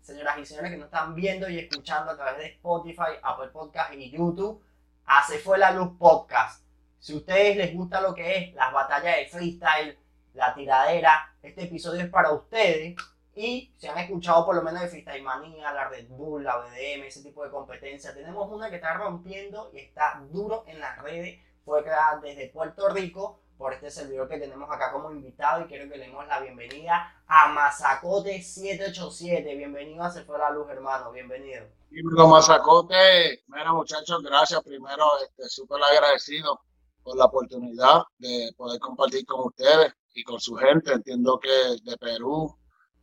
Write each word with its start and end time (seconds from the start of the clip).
Señoras 0.00 0.38
y 0.38 0.46
señores 0.46 0.70
que 0.70 0.76
nos 0.76 0.86
están 0.86 1.12
viendo 1.16 1.48
y 1.48 1.58
escuchando 1.58 2.12
a 2.12 2.16
través 2.16 2.38
de 2.38 2.46
Spotify, 2.52 3.18
Apple 3.20 3.48
Podcast 3.48 3.92
y 3.94 4.12
YouTube. 4.12 4.62
Hace 5.06 5.38
fue 5.40 5.58
la 5.58 5.72
luz 5.72 5.90
podcast. 5.98 6.64
Si 7.00 7.12
a 7.12 7.16
ustedes 7.16 7.56
les 7.56 7.74
gusta 7.74 8.00
lo 8.00 8.14
que 8.14 8.36
es 8.36 8.54
las 8.54 8.72
batallas 8.72 9.16
de 9.16 9.26
freestyle, 9.26 9.98
la 10.34 10.54
tiradera, 10.54 11.34
este 11.42 11.64
episodio 11.64 12.04
es 12.04 12.08
para 12.08 12.30
ustedes. 12.30 12.94
Y 13.34 13.72
si 13.76 13.88
han 13.88 13.98
escuchado 13.98 14.46
por 14.46 14.54
lo 14.54 14.62
menos 14.62 14.82
de 14.82 14.88
Freestyle 14.88 15.24
Manía, 15.24 15.72
la 15.72 15.88
Red 15.88 16.06
Bull, 16.10 16.44
la 16.44 16.58
BDM, 16.58 17.02
ese 17.02 17.24
tipo 17.24 17.42
de 17.42 17.50
competencia, 17.50 18.14
tenemos 18.14 18.48
una 18.48 18.70
que 18.70 18.76
está 18.76 18.94
rompiendo 18.94 19.72
y 19.74 19.80
está 19.80 20.22
duro 20.30 20.62
en 20.68 20.78
las 20.78 20.96
redes. 21.02 21.40
Fue 21.64 21.82
creada 21.82 22.20
desde 22.20 22.50
Puerto 22.50 22.88
Rico 22.90 23.40
por 23.58 23.72
este 23.72 23.90
servidor 23.90 24.28
que 24.28 24.38
tenemos 24.38 24.70
acá 24.70 24.92
como 24.92 25.10
invitado 25.10 25.62
y 25.62 25.66
quiero 25.66 25.88
que 25.90 25.96
le 25.96 26.06
demos 26.06 26.26
la 26.26 26.40
bienvenida 26.40 27.22
a 27.26 27.48
Mazacote 27.48 28.42
787. 28.42 29.54
Bienvenido 29.56 30.02
a 30.02 30.10
Se 30.10 30.24
fue 30.24 30.38
la 30.38 30.50
luz, 30.50 30.68
hermano. 30.68 31.10
Bienvenido. 31.10 31.66
Dímelo, 31.90 32.28
Mazacote. 32.28 33.44
Mira, 33.46 33.72
muchachos, 33.72 34.22
gracias. 34.22 34.62
Primero, 34.62 35.04
este, 35.24 35.48
súper 35.48 35.82
agradecido 35.82 36.60
por 37.02 37.16
la 37.16 37.24
oportunidad 37.26 38.02
de 38.18 38.50
poder 38.56 38.78
compartir 38.78 39.24
con 39.24 39.46
ustedes 39.46 39.94
y 40.14 40.22
con 40.22 40.38
su 40.38 40.54
gente. 40.56 40.92
Entiendo 40.92 41.38
que 41.38 41.48
de 41.82 41.96
Perú 41.96 42.54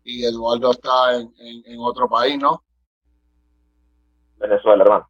y 0.03 0.25
Eduardo 0.25 0.71
está 0.71 1.15
en, 1.15 1.33
en, 1.39 1.79
otro 1.79 2.07
país, 2.07 2.37
¿no? 2.37 2.63
Venezuela, 4.37 4.83
hermano. 4.83 5.09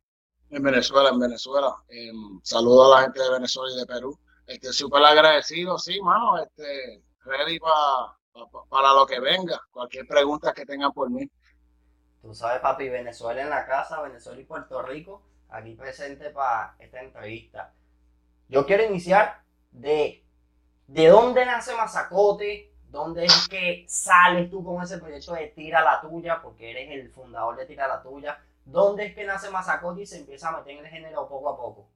En 0.51 0.63
Venezuela, 0.63 1.09
en 1.09 1.19
Venezuela. 1.19 1.75
Eh, 1.89 2.11
saludo 2.43 2.93
a 2.93 2.97
la 2.97 3.01
gente 3.03 3.21
de 3.21 3.31
Venezuela 3.31 3.73
y 3.73 3.79
de 3.79 3.85
Perú. 3.85 4.17
Este, 4.53 4.71
súper 4.71 5.03
agradecido, 5.03 5.79
sí, 5.79 5.99
mano, 6.01 6.37
este, 6.37 7.01
ready 7.21 7.57
para 7.59 8.93
lo 8.93 9.05
que 9.07 9.19
venga, 9.19 9.59
cualquier 9.71 10.05
pregunta 10.05 10.53
que 10.53 10.63
tengan 10.63 10.91
por 10.91 11.09
mí. 11.09 11.27
Tú 12.21 12.35
sabes, 12.35 12.61
papi, 12.61 12.87
Venezuela 12.87 13.41
en 13.41 13.49
la 13.49 13.65
casa, 13.65 13.99
Venezuela 14.01 14.39
y 14.39 14.45
Puerto 14.45 14.83
Rico, 14.83 15.23
aquí 15.49 15.73
presente 15.73 16.29
para 16.29 16.75
esta 16.77 17.01
entrevista. 17.01 17.73
Yo 18.47 18.65
quiero 18.67 18.83
iniciar 18.83 19.41
de, 19.71 20.23
de 20.85 21.07
dónde 21.07 21.45
nace 21.47 21.75
Mazacote, 21.75 22.75
dónde 22.89 23.25
es 23.25 23.47
que 23.49 23.85
sales 23.87 24.51
tú 24.51 24.63
con 24.63 24.83
ese 24.83 24.99
proyecto 24.99 25.33
de 25.33 25.47
Tira 25.47 25.81
la 25.81 25.99
Tuya, 25.99 26.43
porque 26.43 26.69
eres 26.69 26.91
el 26.91 27.11
fundador 27.11 27.55
de 27.57 27.65
Tira 27.65 27.87
la 27.87 28.03
Tuya. 28.03 28.39
¿Dónde 28.65 29.07
es 29.07 29.15
que 29.15 29.25
nace 29.25 29.49
Mazacote 29.49 30.03
y 30.03 30.05
se 30.05 30.19
empieza 30.19 30.49
a 30.49 30.57
meter 30.57 30.77
en 30.77 30.85
el 30.85 30.91
género 30.91 31.27
poco 31.27 31.49
a 31.49 31.57
poco? 31.57 31.89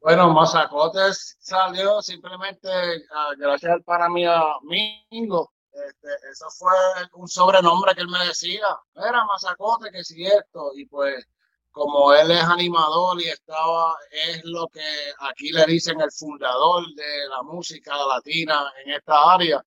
Bueno, 0.00 0.32
Mazacotes 0.32 1.36
salió 1.40 2.00
simplemente 2.00 2.68
ah, 3.12 3.32
gracias 3.36 3.72
al 3.72 3.82
para 3.82 4.08
mí 4.08 4.24
amigo. 4.24 5.52
Este, 5.72 6.08
eso 6.30 6.46
fue 6.58 6.72
un 7.14 7.28
sobrenombre 7.28 7.94
que 7.94 8.02
él 8.02 8.08
me 8.08 8.24
decía. 8.26 8.66
Era 8.94 9.24
Mazacote, 9.24 9.90
que 9.90 10.04
si 10.04 10.24
esto. 10.24 10.70
Y 10.74 10.86
pues, 10.86 11.26
como 11.70 12.12
él 12.14 12.30
es 12.30 12.42
animador 12.44 13.20
y 13.20 13.28
estaba, 13.28 13.94
es 14.10 14.42
lo 14.44 14.68
que 14.68 14.80
aquí 15.20 15.52
le 15.52 15.66
dicen 15.66 16.00
el 16.00 16.10
fundador 16.12 16.84
de 16.94 17.28
la 17.28 17.42
música 17.42 17.94
latina 18.06 18.72
en 18.84 18.92
esta 18.94 19.34
área. 19.34 19.62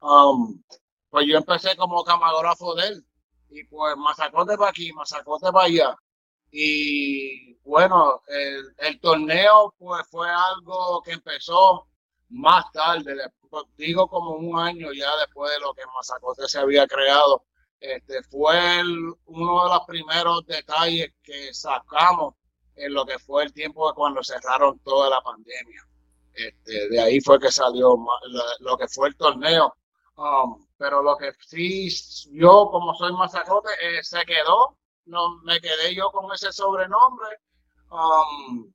Um, 0.00 0.62
pues 1.08 1.26
yo 1.26 1.38
empecé 1.38 1.76
como 1.76 2.04
camarógrafo 2.04 2.74
de 2.74 2.88
él. 2.88 3.06
Y 3.50 3.64
pues 3.64 3.96
Mazacote 3.96 4.56
para 4.58 4.70
aquí, 4.70 4.92
Mazacote 4.92 5.52
para 5.52 5.66
allá. 5.66 5.96
Y 6.58 7.52
bueno, 7.64 8.22
el, 8.78 8.98
torneo 9.00 9.74
pues 9.76 10.06
fue 10.08 10.26
algo 10.30 11.02
que 11.02 11.12
empezó 11.12 11.86
más 12.30 12.64
tarde, 12.72 13.14
digo 13.76 14.08
como 14.08 14.36
un 14.36 14.58
año 14.58 14.90
ya 14.94 15.14
después 15.18 15.52
de 15.52 15.60
lo 15.60 15.74
que 15.74 15.82
Mazacote 15.94 16.48
se 16.48 16.58
había 16.58 16.86
creado. 16.86 17.44
Este 17.78 18.22
fue 18.22 18.80
uno 19.26 19.64
de 19.64 19.68
los 19.68 19.84
primeros 19.86 20.46
detalles 20.46 21.12
que 21.22 21.52
sacamos 21.52 22.36
en 22.74 22.94
lo 22.94 23.04
que 23.04 23.18
fue 23.18 23.44
el 23.44 23.52
tiempo 23.52 23.86
de 23.88 23.94
cuando 23.94 24.24
cerraron 24.24 24.78
toda 24.78 25.10
la 25.10 25.20
pandemia. 25.20 25.86
Este, 26.32 26.88
de 26.88 27.00
ahí 27.02 27.20
fue 27.20 27.38
que 27.38 27.52
salió 27.52 27.98
lo, 28.60 28.78
que 28.78 28.88
fue 28.88 29.08
el 29.08 29.16
torneo. 29.16 29.74
Um, 30.16 30.66
pero 30.78 31.02
lo 31.02 31.18
que 31.18 31.32
sí, 31.38 31.90
yo 32.32 32.70
como 32.70 32.94
soy 32.94 33.12
Mazacote, 33.12 33.68
eh, 33.82 34.02
se 34.02 34.24
quedó 34.24 34.78
no 35.06 35.38
me 35.42 35.60
quedé 35.60 35.94
yo 35.94 36.10
con 36.10 36.32
ese 36.32 36.52
sobrenombre. 36.52 37.28
Um, 37.90 38.72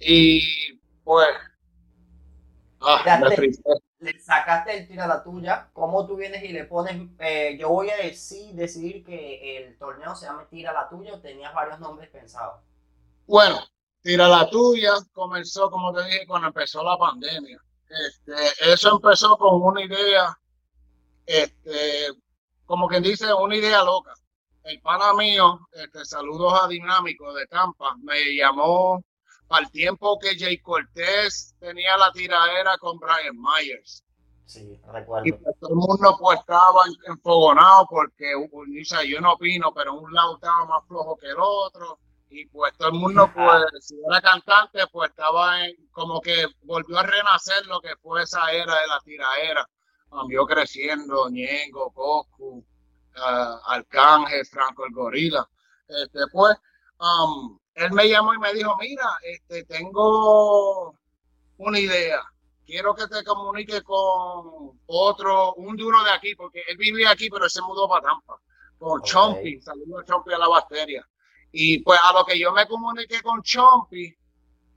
y 0.00 0.74
pues, 1.04 1.28
ah, 2.80 3.20
le 3.98 4.20
sacaste 4.20 4.76
el 4.76 4.88
tira 4.88 5.06
la 5.06 5.22
tuya. 5.22 5.70
¿Cómo 5.72 6.06
tú 6.06 6.16
vienes 6.16 6.42
y 6.42 6.48
le 6.48 6.64
pones? 6.64 7.08
Eh, 7.18 7.56
yo 7.58 7.70
voy 7.70 7.90
a 7.90 7.96
decir, 7.96 8.54
decidir 8.54 9.04
que 9.04 9.58
el 9.58 9.78
torneo 9.78 10.14
se 10.14 10.26
llame 10.26 10.44
Tira 10.46 10.72
la 10.72 10.88
tuya 10.88 11.14
o 11.14 11.20
tenías 11.20 11.54
varios 11.54 11.78
nombres 11.78 12.10
pensados. 12.10 12.60
Bueno, 13.26 13.60
Tira 14.02 14.28
la 14.28 14.48
tuya 14.50 14.92
comenzó, 15.12 15.70
como 15.70 15.92
te 15.94 16.04
dije, 16.04 16.26
cuando 16.26 16.48
empezó 16.48 16.82
la 16.82 16.98
pandemia. 16.98 17.60
Este, 17.88 18.72
eso 18.72 18.96
empezó 18.96 19.38
con 19.38 19.62
una 19.62 19.82
idea, 19.82 20.36
este, 21.24 22.08
como 22.64 22.88
quien 22.88 23.02
dice, 23.02 23.32
una 23.32 23.56
idea 23.56 23.82
loca 23.84 24.12
el 24.66 24.80
pana 24.80 25.14
mío, 25.14 25.60
este, 25.72 26.04
saludos 26.04 26.60
a 26.60 26.66
Dinámico 26.66 27.32
de 27.32 27.46
Tampa, 27.46 27.96
me 28.02 28.34
llamó 28.34 29.02
al 29.48 29.70
tiempo 29.70 30.18
que 30.18 30.36
Jay 30.36 30.58
Cortés 30.58 31.54
tenía 31.60 31.96
la 31.96 32.10
tiradera 32.12 32.76
con 32.78 32.98
Brian 32.98 33.36
Myers. 33.36 34.02
Sí, 34.44 34.80
recuerdo. 34.92 35.26
Y 35.26 35.32
pues, 35.32 35.56
todo 35.60 35.70
el 35.70 35.76
mundo 35.76 36.16
pues 36.18 36.40
estaba 36.40 36.82
enfogonado 37.06 37.86
porque, 37.88 38.32
yo 39.08 39.20
no 39.20 39.34
opino, 39.34 39.72
pero 39.72 39.94
un 39.94 40.12
lado 40.12 40.34
estaba 40.34 40.64
más 40.64 40.86
flojo 40.86 41.16
que 41.16 41.28
el 41.28 41.36
otro. 41.38 41.98
Y 42.28 42.44
pues 42.46 42.76
todo 42.76 42.88
el 42.88 42.94
mundo, 42.94 43.30
pues, 43.32 43.86
si 43.86 43.94
era 44.08 44.20
cantante, 44.20 44.80
pues 44.90 45.10
estaba 45.10 45.64
en, 45.64 45.76
como 45.92 46.20
que 46.20 46.46
volvió 46.62 46.98
a 46.98 47.04
renacer 47.04 47.64
lo 47.66 47.80
que 47.80 47.96
fue 48.02 48.24
esa 48.24 48.50
era 48.50 48.80
de 48.80 48.86
la 48.88 49.00
tiradera. 49.04 49.68
Cambió 50.10 50.44
creciendo, 50.44 51.28
Ñengo, 51.30 51.92
Coscu, 51.92 52.64
uh, 53.16 53.58
Arcángel, 53.66 54.46
Franco 54.46 54.84
el 54.86 54.92
Gorila. 54.92 55.48
Este, 55.88 56.20
pues, 56.32 56.56
um, 57.00 57.58
él 57.74 57.92
me 57.92 58.08
llamó 58.08 58.34
y 58.34 58.38
me 58.38 58.52
dijo, 58.54 58.76
mira, 58.78 59.18
este, 59.22 59.64
tengo 59.64 60.94
una 61.58 61.78
idea. 61.78 62.22
Quiero 62.64 62.94
que 62.94 63.06
te 63.06 63.22
comunique 63.22 63.82
con 63.82 64.80
otro, 64.86 65.54
un 65.54 65.76
duro 65.76 66.02
de 66.02 66.10
aquí, 66.10 66.34
porque 66.34 66.62
él 66.66 66.76
vivía 66.76 67.10
aquí, 67.10 67.30
pero 67.30 67.44
él 67.44 67.50
se 67.50 67.62
mudó 67.62 67.88
para 67.88 68.08
Tampa, 68.08 68.40
con 68.78 69.02
Chompi. 69.02 69.60
Saludos 69.60 70.02
a 70.02 70.04
Chompi 70.04 70.32
a 70.32 70.38
la 70.38 70.48
bacteria. 70.48 71.06
Y 71.52 71.78
pues 71.78 72.00
a 72.02 72.12
lo 72.12 72.24
que 72.24 72.38
yo 72.38 72.52
me 72.52 72.66
comuniqué 72.66 73.22
con 73.22 73.40
Chompi, 73.42 74.12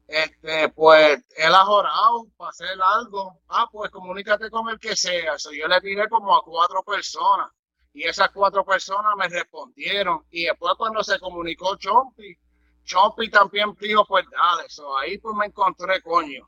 este, 0.08 0.70
pues 0.70 1.20
él 1.36 1.56
ha 1.56 1.66
jorado 1.66 2.28
para 2.38 2.50
hacer 2.50 2.78
algo. 2.80 3.40
Ah, 3.48 3.68
pues 3.72 3.90
comunícate 3.90 4.52
con 4.52 4.70
el 4.70 4.80
que 4.80 4.96
sea. 4.96 5.36
yo 5.38 5.68
le 5.68 5.82
tiré 5.82 6.08
como 6.10 6.36
a 6.36 6.44
cuatro 6.44 6.84
personas 6.84 7.50
y 8.00 8.04
esas 8.06 8.30
cuatro 8.32 8.64
personas 8.64 9.12
me 9.18 9.28
respondieron. 9.28 10.24
Y 10.32 10.46
después 10.46 10.74
cuando 10.78 11.04
se 11.04 11.20
comunicó 11.20 11.76
Chompi, 11.76 12.38
Chompi 12.86 13.30
también 13.30 13.76
dijo, 13.78 14.06
pues 14.06 14.26
dale, 14.32 14.68
eso 14.68 14.98
ahí 14.98 15.18
pues 15.18 15.36
me 15.36 15.48
encontré, 15.48 16.02
coño. 16.02 16.48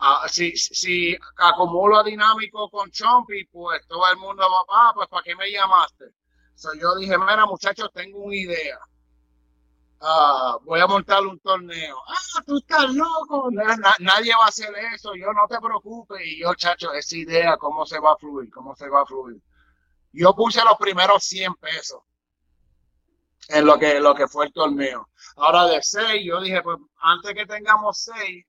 Ah, 0.00 0.26
si, 0.28 0.56
si 0.56 1.16
acumulo 1.36 1.98
a 1.98 2.02
dinámico 2.02 2.68
con 2.70 2.90
Chompi, 2.90 3.44
pues 3.44 3.86
todo 3.86 4.02
el 4.10 4.16
mundo 4.16 4.42
va, 4.42 4.64
ah, 4.68 4.92
pues 4.96 5.06
¿para 5.08 5.22
qué 5.22 5.36
me 5.36 5.48
llamaste? 5.48 6.06
So, 6.56 6.70
yo 6.74 6.96
dije, 6.96 7.16
mira 7.16 7.46
muchachos, 7.46 7.90
tengo 7.94 8.18
una 8.18 8.34
idea. 8.34 8.80
Ah, 10.00 10.58
voy 10.64 10.80
a 10.80 10.88
montar 10.88 11.24
un 11.24 11.38
torneo. 11.38 11.98
Ah, 12.08 12.42
tú 12.44 12.58
estás 12.58 12.92
loco. 12.92 13.48
nadie 14.00 14.32
va 14.36 14.46
a 14.46 14.48
hacer 14.48 14.74
eso. 14.92 15.14
Yo 15.14 15.32
no 15.32 15.46
te 15.48 15.60
preocupes. 15.60 16.20
Y 16.26 16.40
yo, 16.40 16.52
chacho, 16.56 16.92
esa 16.92 17.16
idea, 17.16 17.56
cómo 17.56 17.86
se 17.86 18.00
va 18.00 18.14
a 18.14 18.16
fluir, 18.16 18.50
cómo 18.50 18.74
se 18.74 18.88
va 18.88 19.02
a 19.02 19.06
fluir. 19.06 19.40
Yo 20.12 20.34
puse 20.34 20.62
los 20.64 20.76
primeros 20.76 21.24
100 21.24 21.54
pesos 21.54 22.02
en 23.48 23.66
lo 23.66 23.78
que, 23.78 24.00
lo 24.00 24.14
que 24.14 24.28
fue 24.28 24.46
el 24.46 24.52
torneo. 24.52 25.08
Ahora 25.36 25.66
de 25.66 25.82
6, 25.82 26.22
yo 26.24 26.40
dije, 26.40 26.62
pues 26.62 26.78
antes 27.00 27.34
que 27.34 27.46
tengamos 27.46 28.08
6, 28.16 28.44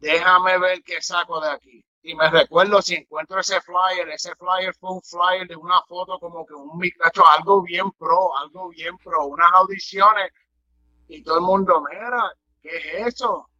déjame 0.00 0.58
ver 0.58 0.82
qué 0.82 1.00
saco 1.00 1.40
de 1.40 1.50
aquí. 1.50 1.84
Y 2.02 2.14
me 2.14 2.30
recuerdo 2.30 2.80
si 2.80 2.94
encuentro 2.94 3.40
ese 3.40 3.60
flyer, 3.60 4.08
ese 4.08 4.34
flyer 4.34 4.74
fue 4.74 4.92
un 4.92 5.02
flyer 5.02 5.46
de 5.46 5.56
una 5.56 5.82
foto 5.82 6.18
como 6.18 6.46
que 6.46 6.54
un 6.54 6.78
muchacho, 6.78 7.26
algo 7.26 7.62
bien 7.62 7.90
pro, 7.92 8.36
algo 8.38 8.70
bien 8.70 8.96
pro, 8.98 9.26
unas 9.26 9.50
audiciones 9.52 10.30
y 11.08 11.22
todo 11.22 11.36
el 11.36 11.42
mundo, 11.42 11.82
mira, 11.90 12.32
¿qué 12.62 12.76
es 12.76 13.14
eso? 13.14 13.50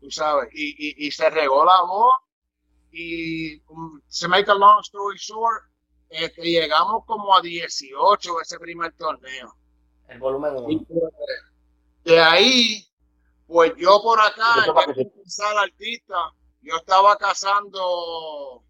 Tú 0.00 0.10
sabes, 0.10 0.48
y, 0.52 1.06
y, 1.06 1.10
se 1.10 1.28
regó 1.28 1.64
la 1.64 1.82
voz 1.82 2.14
y 2.92 3.60
um, 3.68 4.00
se 4.06 4.28
make 4.28 4.50
a 4.50 4.54
long 4.54 4.80
story 4.80 5.16
short, 5.18 5.64
este, 6.14 6.42
llegamos 6.42 7.04
como 7.06 7.34
a 7.36 7.40
18 7.40 8.40
ese 8.40 8.58
primer 8.58 8.92
torneo. 8.92 9.54
El 10.08 10.20
volumen 10.20 10.54
1. 10.56 10.84
Pues, 10.86 11.12
de 12.04 12.20
ahí, 12.20 12.86
pues 13.46 13.72
yo 13.76 14.00
por 14.02 14.20
acá, 14.20 14.64
en 14.66 15.58
artista, 15.58 16.32
yo 16.60 16.76
estaba 16.76 17.16
cazando 17.16 18.62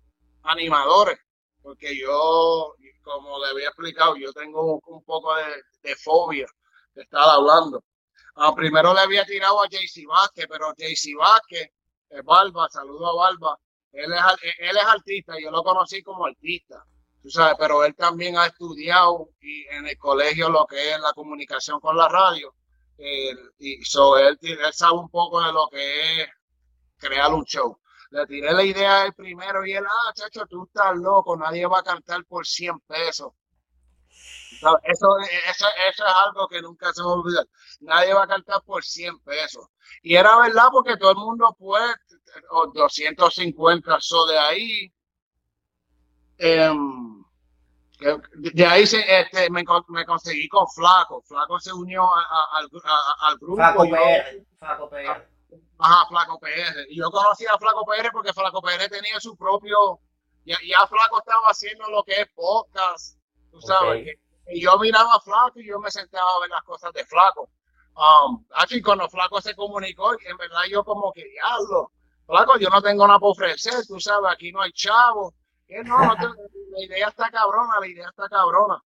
animadores, 0.43 1.19
porque 1.63 1.99
yo, 1.99 2.75
como 3.03 3.39
le 3.41 3.51
había 3.51 3.69
explicado, 3.69 4.17
yo 4.17 4.33
tengo 4.33 4.81
un, 4.87 5.05
poco 5.05 5.35
de, 5.83 5.97
fobia 5.97 6.47
de 6.95 7.03
estar 7.03 7.29
hablando. 7.29 7.85
Ah, 8.37 8.55
primero 8.55 8.95
le 8.95 9.01
había 9.01 9.25
tirado 9.25 9.63
a 9.63 9.69
JC 9.69 10.07
Vázquez, 10.09 10.47
pero 10.49 10.73
JC 10.77 11.15
Vázquez, 11.19 11.69
eh, 12.11 12.23
Barba, 12.25 12.69
saludo 12.71 13.07
a 13.09 13.15
Barba, 13.15 13.59
él 13.93 14.13
es, 14.13 14.55
él 14.59 14.77
es 14.77 14.85
artista, 14.85 15.35
yo 15.39 15.51
lo 15.51 15.63
conocí 15.63 16.03
como 16.03 16.27
artista, 16.27 16.85
pero 17.59 17.85
él 17.85 17.95
también 17.95 18.37
ha 18.37 18.47
estudiado 18.47 19.31
y 19.41 19.65
en 19.69 19.87
el 19.87 19.97
colegio 19.97 20.49
lo 20.51 20.67
que 20.67 20.93
es 20.93 21.01
la 21.01 21.13
comunicación 21.13 21.81
con 21.81 21.97
la 21.97 22.09
radio. 22.09 22.55
y 23.59 23.83
so, 23.85 24.19
él, 24.19 24.39
sabe 24.73 24.99
un 24.99 25.11
poco 25.11 25.43
de 25.43 25.53
lo 25.53 25.69
que 25.69 26.23
es 26.23 26.29
crear 26.99 27.33
un 27.33 27.45
show. 27.45 27.79
Le 28.11 28.27
tiré 28.27 28.53
la 28.53 28.63
idea 28.63 29.03
del 29.03 29.15
primero 29.15 29.65
y 29.67 29.73
él, 29.73 29.85
ah, 29.85 30.13
chacho, 30.15 30.47
tú 30.47 30.65
estás 30.65 30.97
loco, 30.97 31.37
nadie 31.37 31.67
va 31.67 31.81
a 31.81 31.83
cantar 31.83 32.25
por 32.27 32.47
100 32.47 32.81
pesos. 32.81 33.33
Eso, 34.57 34.79
eso, 34.85 35.09
eso, 35.49 35.67
es 35.89 36.01
algo 36.27 36.47
que 36.49 36.63
nunca 36.63 36.93
se 36.93 37.03
me 37.03 37.09
olvida. 37.09 37.45
Nadie 37.81 38.15
va 38.15 38.25
a 38.25 38.29
cantar 38.29 38.63
por 38.63 38.85
100 38.85 39.19
pesos. 39.21 39.67
Y 40.03 40.15
era 40.15 40.39
verdad 40.39 40.69
porque 40.73 40.97
todo 40.97 41.11
el 41.11 41.17
mundo 41.17 41.55
puede, 41.59 41.95
250 42.75 44.01
so 44.01 44.27
de 44.27 44.39
ahí. 44.39 44.93
Em, 46.39 47.25
de 48.35 48.67
ahí 48.67 48.87
se, 48.87 49.01
este, 49.21 49.49
me, 49.51 49.65
me, 49.89 50.05
conseguí 50.05 50.49
con 50.49 50.67
Flaco. 50.69 51.23
Flaco 51.23 51.59
se 51.61 51.73
unió 51.73 52.09
al, 52.15 52.69
al 53.21 53.39
grupo. 53.39 53.57
Flaco 53.57 53.89
PR. 53.89 54.45
Flaco 54.59 54.91
PR. 54.91 55.29
Ajá, 55.79 56.07
Flaco 56.09 56.39
PR. 56.39 56.87
Y 56.89 56.97
yo 56.97 57.11
conocía 57.11 57.53
a 57.53 57.59
Flaco 57.59 57.85
PR 57.85 58.11
porque 58.13 58.33
Flaco 58.33 58.61
PR 58.61 58.89
tenía 58.89 59.21
su 59.21 59.37
propio. 59.37 60.01
Ya, 60.45 60.57
ya 60.67 60.87
Flaco 60.87 61.19
estaba 61.19 61.47
haciendo 61.49 61.89
lo 61.89 62.03
que 62.03 62.21
es 62.21 62.29
podcast, 62.35 63.19
tú 63.51 63.61
sabes. 63.63 64.19
Y 64.49 64.61
yo 64.61 64.79
miraba 64.79 65.15
a 65.15 65.21
Flaco 65.21 65.61
y 65.61 65.67
yo 65.67 65.79
me 65.79 65.91
sentaba 65.91 66.37
a 66.37 66.41
ver 66.41 66.51
las 66.51 66.63
cosas 66.65 66.93
de 66.93 67.05
Flaco. 67.05 67.49
Um, 67.97 68.45
aquí 68.57 68.83
cuando 68.83 69.09
Flaco 69.09 69.41
se 69.41 69.55
comunicó, 69.55 70.13
en 70.13 70.37
verdad 70.37 70.63
yo 70.69 70.85
como 70.85 71.13
que 71.13 71.25
diablo, 71.25 71.93
Flaco, 72.27 72.59
yo 72.59 72.69
no 72.69 72.83
tengo 72.83 73.07
nada 73.07 73.19
para 73.19 73.31
ofrecer, 73.31 73.87
tú 73.87 74.01
sabes, 74.01 74.33
aquí 74.33 74.53
no 74.53 74.61
hay 74.61 74.73
chavo. 74.73 75.33
No, 75.85 75.99
la 75.99 76.85
idea 76.85 77.09
está 77.09 77.31
cabrona, 77.31 77.81
la 77.81 77.87
idea 77.87 78.09
está 78.09 78.29
cabrona. 78.29 78.83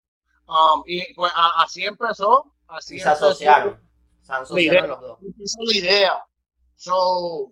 Um, 0.47 0.83
y 0.85 1.13
pues 1.13 1.31
así 1.35 1.83
empezó. 1.83 2.53
Así 2.67 2.99
se 2.99 3.09
asociaron. 3.09 3.79
Se 4.21 4.33
asociaron 4.33 4.89
los 4.89 5.01
dos. 5.01 5.19
la 5.21 5.77
idea. 5.77 6.25
So, 6.75 7.51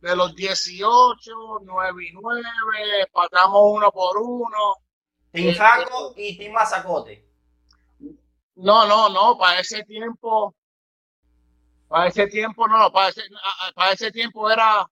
de 0.00 0.14
los 0.14 0.34
18, 0.34 1.60
9 1.62 2.04
y 2.04 2.12
9, 2.12 3.08
pagamos 3.12 3.60
uno 3.64 3.90
por 3.90 4.18
uno. 4.18 4.76
Team 5.32 5.54
Franco 5.54 6.14
y 6.16 6.36
Team 6.36 6.52
Mazacote. 6.52 7.26
No, 8.56 8.86
no, 8.86 9.08
no, 9.08 9.38
para 9.38 9.60
ese 9.60 9.84
tiempo, 9.84 10.54
para 11.86 12.08
ese 12.08 12.26
tiempo, 12.26 12.66
no, 12.66 12.90
para 12.90 13.10
ese, 13.10 13.22
para 13.74 13.92
ese 13.92 14.10
tiempo 14.10 14.50
era, 14.50 14.90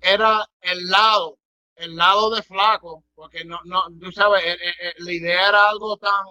era 0.00 0.48
el 0.60 0.88
lado, 0.88 1.38
el 1.76 1.96
lado 1.96 2.30
de 2.34 2.42
flaco, 2.42 3.04
porque 3.14 3.44
no, 3.44 3.60
no, 3.64 3.84
tú 4.00 4.12
sabes, 4.12 4.44
eh, 4.44 4.52
eh, 4.52 4.74
eh, 4.80 4.94
la 4.98 5.12
idea 5.12 5.48
era 5.48 5.68
algo 5.70 5.96
tan, 5.96 6.24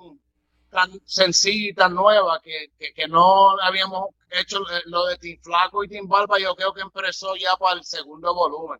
tan 0.69 0.91
sencilla 1.05 1.69
y 1.69 1.73
tan 1.73 1.93
nueva 1.95 2.39
que, 2.41 2.71
que 2.95 3.07
no 3.07 3.59
habíamos 3.61 4.09
hecho 4.29 4.59
lo 4.85 5.05
de 5.07 5.17
Team 5.17 5.39
Flaco 5.41 5.83
y 5.83 5.89
Team 5.89 6.07
Barba, 6.07 6.39
yo 6.39 6.55
creo 6.55 6.73
que 6.73 6.81
empezó 6.81 7.35
ya 7.35 7.55
para 7.57 7.77
el 7.77 7.83
segundo 7.83 8.33
volumen. 8.33 8.79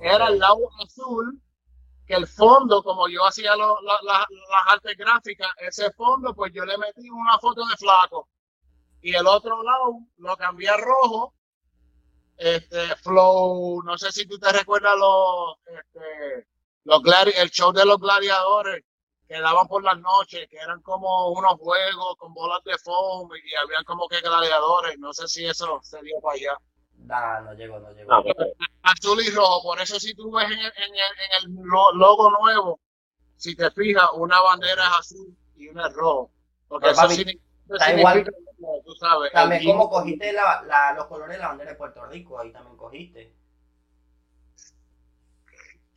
Era 0.00 0.28
el 0.28 0.38
lado 0.38 0.68
azul, 0.82 1.40
que 2.06 2.14
el 2.14 2.26
fondo, 2.26 2.82
como 2.82 3.08
yo 3.08 3.24
hacía 3.26 3.54
las 3.56 4.26
artes 4.66 4.96
gráficas, 4.96 5.48
ese 5.58 5.92
fondo, 5.92 6.34
pues 6.34 6.52
yo 6.52 6.64
le 6.64 6.76
metí 6.78 7.08
una 7.08 7.38
foto 7.38 7.64
de 7.66 7.76
Flaco. 7.76 8.28
Y 9.00 9.14
el 9.14 9.26
otro 9.26 9.62
lado 9.62 10.00
lo 10.18 10.36
cambié 10.36 10.68
a 10.70 10.76
rojo. 10.76 11.34
Este, 12.40 12.96
Flow, 12.96 13.82
no 13.82 13.98
sé 13.98 14.10
si 14.12 14.24
tú 14.26 14.38
te 14.38 14.50
recuerdas 14.50 14.96
los, 14.98 15.56
este, 15.66 16.46
los 16.84 17.02
el 17.36 17.50
show 17.50 17.70
de 17.70 17.84
los 17.84 17.98
gladiadores 17.98 18.82
que 19.28 19.38
daban 19.38 19.68
por 19.68 19.84
las 19.84 19.98
noches, 20.00 20.48
que 20.48 20.56
eran 20.56 20.80
como 20.80 21.32
unos 21.32 21.52
juegos 21.60 22.16
con 22.16 22.32
bolas 22.32 22.64
de 22.64 22.78
foam 22.78 23.28
y 23.44 23.54
habían 23.56 23.84
como 23.84 24.08
que 24.08 24.22
gladiadores. 24.22 24.98
No 24.98 25.12
sé 25.12 25.28
si 25.28 25.44
eso 25.44 25.80
se 25.82 26.00
dio 26.00 26.18
para 26.22 26.36
allá. 26.36 26.58
No, 26.96 27.40
no 27.42 27.52
llegó, 27.52 27.78
no 27.78 27.92
llegó. 27.92 28.10
Azul 28.84 29.22
y 29.22 29.28
rojo, 29.28 29.62
por 29.62 29.78
eso 29.78 30.00
si 30.00 30.14
tú 30.14 30.32
ves 30.32 30.46
en 30.46 30.60
el, 30.60 30.72
en 30.78 31.52
el, 31.52 31.62
logo 31.62 32.30
nuevo, 32.40 32.80
si 33.36 33.54
te 33.54 33.70
fijas, 33.70 34.08
una 34.14 34.40
bandera 34.40 34.82
es 34.86 34.98
azul 34.98 35.36
y 35.56 35.68
una 35.68 35.88
es 35.88 35.92
rojo. 35.92 36.30
Porque 36.68 36.88
eso 36.88 37.06
significa, 37.10 37.44
igual. 37.96 38.24
Tú 38.84 38.92
sabes, 38.94 39.32
también 39.32 39.64
como 39.64 39.88
cogiste 39.88 40.32
la, 40.32 40.62
la, 40.66 40.92
los 40.92 41.06
colores 41.06 41.36
de 41.36 41.42
la 41.42 41.48
bandera 41.48 41.70
de 41.70 41.76
Puerto 41.76 42.04
Rico, 42.06 42.38
ahí 42.38 42.52
también 42.52 42.76
cogiste. 42.76 43.34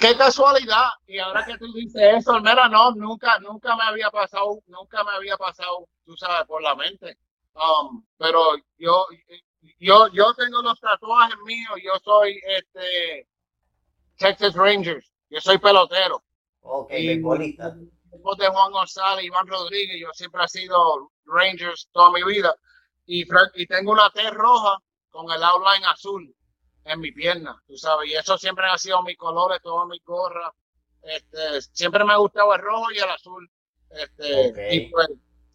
qué 0.03 0.17
casualidad. 0.17 0.89
Y 1.07 1.17
ahora 1.19 1.45
que 1.45 1.57
tú 1.57 1.71
dices 1.73 2.01
eso, 2.17 2.39
mira, 2.41 2.67
no, 2.67 2.91
nunca, 2.91 3.39
nunca 3.39 3.75
me 3.75 3.83
había 3.83 4.09
pasado, 4.09 4.61
nunca 4.67 5.03
me 5.03 5.11
había 5.11 5.37
pasado, 5.37 5.87
tú 6.05 6.15
sabes, 6.17 6.45
por 6.45 6.61
la 6.61 6.75
mente. 6.75 7.17
Um, 7.53 8.03
pero 8.17 8.55
yo, 8.77 9.05
yo, 9.79 10.07
yo 10.11 10.33
tengo 10.33 10.61
los 10.61 10.79
tatuajes 10.79 11.37
míos, 11.45 11.79
yo 11.83 11.93
soy 12.03 12.39
este 12.57 13.27
Texas 14.17 14.55
Rangers, 14.55 15.09
yo 15.29 15.39
soy 15.39 15.57
pelotero. 15.57 16.21
Ok, 16.61 16.91
y, 16.93 17.21
de 18.37 18.47
Juan 18.47 18.71
González, 18.71 19.25
Iván 19.25 19.47
Rodríguez, 19.47 19.99
yo 19.99 20.09
siempre 20.13 20.43
he 20.43 20.47
sido 20.47 21.11
Rangers 21.25 21.89
toda 21.91 22.11
mi 22.11 22.23
vida. 22.23 22.55
Y, 23.05 23.25
y 23.55 23.67
tengo 23.67 23.91
una 23.91 24.09
T 24.09 24.29
roja 24.31 24.77
con 25.09 25.29
el 25.31 25.43
outline 25.43 25.85
azul 25.85 26.33
en 26.85 26.99
mi 26.99 27.11
pierna, 27.11 27.61
tú 27.67 27.77
sabes, 27.77 28.09
y 28.09 28.13
eso 28.13 28.37
siempre 28.37 28.65
ha 28.65 28.77
sido 28.77 29.01
mi 29.03 29.15
colores, 29.15 29.61
todas 29.61 29.87
mis 29.87 30.03
gorras. 30.03 30.51
Este, 31.01 31.61
siempre 31.73 32.03
me 32.03 32.13
ha 32.13 32.17
gustado 32.17 32.53
el 32.53 32.61
rojo 32.61 32.91
y 32.91 32.97
el 32.97 33.09
azul. 33.09 33.49
Este, 33.89 34.75
y 34.75 34.89
pues, 34.89 35.09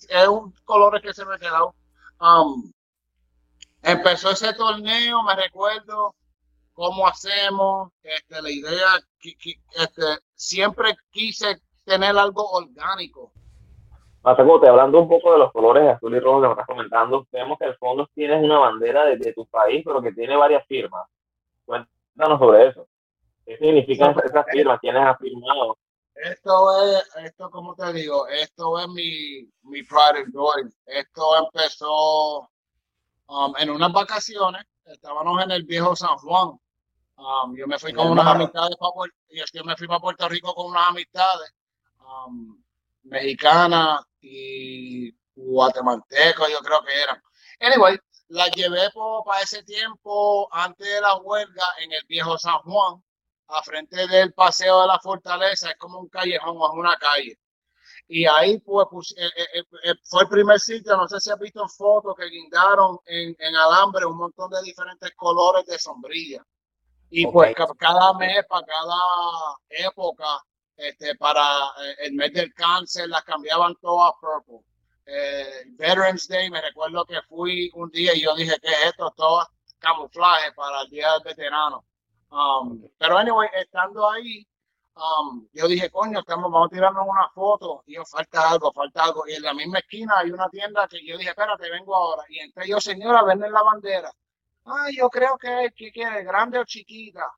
es 0.08 0.28
un 0.28 0.52
color 0.64 1.00
que 1.00 1.12
se 1.12 1.24
me 1.24 1.34
ha 1.34 1.38
quedado. 1.38 1.74
Um, 2.20 2.72
empezó 3.82 4.30
ese 4.30 4.52
torneo, 4.54 5.22
me 5.22 5.34
recuerdo 5.34 6.14
cómo 6.72 7.08
hacemos, 7.08 7.90
este, 8.02 8.40
la 8.40 8.50
idea, 8.50 9.00
este, 9.74 10.18
siempre 10.34 10.96
quise 11.10 11.60
tener 11.88 12.16
algo 12.16 12.48
orgánico. 12.50 13.32
Masacote, 14.22 14.68
hablando 14.68 15.00
un 15.00 15.08
poco 15.08 15.32
de 15.32 15.38
los 15.38 15.50
colores 15.52 15.88
azul 15.88 16.14
y 16.14 16.20
rojo 16.20 16.42
que 16.42 16.46
me 16.48 16.52
estás 16.52 16.66
comentando, 16.66 17.26
vemos 17.32 17.58
que 17.58 17.64
el 17.64 17.76
fondo 17.76 18.08
tienes 18.14 18.44
una 18.44 18.58
bandera 18.58 19.04
de, 19.06 19.32
tu 19.32 19.46
país, 19.46 19.82
pero 19.84 20.02
que 20.02 20.12
tiene 20.12 20.36
varias 20.36 20.66
firmas. 20.66 21.06
Cuéntanos 21.64 22.38
sobre 22.38 22.68
eso. 22.68 22.86
¿Qué 23.46 23.56
significan 23.56 24.14
esas 24.22 24.44
firmas? 24.50 24.78
¿Quiénes 24.80 25.02
han 25.02 25.16
firmado? 25.16 25.78
Esto 26.14 26.52
es, 26.84 27.08
esto 27.24 27.48
como 27.50 27.74
te 27.74 27.92
digo, 27.92 28.26
esto 28.26 28.78
es 28.80 28.88
mi, 28.88 29.48
mi 29.62 29.82
Pride 29.84 30.24
and 30.24 30.34
Joy. 30.34 30.68
Esto 30.84 31.22
empezó 31.44 32.40
um, 33.28 33.54
en 33.56 33.70
unas 33.70 33.92
vacaciones, 33.92 34.64
estábamos 34.84 35.42
en 35.44 35.52
el 35.52 35.62
viejo 35.62 35.96
San 35.96 36.18
Juan. 36.18 36.58
Um, 37.16 37.56
yo 37.56 37.66
me 37.66 37.78
fui 37.78 37.92
con 37.92 38.10
unas 38.10 38.26
amistades 38.26 38.76
para, 38.76 39.10
yo 39.52 39.64
me 39.64 39.76
fui 39.76 39.86
para 39.86 40.00
Puerto 40.00 40.28
Rico 40.28 40.54
con 40.54 40.66
unas 40.66 40.90
amistades 40.90 41.54
um, 42.26 42.62
mexicanas 43.04 44.04
y 44.20 45.12
guatemaltecos, 45.34 46.50
yo 46.50 46.58
creo 46.60 46.82
que 46.82 47.02
eran. 47.02 47.22
Anyway, 47.60 47.98
la 48.28 48.46
llevé 48.48 48.90
para 49.24 49.42
ese 49.42 49.62
tiempo, 49.62 50.48
antes 50.52 50.86
de 50.86 51.00
la 51.00 51.16
huelga, 51.16 51.64
en 51.82 51.92
el 51.92 52.02
viejo 52.06 52.38
San 52.38 52.58
Juan, 52.60 53.02
a 53.48 53.62
frente 53.62 54.06
del 54.06 54.32
paseo 54.34 54.82
de 54.82 54.86
la 54.86 54.98
fortaleza, 55.00 55.70
es 55.70 55.78
como 55.78 55.98
un 55.98 56.08
callejón, 56.08 56.56
es 56.56 56.78
una 56.78 56.96
calle. 56.96 57.38
Y 58.06 58.26
ahí 58.26 58.58
pues, 58.60 59.14
eh, 59.16 59.28
eh, 59.36 59.62
eh, 59.84 59.94
fue 60.02 60.22
el 60.22 60.28
primer 60.28 60.58
sitio, 60.60 60.96
no 60.96 61.06
sé 61.08 61.20
si 61.20 61.30
has 61.30 61.38
visto 61.38 61.66
fotos 61.68 62.14
que 62.16 62.28
guindaron 62.28 62.98
en, 63.04 63.36
en, 63.38 63.56
alambre 63.56 64.06
un 64.06 64.16
montón 64.16 64.50
de 64.50 64.62
diferentes 64.62 65.10
colores 65.14 65.66
de 65.66 65.78
sombrilla. 65.78 66.42
Y 67.10 67.26
pues 67.26 67.54
cada 67.78 68.12
mes, 68.14 68.44
para 68.48 68.66
cada 68.66 68.96
época, 69.68 70.42
este, 70.78 71.14
para 71.16 71.42
el 71.98 72.14
mes 72.14 72.32
del 72.32 72.54
cáncer, 72.54 73.08
las 73.08 73.22
cambiaban 73.24 73.74
todas 73.76 74.12
purple 74.20 74.64
eh, 75.10 75.64
Veterans 75.70 76.28
Day, 76.28 76.50
me 76.50 76.60
recuerdo 76.60 77.04
que 77.06 77.20
fui 77.22 77.70
un 77.74 77.90
día 77.90 78.14
y 78.14 78.20
yo 78.22 78.34
dije 78.34 78.58
que 78.60 78.68
esto 78.84 79.10
todo 79.16 79.46
camuflaje 79.78 80.52
para 80.52 80.82
el 80.82 80.90
Día 80.90 81.12
del 81.12 81.22
Veterano. 81.24 81.84
Um, 82.30 82.86
pero 82.98 83.16
anyway, 83.16 83.48
estando 83.54 84.10
ahí, 84.10 84.46
um, 84.96 85.48
yo 85.54 85.66
dije, 85.66 85.88
coño, 85.90 86.20
estamos, 86.20 86.52
vamos 86.52 86.68
a 86.70 86.74
tirarnos 86.74 87.06
una 87.08 87.26
foto. 87.30 87.82
Y 87.86 87.94
yo, 87.94 88.04
falta 88.04 88.50
algo, 88.50 88.70
falta 88.72 89.04
algo. 89.04 89.26
Y 89.26 89.32
en 89.34 89.42
la 89.42 89.54
misma 89.54 89.78
esquina 89.78 90.18
hay 90.18 90.30
una 90.30 90.48
tienda 90.50 90.86
que 90.86 91.02
yo 91.02 91.16
dije, 91.16 91.30
espérate, 91.30 91.70
vengo 91.70 91.96
ahora. 91.96 92.24
Y 92.28 92.40
entré 92.40 92.68
yo, 92.68 92.78
señora, 92.78 93.22
venden 93.22 93.52
la 93.52 93.62
bandera. 93.62 94.12
Ay, 94.66 94.96
yo 94.96 95.08
creo 95.08 95.38
que, 95.38 95.70
que 95.74 95.90
quiere, 95.90 96.22
grande 96.24 96.58
o 96.58 96.64
chiquita. 96.64 97.32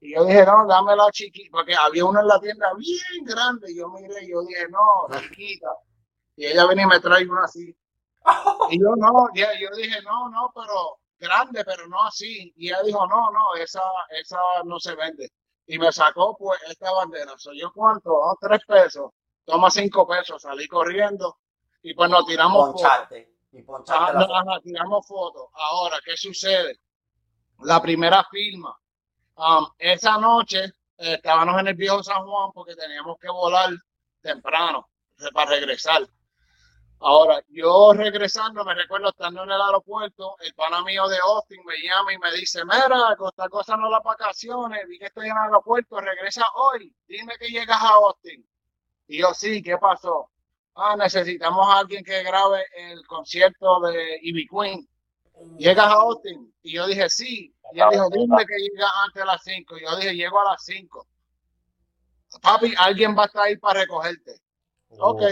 Y 0.00 0.14
yo 0.14 0.24
dije, 0.24 0.44
no, 0.46 0.66
dame 0.66 0.94
la 0.96 1.10
chiquita, 1.10 1.48
porque 1.52 1.74
había 1.74 2.04
una 2.04 2.20
en 2.20 2.28
la 2.28 2.38
tienda 2.40 2.72
bien 2.76 3.24
grande. 3.24 3.72
Y 3.72 3.76
yo 3.78 3.88
miré, 3.90 4.26
yo 4.28 4.42
dije, 4.42 4.66
no, 4.68 5.08
chiquita. 5.20 5.68
Y 6.36 6.46
ella 6.46 6.66
viene 6.66 6.82
y 6.82 6.86
me 6.86 7.00
trae 7.00 7.26
una 7.28 7.44
así. 7.44 7.74
Y 8.70 8.80
yo 8.80 8.94
no, 8.96 9.28
ya, 9.34 9.48
yo 9.60 9.68
dije, 9.76 10.02
no, 10.02 10.28
no, 10.30 10.52
pero 10.54 10.98
grande, 11.18 11.64
pero 11.64 11.86
no 11.88 12.02
así. 12.04 12.52
Y 12.56 12.68
ella 12.68 12.82
dijo, 12.84 13.06
no, 13.06 13.30
no, 13.30 13.54
esa, 13.56 13.80
esa 14.10 14.38
no 14.64 14.78
se 14.80 14.94
vende. 14.96 15.30
Y 15.66 15.78
me 15.78 15.90
sacó 15.92 16.36
pues 16.36 16.60
esta 16.68 16.90
bandera. 16.92 17.32
Soy 17.38 17.60
yo 17.60 17.72
cuánto, 17.72 18.10
oh, 18.12 18.36
tres 18.40 18.60
pesos. 18.66 19.10
Toma 19.44 19.70
cinco 19.70 20.06
pesos, 20.06 20.42
salí 20.42 20.66
corriendo 20.68 21.38
y 21.82 21.94
pues 21.94 22.10
nos 22.10 22.26
tiramos 22.26 22.70
Poncharte. 22.70 23.24
fotos. 23.26 23.36
Y 23.52 23.62
poncharte 23.62 24.16
Ah, 24.18 24.42
no, 24.44 24.44
foto. 24.44 24.60
tiramos 24.62 25.06
fotos. 25.06 25.48
Ahora, 25.54 25.98
¿qué 26.04 26.16
sucede? 26.16 26.80
La 27.60 27.80
primera 27.82 28.24
firma. 28.30 28.76
Um, 29.36 29.66
esa 29.78 30.16
noche 30.18 30.64
eh, 30.98 31.14
estábamos 31.14 31.60
en 31.60 31.68
el 31.68 31.74
viejo 31.74 32.02
San 32.02 32.24
Juan 32.24 32.52
porque 32.54 32.74
teníamos 32.74 33.18
que 33.18 33.28
volar 33.28 33.70
temprano 34.22 34.88
para 35.32 35.50
regresar. 35.50 36.02
Ahora, 37.00 37.42
yo 37.48 37.92
regresando, 37.92 38.64
me 38.64 38.74
recuerdo 38.74 39.10
estando 39.10 39.44
en 39.44 39.50
el 39.50 39.60
aeropuerto, 39.60 40.36
el 40.40 40.54
pana 40.54 40.82
mío 40.82 41.06
de 41.08 41.18
Austin 41.18 41.62
me 41.66 41.76
llama 41.82 42.14
y 42.14 42.18
me 42.18 42.32
dice, 42.32 42.64
mira, 42.64 43.14
Costa 43.18 43.48
Cosa 43.50 43.76
no 43.76 43.90
las 43.90 44.02
vacaciones, 44.02 44.88
vi 44.88 44.98
que 44.98 45.06
estoy 45.06 45.26
en 45.26 45.32
el 45.32 45.42
aeropuerto, 45.44 46.00
regresa 46.00 46.46
hoy, 46.54 46.94
dime 47.06 47.34
que 47.38 47.48
llegas 47.48 47.82
a 47.82 47.88
Austin. 47.90 48.42
Y 49.08 49.18
yo, 49.20 49.34
sí, 49.34 49.62
¿qué 49.62 49.76
pasó? 49.76 50.30
Ah, 50.74 50.96
necesitamos 50.96 51.66
a 51.68 51.80
alguien 51.80 52.02
que 52.02 52.22
grabe 52.22 52.64
el 52.74 53.06
concierto 53.06 53.80
de 53.80 54.18
Ivy 54.22 54.46
Queen. 54.48 54.88
¿Llegas 55.58 55.86
a 55.86 55.92
Austin? 55.92 56.52
Y 56.62 56.74
yo 56.74 56.86
dije, 56.86 57.08
sí. 57.08 57.54
Y 57.72 57.80
él 57.80 57.88
dijo, 57.90 58.08
dime 58.10 58.44
que 58.46 58.56
llega 58.56 58.88
antes 59.04 59.22
de 59.22 59.26
las 59.26 59.42
5. 59.42 59.76
Y 59.76 59.82
yo 59.82 59.96
dije, 59.96 60.14
llego 60.14 60.40
a 60.40 60.52
las 60.52 60.64
5. 60.64 61.06
Papi, 62.42 62.74
alguien 62.78 63.16
va 63.16 63.22
a 63.22 63.26
estar 63.26 63.42
ahí 63.42 63.56
para 63.56 63.80
recogerte. 63.80 64.40
Ok. 64.98 65.22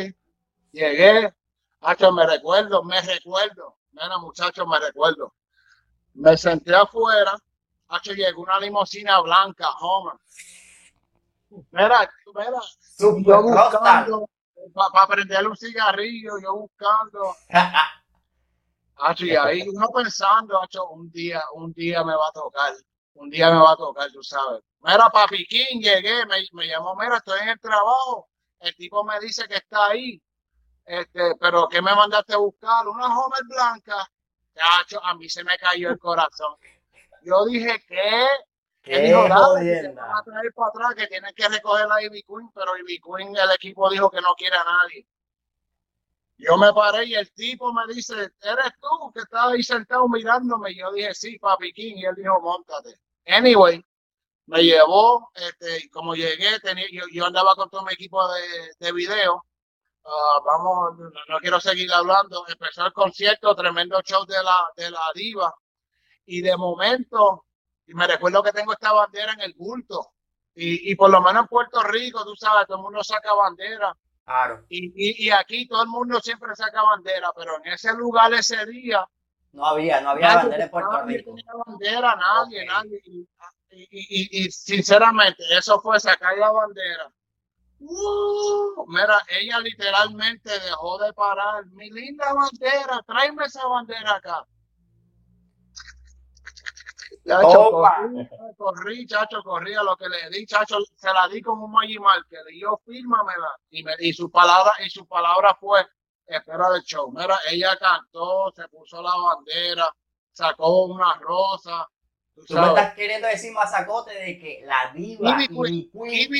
Llegué. 0.72 1.32
Hacho, 1.80 2.12
me 2.12 2.26
recuerdo, 2.26 2.82
me 2.82 3.00
recuerdo. 3.00 3.76
Mira, 3.92 4.18
muchachos, 4.18 4.66
me 4.66 4.78
recuerdo. 4.78 5.34
Me 6.14 6.36
senté 6.36 6.74
afuera. 6.74 7.36
Hacho, 7.88 8.12
llegó 8.12 8.42
una 8.42 8.58
limusina 8.58 9.20
blanca, 9.20 9.68
Homer. 9.80 10.14
Mira, 11.70 12.10
mira. 12.34 12.60
Super 12.96 13.24
Yo 13.24 13.42
buscando, 13.42 14.28
para 14.72 15.06
prenderle 15.06 15.48
un 15.48 15.56
cigarrillo, 15.56 16.38
yo 16.42 16.56
buscando. 16.56 17.36
Y 19.18 19.30
ahí 19.36 19.68
uno 19.68 19.88
pensando, 19.94 20.60
un 20.90 21.10
día, 21.10 21.42
un 21.54 21.72
día 21.72 22.04
me 22.04 22.14
va 22.14 22.28
a 22.28 22.32
tocar, 22.32 22.72
un 23.14 23.30
día 23.30 23.50
me 23.50 23.58
va 23.58 23.72
a 23.72 23.76
tocar, 23.76 24.10
tú 24.12 24.22
sabes. 24.22 24.62
Mira, 24.80 25.08
Papi 25.10 25.46
King, 25.46 25.80
llegué, 25.80 26.26
me, 26.26 26.36
me 26.52 26.66
llamó, 26.66 26.94
mira, 26.96 27.16
estoy 27.16 27.40
en 27.40 27.48
el 27.48 27.60
trabajo. 27.60 28.28
El 28.60 28.74
tipo 28.76 29.02
me 29.04 29.18
dice 29.20 29.46
que 29.48 29.56
está 29.56 29.86
ahí. 29.86 30.20
Este, 30.84 31.34
pero 31.40 31.68
¿qué 31.68 31.80
me 31.80 31.94
mandaste 31.94 32.34
a 32.34 32.38
buscar? 32.38 32.86
Una 32.86 33.06
Homer 33.06 33.44
blanca. 33.44 34.06
A 35.02 35.14
mí 35.14 35.28
se 35.28 35.42
me 35.42 35.56
cayó 35.58 35.90
el 35.90 35.98
corazón. 35.98 36.56
Yo 37.22 37.44
dije, 37.46 37.82
¿qué? 37.88 38.26
Qué 38.82 39.00
dijo, 39.00 39.26
jodienda. 39.28 40.02
van 40.02 40.18
a 40.18 40.22
traer 40.22 40.52
para 40.54 40.68
atrás, 40.68 40.94
que 40.94 41.06
tienen 41.06 41.34
que 41.34 41.48
recoger 41.48 41.86
la 41.86 42.02
Ivy 42.02 42.22
Queen, 42.22 42.50
pero 42.54 42.76
Ivy 42.76 43.00
Queen, 43.00 43.34
el 43.34 43.50
equipo 43.52 43.88
dijo 43.90 44.10
que 44.10 44.20
no 44.20 44.34
quiere 44.34 44.56
a 44.56 44.64
nadie. 44.64 45.06
Yo 46.36 46.56
me 46.56 46.72
paré 46.72 47.06
y 47.06 47.14
el 47.14 47.32
tipo 47.32 47.72
me 47.72 47.82
dice, 47.94 48.14
¿eres 48.14 48.72
tú 48.80 49.12
que 49.12 49.20
estás 49.20 49.46
ahí 49.52 49.62
sentado 49.62 50.08
mirándome? 50.08 50.72
Y 50.72 50.78
yo 50.78 50.92
dije, 50.92 51.14
sí, 51.14 51.38
papi 51.38 51.72
King. 51.72 51.94
Y 51.96 52.04
él 52.06 52.14
dijo, 52.16 52.40
montate. 52.40 52.96
Anyway, 53.26 53.84
me 54.46 54.62
llevó, 54.64 55.30
este, 55.34 55.88
como 55.90 56.14
llegué, 56.14 56.60
tenía, 56.60 56.86
yo, 56.92 57.04
yo 57.12 57.26
andaba 57.26 57.54
con 57.54 57.70
todo 57.70 57.84
mi 57.84 57.92
equipo 57.94 58.20
de, 58.32 58.74
de 58.78 58.92
video. 58.92 59.44
Ah, 60.04 60.40
vamos, 60.44 60.98
no, 60.98 61.10
no 61.28 61.38
quiero 61.40 61.60
seguir 61.60 61.92
hablando. 61.92 62.44
Empezó 62.48 62.86
el 62.86 62.92
concierto, 62.92 63.54
tremendo 63.56 64.00
show 64.02 64.26
de 64.26 64.42
la, 64.42 64.68
de 64.76 64.90
la 64.90 65.02
diva. 65.14 65.54
Y 66.26 66.42
de 66.42 66.56
momento, 66.56 67.46
y 67.86 67.94
me 67.94 68.06
recuerdo 68.06 68.42
que 68.42 68.52
tengo 68.52 68.72
esta 68.72 68.92
bandera 68.92 69.32
en 69.34 69.40
el 69.42 69.54
bulto. 69.54 70.12
Y, 70.54 70.90
y 70.92 70.94
por 70.96 71.10
lo 71.10 71.20
menos 71.22 71.42
en 71.42 71.48
Puerto 71.48 71.82
Rico, 71.82 72.24
tú 72.24 72.36
sabes, 72.36 72.66
todo 72.66 72.78
el 72.78 72.82
mundo 72.84 73.02
saca 73.04 73.34
bandera. 73.34 73.96
Claro. 74.24 74.64
Y, 74.68 74.86
y, 74.96 75.26
y 75.26 75.30
aquí 75.30 75.66
todo 75.68 75.82
el 75.82 75.88
mundo 75.88 76.18
siempre 76.20 76.54
saca 76.56 76.82
bandera, 76.82 77.30
pero 77.36 77.56
en 77.62 77.72
ese 77.72 77.92
lugar 77.94 78.32
ese 78.32 78.64
día, 78.66 79.06
No 79.52 79.66
había, 79.66 80.00
no 80.00 80.10
había 80.10 80.28
nadie- 80.28 80.42
bandera 80.42 80.64
en 80.64 80.70
Puerto 80.70 80.92
nadie 80.92 81.18
Rico. 81.18 81.34
tenía 81.34 81.52
bandera, 81.66 82.16
nadie, 82.16 82.64
nadie. 82.66 83.00
Y, 83.04 83.28
y, 83.70 83.86
y- 83.90 84.46
y 84.46 84.50
sinceramente, 84.50 85.42
eso 85.56 85.80
fue 85.80 86.00
sacar 86.00 86.38
la 86.38 86.50
bandera. 86.50 87.12
¡Uh! 87.80 88.86
mira, 88.88 89.20
ella 89.28 89.58
literalmente 89.60 90.48
dejó 90.60 90.98
de 90.98 91.12
parar. 91.12 91.66
Mi 91.66 91.90
linda 91.90 92.32
bandera, 92.32 93.02
tráeme 93.06 93.44
esa 93.44 93.66
bandera 93.66 94.14
acá. 94.16 94.46
Chacho, 97.26 97.70
corrí, 97.70 98.28
corrí, 98.56 99.06
chacho, 99.06 99.42
corrí 99.42 99.74
a 99.74 99.82
lo 99.82 99.96
que 99.96 100.08
le 100.08 100.28
di, 100.30 100.46
chacho, 100.46 100.78
se 100.96 101.12
la 101.12 101.28
di 101.28 101.40
con 101.40 101.62
un 101.62 101.70
Magic 101.70 102.00
Marker 102.00 102.42
y 102.50 102.60
yo 102.60 102.80
fírmamela. 102.84 103.56
Y, 103.70 103.82
me, 103.82 103.92
y 103.98 104.12
su 104.12 104.30
palabra, 104.30 104.72
y 104.84 104.90
su 104.90 105.06
palabra 105.06 105.54
fue 105.60 105.86
espera 106.26 106.70
del 106.70 106.82
show. 106.82 107.10
Mira, 107.12 107.38
ella 107.50 107.76
cantó, 107.78 108.52
se 108.54 108.66
puso 108.68 109.02
la 109.02 109.12
bandera, 109.14 109.90
sacó 110.32 110.86
una 110.86 111.14
rosa. 111.20 111.88
Tú 112.34 112.44
Tú 112.46 112.54
me 112.54 112.66
estás 112.68 112.94
queriendo 112.94 113.28
decir, 113.28 113.52
mazacote, 113.52 114.12
de 114.12 114.38
que 114.38 114.62
la 114.64 114.90
diva 114.92 115.36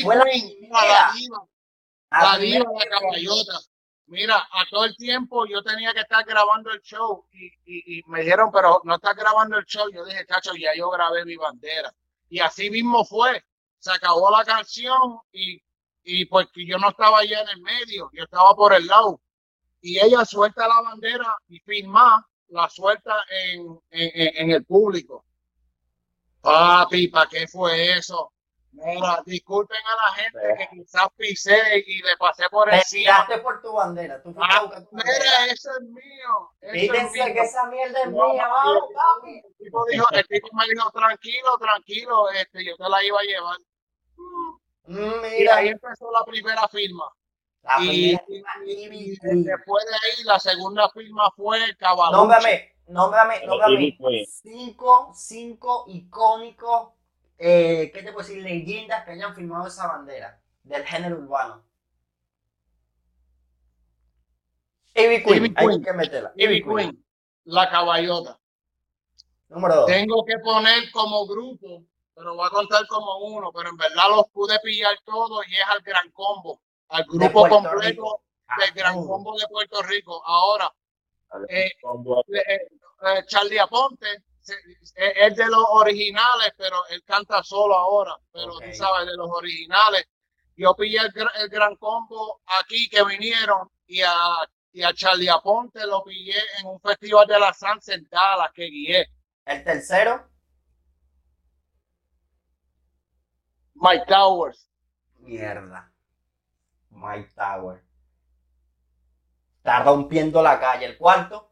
fue 0.02 0.16
la 0.16 0.24
primera. 0.24 0.24
la 0.72 1.12
diva, 1.14 1.46
la 2.10 2.22
la 2.32 2.38
diva, 2.38 2.64
que- 2.78 2.88
caballota. 2.88 3.52
Mira, 4.06 4.36
a 4.36 4.64
todo 4.70 4.84
el 4.84 4.96
tiempo 4.96 5.46
yo 5.46 5.62
tenía 5.62 5.92
que 5.94 6.00
estar 6.00 6.24
grabando 6.24 6.70
el 6.70 6.80
show 6.82 7.26
y, 7.32 7.98
y, 7.98 8.02
me 8.06 8.20
dijeron, 8.22 8.50
pero 8.52 8.80
no 8.84 8.96
estás 8.96 9.16
grabando 9.16 9.58
el 9.58 9.64
show. 9.64 9.88
Yo 9.92 10.04
dije, 10.04 10.26
chacho, 10.26 10.52
ya 10.54 10.70
yo 10.76 10.90
grabé 10.90 11.24
mi 11.24 11.36
bandera. 11.36 11.92
Y 12.28 12.40
así 12.40 12.70
mismo 12.70 13.04
fue. 13.04 13.42
Se 13.78 13.90
acabó 13.92 14.30
la 14.30 14.44
canción 14.44 15.18
y, 15.32 15.60
y 16.04 16.26
pues 16.26 16.48
yo 16.54 16.78
no 16.78 16.90
estaba 16.90 17.18
allá 17.20 17.40
en 17.42 17.48
el 17.50 17.60
medio, 17.62 18.10
yo 18.12 18.24
estaba 18.24 18.54
por 18.54 18.74
el 18.74 18.86
lado. 18.86 19.20
Y 19.82 19.98
ella 20.00 20.24
suelta 20.26 20.68
la 20.68 20.82
bandera 20.82 21.36
y 21.48 21.60
firma, 21.60 22.26
la 22.48 22.68
suelta 22.70 23.16
en, 23.30 23.80
en- 23.90 24.36
en 24.36 24.50
el 24.52 24.64
público. 24.64 25.24
Papi, 26.42 27.08
¿para 27.08 27.28
qué 27.28 27.48
fue 27.48 27.98
eso? 27.98 28.32
Mira, 28.76 29.22
disculpen 29.24 29.78
a 29.86 30.06
la 30.06 30.12
gente 30.14 30.40
que 30.58 30.68
quizás 30.76 31.06
pisé 31.16 31.78
y 31.86 32.02
le 32.02 32.16
pasé 32.18 32.48
por 32.50 32.68
Te 32.68 32.76
encima. 32.76 33.24
tiraste 33.24 33.38
por 33.38 33.62
tu 33.62 33.72
bandera. 33.72 34.20
Tú 34.22 34.34
Ah, 34.40 34.60
tu 34.62 34.68
bandera. 34.96 35.46
eso 35.50 35.70
es 35.70 35.80
mío. 35.88 36.50
Es 36.60 36.72
Fíjense 36.72 37.32
que 37.32 37.40
esa 37.40 37.66
mierda 37.66 38.00
es 38.02 38.10
No, 38.10 38.32
mía, 38.32 38.48
vamos, 38.48 38.82
el- 38.90 38.94
papi. 38.94 39.42
El 39.46 39.54
tipo, 39.56 39.84
dijo, 39.86 40.06
el 40.10 40.26
tipo 40.26 40.48
me 40.54 40.64
dijo, 40.68 40.90
tranquilo, 40.90 41.56
tranquilo, 41.58 42.30
este, 42.30 42.64
yo 42.64 42.76
te 42.76 42.88
la 42.88 43.04
iba 43.04 43.20
a 43.20 43.22
llevar. 43.22 43.56
Mm, 44.86 45.24
Y 45.24 45.38
Mira, 45.38 45.56
ahí 45.56 45.68
empezó 45.68 46.10
la 46.10 46.24
primera 46.24 46.66
firma. 46.68 47.10
la 47.62 47.76
Y, 47.80 48.16
primera 48.18 48.54
y- 48.66 48.84
Ivy 48.84 49.12
y 49.12 49.18
Queen. 49.18 49.44
después 49.44 49.84
de 49.86 49.94
ahí, 49.94 50.24
la 50.24 50.38
segunda 50.38 50.90
firma 50.90 51.30
fue 51.34 51.74
Cabalucci. 51.78 52.16
Nómbrame, 52.18 52.72
nómbrame, 52.88 53.46
nómbrame 53.46 53.96
Queen. 53.96 54.26
cinco, 54.26 55.12
cinco 55.14 55.84
icónicos, 55.88 56.90
eh, 57.46 57.90
¿qué 57.92 58.02
te 58.02 58.12
puedo 58.12 58.26
decir? 58.26 58.42
Leyendas 58.42 59.04
que 59.04 59.10
hayan 59.12 59.34
firmado 59.34 59.66
esa 59.66 59.86
bandera 59.86 60.40
del 60.62 60.84
género 60.84 61.18
urbano. 61.18 61.62
Ivy 64.94 65.22
Queen, 65.24 65.36
Ivy 65.44 65.54
hay 65.56 65.66
Queen. 65.66 65.82
que 65.82 65.92
meterla. 65.92 66.32
Ivy 66.36 66.62
Queen, 66.64 67.04
la 67.44 67.68
caballota. 67.68 68.38
Número 69.48 69.74
dos. 69.76 69.86
Tengo 69.86 70.24
que 70.24 70.38
poner 70.38 70.90
como 70.92 71.26
grupo, 71.26 71.84
pero 72.14 72.34
voy 72.34 72.46
a 72.46 72.50
contar 72.50 72.86
como 72.86 73.18
uno, 73.18 73.52
pero 73.52 73.70
en 73.70 73.76
verdad 73.76 74.08
los 74.10 74.28
pude 74.30 74.58
pillar 74.60 74.96
todos 75.04 75.46
y 75.48 75.54
es 75.54 75.64
al 75.68 75.80
gran 75.82 76.10
combo, 76.12 76.60
al 76.88 77.04
grupo 77.04 77.48
completo 77.48 77.80
Rico. 77.80 78.22
del 78.58 78.70
gran 78.72 78.94
combo 79.06 79.36
de 79.36 79.46
Puerto 79.48 79.82
Rico. 79.82 80.22
Ahora, 80.24 80.72
Eh, 81.48 81.66
eh, 81.66 82.68
eh, 83.02 83.24
Charlie 83.26 83.58
Aponte 83.58 84.22
es 84.94 85.36
de 85.36 85.46
los 85.46 85.64
originales, 85.70 86.52
pero 86.56 86.76
él 86.90 87.02
canta 87.04 87.42
solo 87.42 87.74
ahora. 87.76 88.16
Pero 88.32 88.58
tú 88.58 88.72
sabes, 88.72 89.06
de 89.06 89.16
los 89.16 89.28
originales. 89.30 90.06
Yo 90.56 90.74
pillé 90.76 90.98
el, 90.98 91.12
el 91.40 91.48
gran 91.48 91.76
combo 91.76 92.40
aquí 92.46 92.88
que 92.88 93.04
vinieron 93.04 93.68
y 93.86 94.02
a, 94.02 94.14
y 94.72 94.82
a 94.82 94.92
Charlie 94.94 95.28
Aponte 95.28 95.84
lo 95.86 96.04
pillé 96.04 96.40
en 96.60 96.66
un 96.66 96.80
festival 96.80 97.26
de 97.26 97.40
la 97.40 97.52
salsa 97.52 97.94
en 97.94 98.08
Dallas 98.08 98.50
que 98.54 98.64
guié. 98.66 99.08
El 99.44 99.64
tercero, 99.64 100.28
Mike 103.74 104.04
Towers. 104.06 104.68
mierda. 105.18 105.90
Mike 106.90 107.32
Tower. 107.34 107.82
Está 109.58 109.82
rompiendo 109.82 110.42
la 110.42 110.60
calle. 110.60 110.86
El 110.86 110.96
cuarto, 110.96 111.50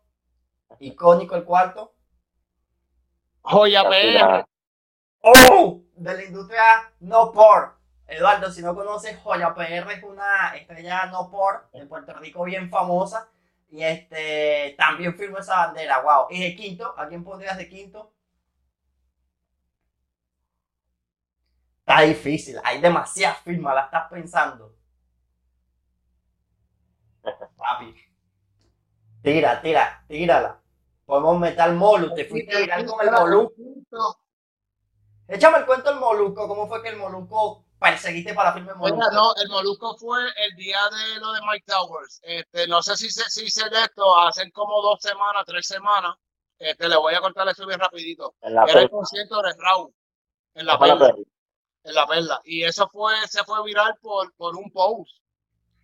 icónico 0.79 1.35
el 1.35 1.45
cuarto. 1.45 1.95
Joya 3.43 3.89
PR. 3.89 4.45
¡Oh! 5.21 5.83
de 6.03 6.15
la 6.17 6.25
industria 6.25 6.93
no 7.01 7.33
por. 7.33 7.81
Eduardo, 8.07 8.51
si 8.51 8.61
no 8.61 8.75
conoces, 8.75 9.19
Joya 9.21 9.55
PR 9.55 9.91
es 9.93 10.03
una 10.03 10.55
estrella 10.57 11.07
no 11.07 11.31
por 11.31 11.69
en 11.73 11.89
Puerto 11.89 12.13
Rico 12.15 12.45
bien 12.45 12.69
famosa. 12.69 13.29
Y 13.71 13.83
este 13.83 14.75
también 14.77 15.17
firmó 15.17 15.39
esa 15.39 15.67
bandera, 15.67 16.01
wow. 16.03 16.27
Y 16.31 16.43
de 16.43 16.55
quinto, 16.55 16.95
¿a 16.99 17.09
quién 17.09 17.25
pondrías 17.25 17.57
de 17.57 17.69
quinto? 17.69 18.13
Está 21.81 22.03
difícil, 22.03 22.59
hay 22.63 22.81
demasiadas 22.81 23.39
firmas, 23.39 23.75
la 23.75 23.83
estás 23.83 24.09
pensando. 24.11 24.77
Papi. 27.57 27.95
Tira, 29.23 29.61
tira, 29.63 30.05
tírala. 30.07 30.62
Podemos 31.13 31.41
meter 31.41 31.61
al 31.61 31.75
Molu, 31.75 32.15
te 32.15 32.25
fuiste 32.25 32.57
a 32.57 32.61
tirar 32.61 32.87
con 32.87 33.07
el 33.07 33.13
Molusco. 33.13 34.25
Échame 35.29 35.59
el 35.59 35.67
cuento 35.67 35.91
del 35.91 36.01
Molusco, 36.01 36.49
¿cómo 36.49 36.67
fue 36.67 36.83
que 36.83 36.89
el 36.89 36.97
Molusco 36.97 37.67
perseguiste 37.79 38.33
para 38.33 38.55
firma 38.55 38.73
del 38.73 38.79
Molusco? 38.79 39.11
no, 39.13 39.35
el 39.37 39.49
Molusco 39.51 39.95
fue 39.99 40.23
el 40.39 40.57
día 40.57 40.79
de 40.91 41.21
lo 41.21 41.35
de 41.35 41.41
Mike 41.43 41.67
Towers. 41.67 42.19
Este, 42.23 42.67
no 42.67 42.83
sé 42.83 42.97
si 42.97 43.11
se 43.11 43.29
si 43.29 43.51
sé 43.51 43.69
de 43.69 43.83
esto, 43.83 44.19
hace 44.21 44.51
como 44.53 44.81
dos 44.81 45.03
semanas, 45.03 45.45
tres 45.45 45.67
semanas. 45.67 46.17
Este, 46.59 46.89
le 46.89 46.97
voy 46.97 47.13
a 47.13 47.21
contar 47.21 47.47
eso 47.47 47.67
bien 47.67 47.79
rapidito. 47.79 48.35
Era 48.41 48.81
el 48.81 48.89
concierto 48.89 49.43
de 49.43 49.53
Raúl 49.59 49.95
en 50.55 50.65
la 50.65 50.79
perla. 50.79 51.15
En 51.85 51.95
la 51.95 52.07
perla. 52.07 52.41
Y 52.45 52.65
eso 52.65 52.89
fue, 52.89 53.13
se 53.29 53.45
fue 53.45 53.63
viral 53.65 53.99
por, 54.01 54.33
por 54.37 54.57
un 54.57 54.71
post. 54.71 55.15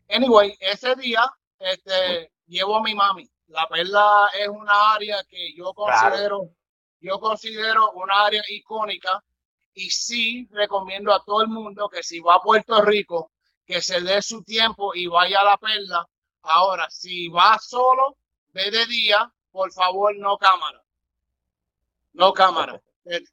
Anyway, 0.09 0.57
ese 0.59 0.95
día, 0.95 1.31
este, 1.59 2.33
llevo 2.47 2.77
a 2.77 2.83
mi 2.83 2.95
mami. 2.95 3.31
La 3.49 3.67
perla 3.67 4.28
es 4.38 4.49
una 4.49 4.95
área 4.95 5.25
que 5.25 5.55
yo 5.55 5.73
considero, 5.73 6.50
yo 7.00 7.19
considero 7.19 7.93
una 7.93 8.26
área 8.26 8.43
icónica 8.49 9.25
y 9.73 9.90
sí 9.90 10.47
recomiendo 10.50 11.12
a 11.14 11.25
todo 11.25 11.43
el 11.43 11.49
mundo 11.49 11.88
que 11.88 12.02
si 12.02 12.21
va 12.21 12.35
a 12.35 12.40
Puerto 12.40 12.83
Rico, 12.83 13.33
que 13.64 13.81
se 13.81 14.00
dé 14.00 14.21
su 14.23 14.43
tiempo 14.43 14.95
y 14.95 15.07
vaya 15.07 15.40
a 15.40 15.45
la 15.45 15.57
perla. 15.57 16.07
Ahora, 16.43 16.88
si 16.90 17.28
va 17.28 17.59
solo, 17.59 18.17
ve 18.49 18.71
de 18.71 18.85
día, 18.87 19.33
por 19.50 19.73
favor, 19.73 20.14
no 20.17 20.37
cámara. 20.37 20.83
No 22.12 22.33
cámara. 22.33 22.83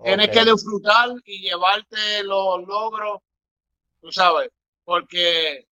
Tienes 0.04 0.30
que 0.30 0.46
disfrutar 0.46 1.10
y 1.26 1.42
llevarte 1.42 2.24
los 2.24 2.66
logros, 2.66 3.22
tú 4.00 4.12
sabes, 4.12 4.50
porque 4.86 5.68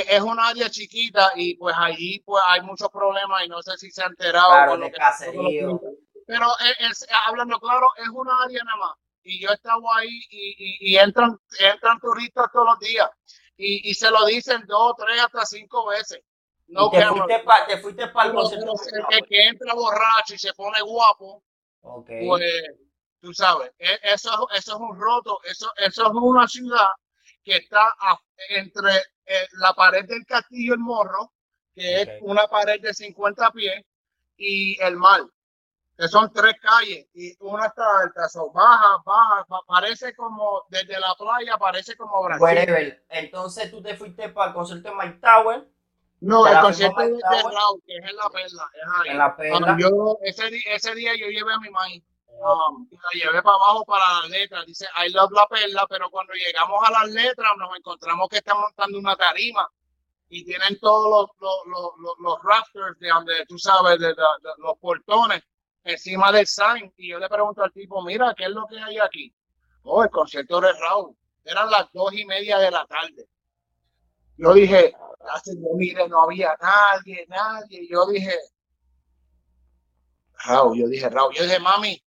es 0.00 0.20
un 0.20 0.38
área 0.38 0.68
chiquita 0.70 1.32
y 1.36 1.56
pues 1.56 1.74
allí 1.78 2.20
pues 2.20 2.42
hay 2.48 2.62
muchos 2.62 2.88
problemas 2.88 3.44
y 3.44 3.48
no 3.48 3.62
sé 3.62 3.76
si 3.76 3.90
se 3.90 4.02
ha 4.02 4.06
enterado 4.06 4.70
con 4.70 4.80
lo 4.80 4.90
que 4.90 4.98
pero 6.26 6.46
es, 6.80 7.06
hablando 7.26 7.58
claro 7.58 7.86
es 7.96 8.08
una 8.08 8.32
área 8.44 8.64
nada 8.64 8.78
más. 8.78 8.96
Y 9.22 9.40
yo 9.40 9.50
estaba 9.50 9.80
ahí 9.96 10.20
y, 10.30 10.92
y, 10.92 10.96
entran 10.96 11.38
entran 11.58 11.98
turistas 11.98 12.46
todos 12.52 12.66
los 12.66 12.78
días. 12.78 13.08
Y, 13.56 13.90
y, 13.90 13.94
se 13.94 14.10
lo 14.10 14.24
dicen 14.26 14.64
dos 14.66 14.94
tres 14.96 15.20
hasta 15.22 15.46
cinco 15.46 15.86
veces. 15.86 16.20
No 16.66 16.90
te, 16.90 17.06
fuiste 17.06 17.38
pa, 17.40 17.66
te 17.66 17.78
fuiste 17.78 18.08
para 18.08 18.30
el 18.30 18.36
el 19.10 19.26
que 19.26 19.46
entra 19.48 19.74
borracho 19.74 20.34
y 20.34 20.38
se 20.38 20.52
pone 20.54 20.80
guapo 20.80 21.42
pues 22.06 22.42
tú 23.20 23.32
sabes 23.34 23.70
e, 23.78 23.98
eso 24.02 24.48
eso 24.50 24.72
es 24.74 24.80
un 24.80 24.98
roto 24.98 25.38
eso 25.44 25.70
eso 25.76 26.06
es 26.06 26.10
una 26.14 26.48
ciudad 26.48 26.88
que 27.44 27.56
está 27.56 27.92
entre 28.48 28.96
eh, 29.26 29.46
la 29.58 29.72
pared 29.74 30.04
del 30.06 30.24
castillo 30.26 30.74
El 30.74 30.80
Morro, 30.80 31.32
que 31.74 32.02
es 32.02 32.08
una 32.22 32.46
pared 32.46 32.80
de 32.80 32.94
50 32.94 33.50
pies, 33.50 33.84
y 34.36 34.80
el 34.82 34.96
mar, 34.96 35.20
que 35.96 36.08
son 36.08 36.32
tres 36.32 36.54
calles, 36.60 37.06
y 37.14 37.36
una 37.40 37.66
está 37.66 37.84
alta, 38.00 38.28
son 38.28 38.52
baja, 38.52 38.96
baja, 39.04 39.46
parece 39.66 40.14
como, 40.14 40.64
desde 40.68 40.98
la 40.98 41.14
playa, 41.16 41.56
parece 41.58 41.96
como 41.96 42.22
Brasil. 42.22 42.98
Entonces 43.08 43.70
tú 43.70 43.82
te 43.82 43.96
fuiste 43.96 44.28
para 44.30 44.48
el 44.48 44.54
concierto 44.54 44.90
de 44.90 44.96
Mike 44.96 45.20
Tower. 45.20 45.68
No, 46.20 46.46
el 46.46 46.58
concierto 46.60 47.00
de, 47.00 47.20
Raúl, 47.20 47.82
que 47.86 47.96
es 47.96 48.10
en 48.10 48.16
la 48.16 48.30
perla, 48.30 48.70
En 49.06 49.18
la 49.18 49.36
perla. 49.36 49.76
yo, 49.78 50.18
ese, 50.22 50.50
ese 50.66 50.94
día 50.94 51.12
yo 51.16 51.26
llevé 51.26 51.52
a 51.52 51.58
mi 51.58 51.70
maíz 51.70 52.02
Um, 52.40 52.88
llevé 53.14 53.42
para 53.42 53.56
abajo 53.56 53.84
para 53.84 54.20
las 54.20 54.30
letras. 54.30 54.66
Dice 54.66 54.86
I 54.96 55.10
love 55.10 55.30
la 55.32 55.46
perla, 55.46 55.86
pero 55.88 56.10
cuando 56.10 56.32
llegamos 56.34 56.80
a 56.86 56.90
las 56.90 57.10
letras 57.10 57.52
nos 57.58 57.76
encontramos 57.76 58.28
que 58.28 58.38
están 58.38 58.60
montando 58.60 58.98
una 58.98 59.16
tarima 59.16 59.68
y 60.28 60.44
tienen 60.44 60.78
todos 60.80 61.28
los, 61.38 61.60
los, 61.66 61.92
los, 61.98 62.18
los 62.18 62.42
rafters 62.42 62.98
de 62.98 63.08
donde 63.08 63.46
tú 63.46 63.58
sabes, 63.58 63.98
de, 63.98 64.14
los 64.58 64.78
portones 64.78 65.42
encima 65.84 66.32
del 66.32 66.46
sign. 66.46 66.92
Y 66.96 67.10
yo 67.10 67.18
le 67.18 67.28
pregunto 67.28 67.62
al 67.62 67.72
tipo, 67.72 68.02
mira, 68.02 68.34
¿qué 68.36 68.44
es 68.44 68.50
lo 68.50 68.66
que 68.66 68.78
hay 68.78 68.98
aquí? 68.98 69.34
Oh, 69.84 70.02
el 70.02 70.10
concierto 70.10 70.60
de 70.60 70.72
Raúl. 70.72 71.16
Eran 71.44 71.70
las 71.70 71.92
dos 71.92 72.12
y 72.14 72.24
media 72.24 72.58
de 72.58 72.70
la 72.70 72.86
tarde. 72.86 73.28
Yo 74.36 74.52
dije, 74.54 74.92
mire, 75.76 76.08
no 76.08 76.24
había 76.24 76.56
nadie, 76.60 77.26
nadie. 77.28 77.86
Yo 77.88 78.06
dije, 78.06 78.34
Raúl, 80.44 80.78
yo 80.78 80.88
dije, 80.88 81.08
Raúl, 81.08 81.34
yo 81.34 81.44
dije, 81.44 81.60
mami, 81.60 82.02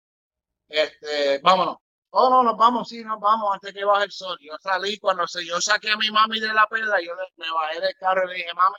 este, 0.73 1.39
vámonos. 1.39 1.77
Oh, 2.09 2.29
no, 2.29 2.43
nos 2.43 2.57
vamos, 2.57 2.89
sí, 2.89 3.03
nos 3.03 3.19
vamos 3.19 3.53
antes 3.53 3.73
que 3.73 3.85
baje 3.85 4.05
el 4.05 4.11
sol. 4.11 4.37
Yo 4.41 4.53
salí 4.59 4.97
cuando 4.97 5.27
se, 5.27 5.45
yo 5.45 5.59
saqué 5.61 5.91
a 5.91 5.97
mi 5.97 6.09
mami 6.11 6.39
de 6.39 6.53
la 6.53 6.67
perla, 6.67 7.01
yo 7.01 7.13
me 7.37 7.51
bajé 7.51 7.79
del 7.79 7.95
carro 7.95 8.25
y 8.25 8.27
le 8.27 8.33
dije, 8.35 8.53
mami, 8.53 8.75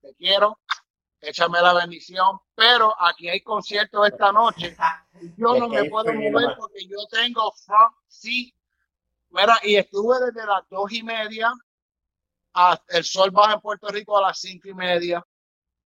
te 0.00 0.14
quiero, 0.14 0.58
échame 1.20 1.60
la 1.60 1.72
bendición, 1.72 2.38
pero 2.54 2.94
aquí 3.00 3.28
hay 3.28 3.40
concierto 3.42 4.04
esta 4.04 4.32
noche. 4.32 4.76
Yo 5.36 5.54
no 5.56 5.68
me 5.68 5.84
puedo 5.88 6.12
mover 6.12 6.56
porque 6.58 6.86
yo 6.86 6.98
tengo 7.10 7.52
front 7.64 7.94
seat. 8.08 8.54
Mira, 9.30 9.58
y 9.62 9.76
estuve 9.76 10.18
desde 10.20 10.46
las 10.46 10.68
dos 10.68 10.90
y 10.92 11.02
media, 11.02 11.52
hasta 12.52 12.98
el 12.98 13.04
sol 13.04 13.30
baja 13.30 13.54
en 13.54 13.60
Puerto 13.60 13.88
Rico 13.88 14.16
a 14.16 14.22
las 14.22 14.38
cinco 14.40 14.68
y 14.68 14.74
media. 14.74 15.24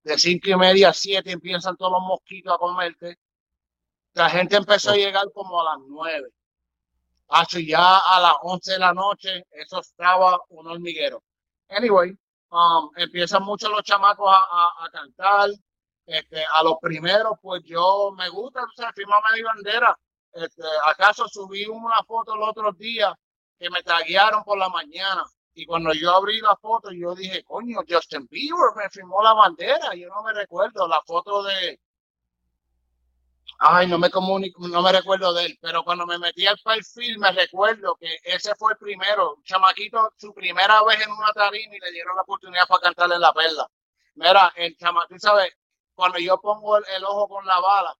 De 0.02 0.18
cinco 0.18 0.50
y 0.50 0.56
media 0.56 0.90
a 0.90 0.94
siete 0.94 1.32
empiezan 1.32 1.76
todos 1.76 1.92
los 1.92 2.02
mosquitos 2.02 2.54
a 2.54 2.58
comerte 2.58 3.18
la 4.14 4.28
gente 4.30 4.56
empezó 4.56 4.90
a 4.90 4.96
llegar 4.96 5.24
como 5.32 5.60
a 5.60 5.64
las 5.64 5.78
nueve. 5.86 6.28
Hasta 7.28 7.60
ya 7.60 7.98
a 7.98 8.20
las 8.20 8.34
once 8.42 8.72
de 8.72 8.78
la 8.78 8.92
noche, 8.92 9.44
eso 9.52 9.80
estaba 9.80 10.40
un 10.48 10.66
hormiguero. 10.66 11.22
Anyway, 11.68 12.10
um, 12.50 12.90
empiezan 12.96 13.44
muchos 13.44 13.70
los 13.70 13.82
chamacos 13.82 14.28
a, 14.32 14.88
cantar. 14.92 15.50
Este, 16.06 16.44
a 16.52 16.64
los 16.64 16.74
primeros, 16.82 17.34
pues 17.40 17.62
yo 17.64 18.10
me 18.16 18.28
gusta, 18.30 18.64
o 18.64 18.72
sea, 18.74 18.92
firmame 18.92 19.36
mi 19.36 19.42
bandera. 19.42 19.96
Este, 20.32 20.62
acaso 20.86 21.28
subí 21.28 21.66
una 21.66 22.02
foto 22.04 22.34
el 22.34 22.42
otro 22.42 22.72
día 22.72 23.16
que 23.58 23.70
me 23.70 23.82
taguearon 23.82 24.42
por 24.42 24.58
la 24.58 24.68
mañana. 24.68 25.22
Y 25.54 25.66
cuando 25.66 25.92
yo 25.92 26.12
abrí 26.12 26.40
la 26.40 26.56
foto, 26.56 26.90
yo 26.90 27.14
dije, 27.14 27.44
coño, 27.44 27.80
Justin 27.88 28.26
Bieber 28.28 28.74
me 28.76 28.90
firmó 28.90 29.22
la 29.22 29.34
bandera. 29.34 29.94
Yo 29.94 30.08
no 30.08 30.22
me 30.24 30.32
recuerdo 30.32 30.88
la 30.88 31.00
foto 31.02 31.44
de, 31.44 31.78
Ay, 33.62 33.86
no 33.88 33.98
me 33.98 34.08
comunico, 34.08 34.66
no 34.68 34.80
me 34.80 34.90
recuerdo 34.90 35.34
de 35.34 35.44
él, 35.44 35.58
pero 35.60 35.84
cuando 35.84 36.06
me 36.06 36.18
metí 36.18 36.46
al 36.46 36.58
perfil 36.64 37.18
me 37.18 37.30
recuerdo 37.30 37.94
que 37.96 38.08
ese 38.24 38.54
fue 38.54 38.72
el 38.72 38.78
primero, 38.78 39.36
chamaquito, 39.44 40.14
su 40.16 40.32
primera 40.32 40.82
vez 40.84 41.04
en 41.04 41.12
una 41.12 41.30
tarima 41.34 41.76
y 41.76 41.78
le 41.78 41.92
dieron 41.92 42.16
la 42.16 42.22
oportunidad 42.22 42.66
para 42.66 42.80
cantarle 42.80 43.18
la 43.18 43.34
perla. 43.34 43.70
Mira, 44.14 44.50
el 44.56 44.74
chamaquito, 44.78 45.18
¿sabes? 45.18 45.52
Cuando 45.94 46.18
yo 46.18 46.40
pongo 46.40 46.78
el, 46.78 47.04
ojo 47.04 47.28
con 47.28 47.44
la 47.44 47.60
bala, 47.60 47.94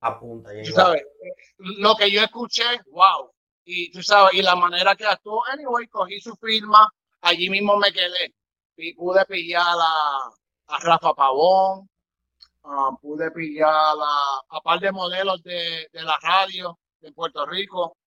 apunta. 0.00 0.52
Y 0.52 0.64
sabes, 0.64 1.04
lo 1.58 1.94
que 1.94 2.10
yo 2.10 2.22
escuché, 2.22 2.64
wow. 2.90 3.30
Y 3.64 3.92
tú 3.92 4.02
sabes, 4.02 4.34
y 4.34 4.42
la 4.42 4.56
manera 4.56 4.96
que 4.96 5.06
actuó, 5.06 5.46
anyway, 5.52 5.86
cogí 5.86 6.20
su 6.20 6.34
firma, 6.34 6.92
allí 7.20 7.48
mismo 7.48 7.76
me 7.76 7.92
quedé. 7.92 8.34
Y 8.76 8.92
pude 8.94 9.24
pillar 9.26 9.62
a, 9.62 10.30
a 10.66 10.78
Rafa 10.80 11.14
Pavón, 11.14 11.88
Ah, 12.66 12.90
pude 13.00 13.30
pillar 13.30 13.68
a, 13.68 14.56
a 14.56 14.60
par 14.62 14.80
de 14.80 14.90
modelos 14.90 15.42
de, 15.42 15.86
de, 15.92 16.02
la 16.02 16.16
radio 16.22 16.78
de 17.00 17.12
Puerto 17.12 17.44
Rico. 17.44 17.98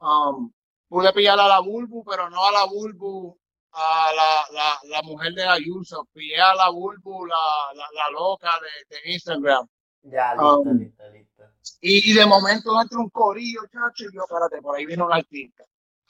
Um, 0.00 0.50
pude 0.88 1.12
pillar 1.12 1.38
a 1.38 1.46
la 1.46 1.60
Bulbu, 1.60 2.04
pero 2.04 2.30
no 2.30 2.42
a 2.42 2.52
la 2.52 2.64
Bulbu, 2.64 3.38
a 3.72 4.10
la, 4.16 4.46
la, 4.50 4.78
la 4.84 5.02
mujer 5.02 5.34
de 5.34 5.46
Ayuso. 5.46 6.08
Pillé 6.14 6.40
a 6.40 6.54
la 6.54 6.70
Bulbu, 6.70 7.26
la, 7.26 7.36
la, 7.74 8.10
loca 8.10 8.58
de, 8.62 8.96
de, 8.96 9.12
Instagram. 9.12 9.68
Ya, 10.02 10.32
listo, 10.32 10.60
um, 10.60 10.78
listo, 10.78 11.10
listo. 11.10 11.42
Y, 11.82 12.10
y, 12.10 12.14
de 12.14 12.24
momento 12.24 12.80
entra 12.80 12.98
un 12.98 13.10
corillo, 13.10 13.60
chacho, 13.70 14.04
y 14.04 14.14
yo, 14.14 14.22
espérate, 14.22 14.62
por 14.62 14.74
ahí 14.74 14.86
viene 14.86 15.02
un 15.02 15.12
artista. 15.12 15.64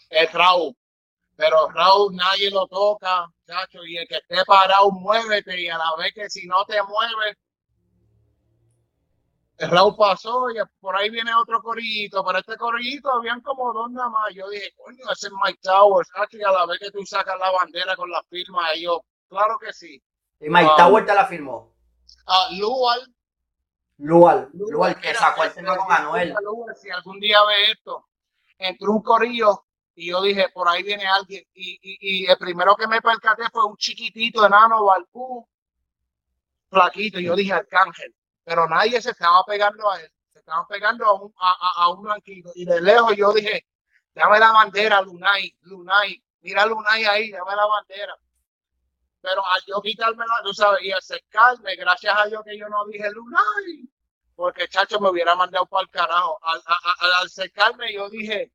Es 0.08 0.32
Raúl. 0.32 0.72
Pero 1.34 1.68
Raúl 1.70 2.14
nadie 2.14 2.48
lo 2.50 2.68
toca, 2.68 3.28
chacho, 3.44 3.84
y 3.84 3.96
el 3.96 4.06
que 4.06 4.18
esté 4.18 4.44
parado, 4.44 4.92
muévete, 4.92 5.60
y 5.60 5.68
a 5.68 5.78
la 5.78 5.96
vez 5.98 6.12
que 6.14 6.30
si 6.30 6.46
no 6.46 6.64
te 6.64 6.80
mueves, 6.82 7.36
Raúl 9.58 9.96
pasó 9.96 10.50
y 10.50 10.56
por 10.80 10.96
ahí 10.96 11.10
viene 11.10 11.34
otro 11.34 11.60
corillito, 11.60 12.24
pero 12.24 12.38
este 12.38 12.56
corillito 12.56 13.12
habían 13.12 13.40
como 13.40 13.72
dos 13.72 13.90
nada 13.90 14.08
más. 14.08 14.32
Yo 14.32 14.48
dije, 14.48 14.72
coño, 14.76 15.04
ese 15.12 15.26
es 15.26 15.32
Mike 15.44 15.58
Towers, 15.62 16.08
y 16.30 16.42
a 16.42 16.52
la 16.52 16.66
vez 16.66 16.78
que 16.78 16.90
tú 16.90 17.04
sacas 17.04 17.38
la 17.40 17.50
bandera 17.50 17.96
con 17.96 18.10
la 18.10 18.22
firma, 18.30 18.74
y 18.76 18.82
yo, 18.82 19.02
claro 19.28 19.58
que 19.58 19.72
sí. 19.72 20.00
¿Y 20.40 20.48
Mike 20.48 20.70
Towers 20.76 21.06
te 21.06 21.14
la 21.14 21.26
firmó? 21.26 21.74
Uh, 22.26 22.60
Lual. 22.60 23.14
Lual, 23.98 24.48
Lual, 24.52 25.00
que 25.00 25.12
sacó 25.14 25.42
el 25.42 25.52
tema 25.52 25.76
con 25.76 25.88
Manuel. 25.88 26.34
si 26.80 26.88
algún 26.90 27.18
día 27.18 27.38
ve 27.44 27.72
esto, 27.72 28.06
entró 28.56 28.92
un 28.92 29.02
corillo 29.02 29.64
y 29.96 30.10
yo 30.10 30.22
dije, 30.22 30.48
por 30.54 30.68
ahí 30.68 30.84
viene 30.84 31.04
alguien. 31.04 31.42
Y, 31.52 31.80
y, 31.82 32.22
y 32.22 32.26
el 32.26 32.38
primero 32.38 32.76
que 32.76 32.86
me 32.86 33.00
percaté 33.02 33.42
fue 33.50 33.64
un 33.66 33.76
chiquitito 33.76 34.46
enano, 34.46 34.84
balcú, 34.84 35.48
flaquito. 36.70 37.18
Y 37.18 37.24
yo 37.24 37.34
dije, 37.34 37.52
Arcángel. 37.52 38.14
Pero 38.48 38.66
nadie 38.66 39.02
se 39.02 39.10
estaba 39.10 39.44
pegando 39.44 39.90
a 39.90 40.00
él. 40.00 40.10
Se 40.32 40.38
estaban 40.38 40.66
pegando 40.68 41.04
a 41.04 41.12
un, 41.12 41.34
a, 41.38 41.72
a 41.84 41.88
un 41.90 42.00
blanquito. 42.02 42.50
Y 42.54 42.64
de 42.64 42.80
lejos 42.80 43.14
yo 43.14 43.30
dije, 43.34 43.66
dame 44.14 44.38
la 44.38 44.52
bandera, 44.52 45.02
Lunay, 45.02 45.54
Lunay. 45.62 46.24
Mira 46.40 46.64
Lunay 46.64 47.04
ahí, 47.04 47.30
dame 47.30 47.54
la 47.54 47.66
bandera. 47.66 48.16
Pero 49.20 49.44
al 49.44 49.60
yo 49.66 49.82
quitarme 49.82 50.24
la, 50.26 50.42
tú 50.42 50.54
sabes, 50.54 50.80
y 50.82 50.92
acercarme, 50.92 51.76
gracias 51.76 52.14
a 52.16 52.24
Dios 52.26 52.42
que 52.42 52.56
yo 52.56 52.68
no 52.70 52.86
dije 52.86 53.10
Lunay, 53.10 53.86
porque 54.34 54.66
chacho 54.68 54.98
me 54.98 55.10
hubiera 55.10 55.34
mandado 55.34 55.66
para 55.66 55.82
el 55.82 55.90
carajo. 55.90 56.38
Al, 56.42 56.62
al, 56.64 56.94
al 57.00 57.26
acercarme 57.26 57.92
yo 57.92 58.08
dije, 58.08 58.50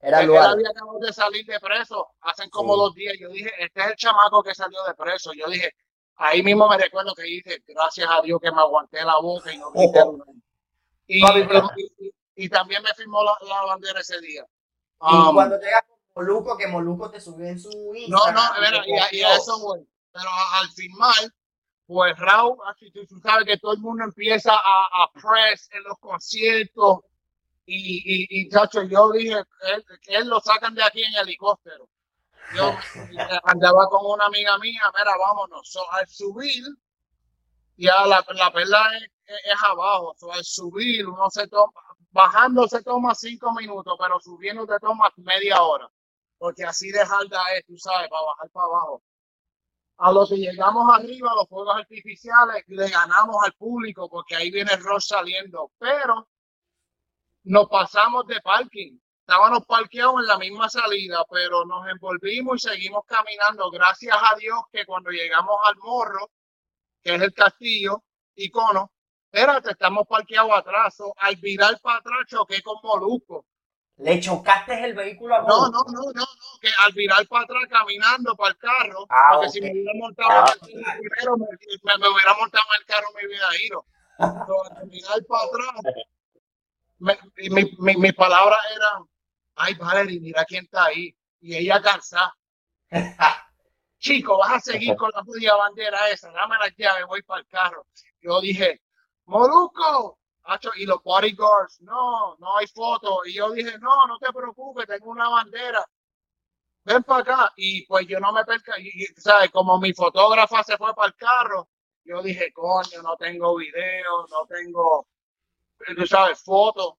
Era 0.00 0.22
él 0.22 0.26
Luar. 0.26 0.48
había 0.50 0.70
acabado 0.70 0.98
de 0.98 1.12
salir 1.12 1.46
de 1.46 1.60
preso 1.60 2.08
hace 2.22 2.50
como 2.50 2.74
Sí. 2.74 2.80
dos 2.80 2.94
días. 2.94 3.14
Yo 3.20 3.28
dije, 3.28 3.52
este 3.62 3.80
es 3.80 3.86
el 3.86 3.94
chamaco 3.96 4.42
que 4.42 4.56
salió 4.56 4.82
de 4.82 4.94
preso. 4.94 5.32
Yo 5.34 5.46
dije, 5.48 5.72
ahí 6.16 6.42
mismo 6.42 6.68
me 6.68 6.78
recuerdo 6.78 7.14
que 7.14 7.22
dije, 7.22 7.62
gracias 7.66 8.08
a 8.10 8.20
Dios 8.22 8.40
que 8.42 8.50
me 8.50 8.60
aguanté 8.60 9.04
la 9.04 9.18
boca 9.18 9.52
y 9.52 9.58
no 9.58 9.70
grité 9.70 10.00
Ojo. 10.00 10.12
Lunay. 10.12 10.42
Y, 11.08 11.24
y- 11.24 12.06
y- 12.06 12.14
y 12.44 12.48
también 12.48 12.82
me 12.82 12.92
firmó 12.94 13.22
la, 13.24 13.36
la 13.48 13.64
bandera 13.64 14.00
ese 14.00 14.20
día. 14.20 14.44
Y 14.44 15.14
Um, 15.14 15.34
cuando 15.34 15.58
llegas 15.58 15.84
con 15.86 15.96
Moluco, 16.14 16.56
que 16.56 16.66
Moluco 16.66 17.10
te 17.10 17.20
subió 17.20 17.46
en 17.46 17.58
su 17.58 17.70
no, 17.70 17.94
Instagram. 17.94 18.34
no, 18.34 18.60
mira, 18.60 18.82
te 18.82 18.90
y, 18.90 18.94
a- 18.98 19.08
y 19.12 19.22
a 19.22 19.36
eso 19.36 19.58
voy. 19.60 19.86
Pero 20.12 20.28
al 20.52 20.68
firmar, 20.70 21.14
pues 21.86 22.18
Raúl, 22.18 22.56
así 22.66 22.90
tú, 22.90 23.06
tú 23.06 23.18
sabes 23.20 23.44
que 23.46 23.58
todo 23.58 23.72
el 23.74 23.78
mundo 23.80 24.04
empieza 24.04 24.52
a, 24.54 25.04
a 25.04 25.10
press 25.12 25.68
en 25.72 25.82
los 25.84 25.98
conciertos. 25.98 27.00
Y, 27.66 27.98
y, 28.04 28.40
y 28.40 28.48
chacho, 28.48 28.82
yo 28.84 29.10
dije, 29.12 29.34
él, 29.74 29.84
él 30.06 30.28
lo 30.28 30.40
sacan 30.40 30.74
de 30.74 30.82
aquí 30.82 31.02
en 31.04 31.14
helicóptero. 31.14 31.88
Yo 32.54 32.72
andaba 33.44 33.88
con 33.88 34.06
una 34.06 34.26
amiga 34.26 34.58
mía, 34.58 34.82
mira, 34.96 35.16
vámonos. 35.18 35.68
So, 35.68 35.80
al 35.92 36.06
subir, 36.08 36.64
ya 37.76 38.06
la, 38.06 38.24
la 38.34 38.52
perla 38.52 38.88
es, 39.26 39.62
abajo. 39.62 40.14
So, 40.18 40.32
al 40.32 40.44
subir, 40.44 41.06
uno 41.08 41.28
se 41.30 41.46
toma, 41.48 41.72
bajando 42.10 42.68
se 42.68 42.82
toma 42.82 43.14
cinco 43.14 43.52
minutos, 43.52 43.96
pero 43.98 44.20
subiendo 44.20 44.66
te 44.66 44.78
toma 44.78 45.12
media 45.16 45.62
hora. 45.62 45.90
Porque 46.38 46.64
así 46.64 46.90
de 46.90 47.04
jarda 47.04 47.42
es, 47.56 47.66
tú 47.66 47.76
sabes, 47.78 48.08
para 48.08 48.22
bajar 48.22 48.50
para 48.50 48.66
abajo. 48.66 49.02
A 49.98 50.12
los 50.12 50.28
que 50.28 50.36
llegamos 50.36 50.94
arriba, 50.94 51.34
los 51.34 51.48
fuegos 51.48 51.74
artificiales, 51.76 52.64
le 52.66 52.88
ganamos 52.90 53.36
al 53.44 53.52
público 53.54 54.08
porque 54.10 54.36
ahí 54.36 54.50
viene 54.50 54.72
el 54.72 54.82
saliendo. 55.00 55.72
Pero 55.78 56.28
nos 57.44 57.68
pasamos 57.68 58.26
de 58.26 58.40
parking. 58.42 58.98
Estábamos 59.28 59.66
parqueados 59.66 60.20
en 60.20 60.26
la 60.28 60.38
misma 60.38 60.68
salida, 60.68 61.24
pero 61.28 61.64
nos 61.64 61.88
envolvimos 61.88 62.64
y 62.64 62.68
seguimos 62.68 63.04
caminando. 63.06 63.68
Gracias 63.72 64.16
a 64.16 64.36
Dios 64.36 64.60
que 64.70 64.86
cuando 64.86 65.10
llegamos 65.10 65.56
al 65.66 65.74
morro, 65.78 66.30
que 67.02 67.16
es 67.16 67.20
el 67.22 67.32
castillo, 67.34 68.04
icono, 68.36 68.92
espérate, 69.32 69.72
estamos 69.72 70.06
parqueados 70.06 70.52
atrás. 70.56 70.96
Al 71.16 71.34
virar 71.36 71.76
para 71.80 71.98
atrás 71.98 72.18
choqué 72.28 72.62
con 72.62 72.76
Molusco. 72.84 73.44
Le 73.96 74.20
chocaste 74.20 74.84
el 74.84 74.94
vehículo 74.94 75.34
a 75.34 75.40
No, 75.40 75.70
no, 75.70 75.80
no, 75.88 76.02
no, 76.02 76.12
no, 76.14 76.26
que 76.60 76.68
al 76.84 76.92
virar 76.92 77.26
para 77.26 77.42
atrás 77.44 77.62
caminando 77.68 78.36
para 78.36 78.50
el 78.50 78.58
carro, 78.58 79.06
Ah, 79.08 79.30
porque 79.34 79.48
si 79.50 79.60
me 79.60 79.72
hubiera 79.72 79.90
montado 79.96 80.30
Ah, 80.30 80.52
el 80.52 80.60
carro 80.84 80.98
primero, 81.00 81.36
me, 81.38 81.46
me- 81.46 81.98
me 81.98 82.08
hubiera 82.14 82.34
montado 82.34 82.64
en 82.76 82.80
el 82.80 82.86
carro, 82.86 83.08
me 83.16 83.26
hubiera 83.26 83.48
ido. 83.66 83.84
Pero 84.46 84.76
al 84.76 84.86
mirar 84.86 85.18
para 85.26 85.44
atrás, 85.46 85.94
y 87.38 87.50
mi, 87.50 87.64
mi, 87.78 87.96
mis 87.96 88.14
palabras 88.14 88.60
eran, 88.74 89.04
ay, 89.56 89.74
Valerie, 89.74 90.20
mira 90.20 90.44
quién 90.44 90.64
está 90.64 90.86
ahí. 90.86 91.16
Y 91.40 91.56
ella 91.56 91.80
cansada. 91.82 92.34
Chico, 93.98 94.38
vas 94.38 94.52
a 94.52 94.60
seguir 94.60 94.96
con 94.96 95.10
la 95.14 95.22
judía 95.24 95.54
bandera 95.54 96.10
esa, 96.10 96.30
dame 96.30 96.56
las 96.58 96.74
llaves, 96.76 97.06
voy 97.06 97.22
para 97.22 97.40
el 97.40 97.46
carro. 97.48 97.86
Yo 98.20 98.40
dije, 98.40 98.80
Hacho, 100.48 100.70
y 100.76 100.86
los 100.86 101.02
bodyguards, 101.02 101.80
no, 101.80 102.36
no 102.38 102.56
hay 102.56 102.66
foto. 102.68 103.22
Y 103.24 103.34
yo 103.34 103.50
dije, 103.50 103.78
no, 103.78 104.06
no 104.06 104.18
te 104.18 104.32
preocupes, 104.32 104.86
tengo 104.86 105.10
una 105.10 105.28
bandera. 105.28 105.84
Ven 106.84 107.02
para 107.02 107.20
acá. 107.20 107.52
Y 107.56 107.84
pues 107.86 108.06
yo 108.06 108.20
no 108.20 108.32
me 108.32 108.44
perca, 108.44 108.78
y, 108.78 108.88
y, 108.88 109.06
¿sabes? 109.16 109.50
Como 109.50 109.78
mi 109.80 109.92
fotógrafa 109.92 110.62
se 110.62 110.76
fue 110.76 110.94
para 110.94 111.08
el 111.08 111.14
carro, 111.16 111.68
yo 112.04 112.22
dije, 112.22 112.52
coño, 112.52 113.02
no 113.02 113.16
tengo 113.16 113.56
video, 113.56 114.26
no 114.30 114.46
tengo, 114.46 115.08
tú 115.96 116.06
sabes, 116.06 116.40
fotos. 116.42 116.94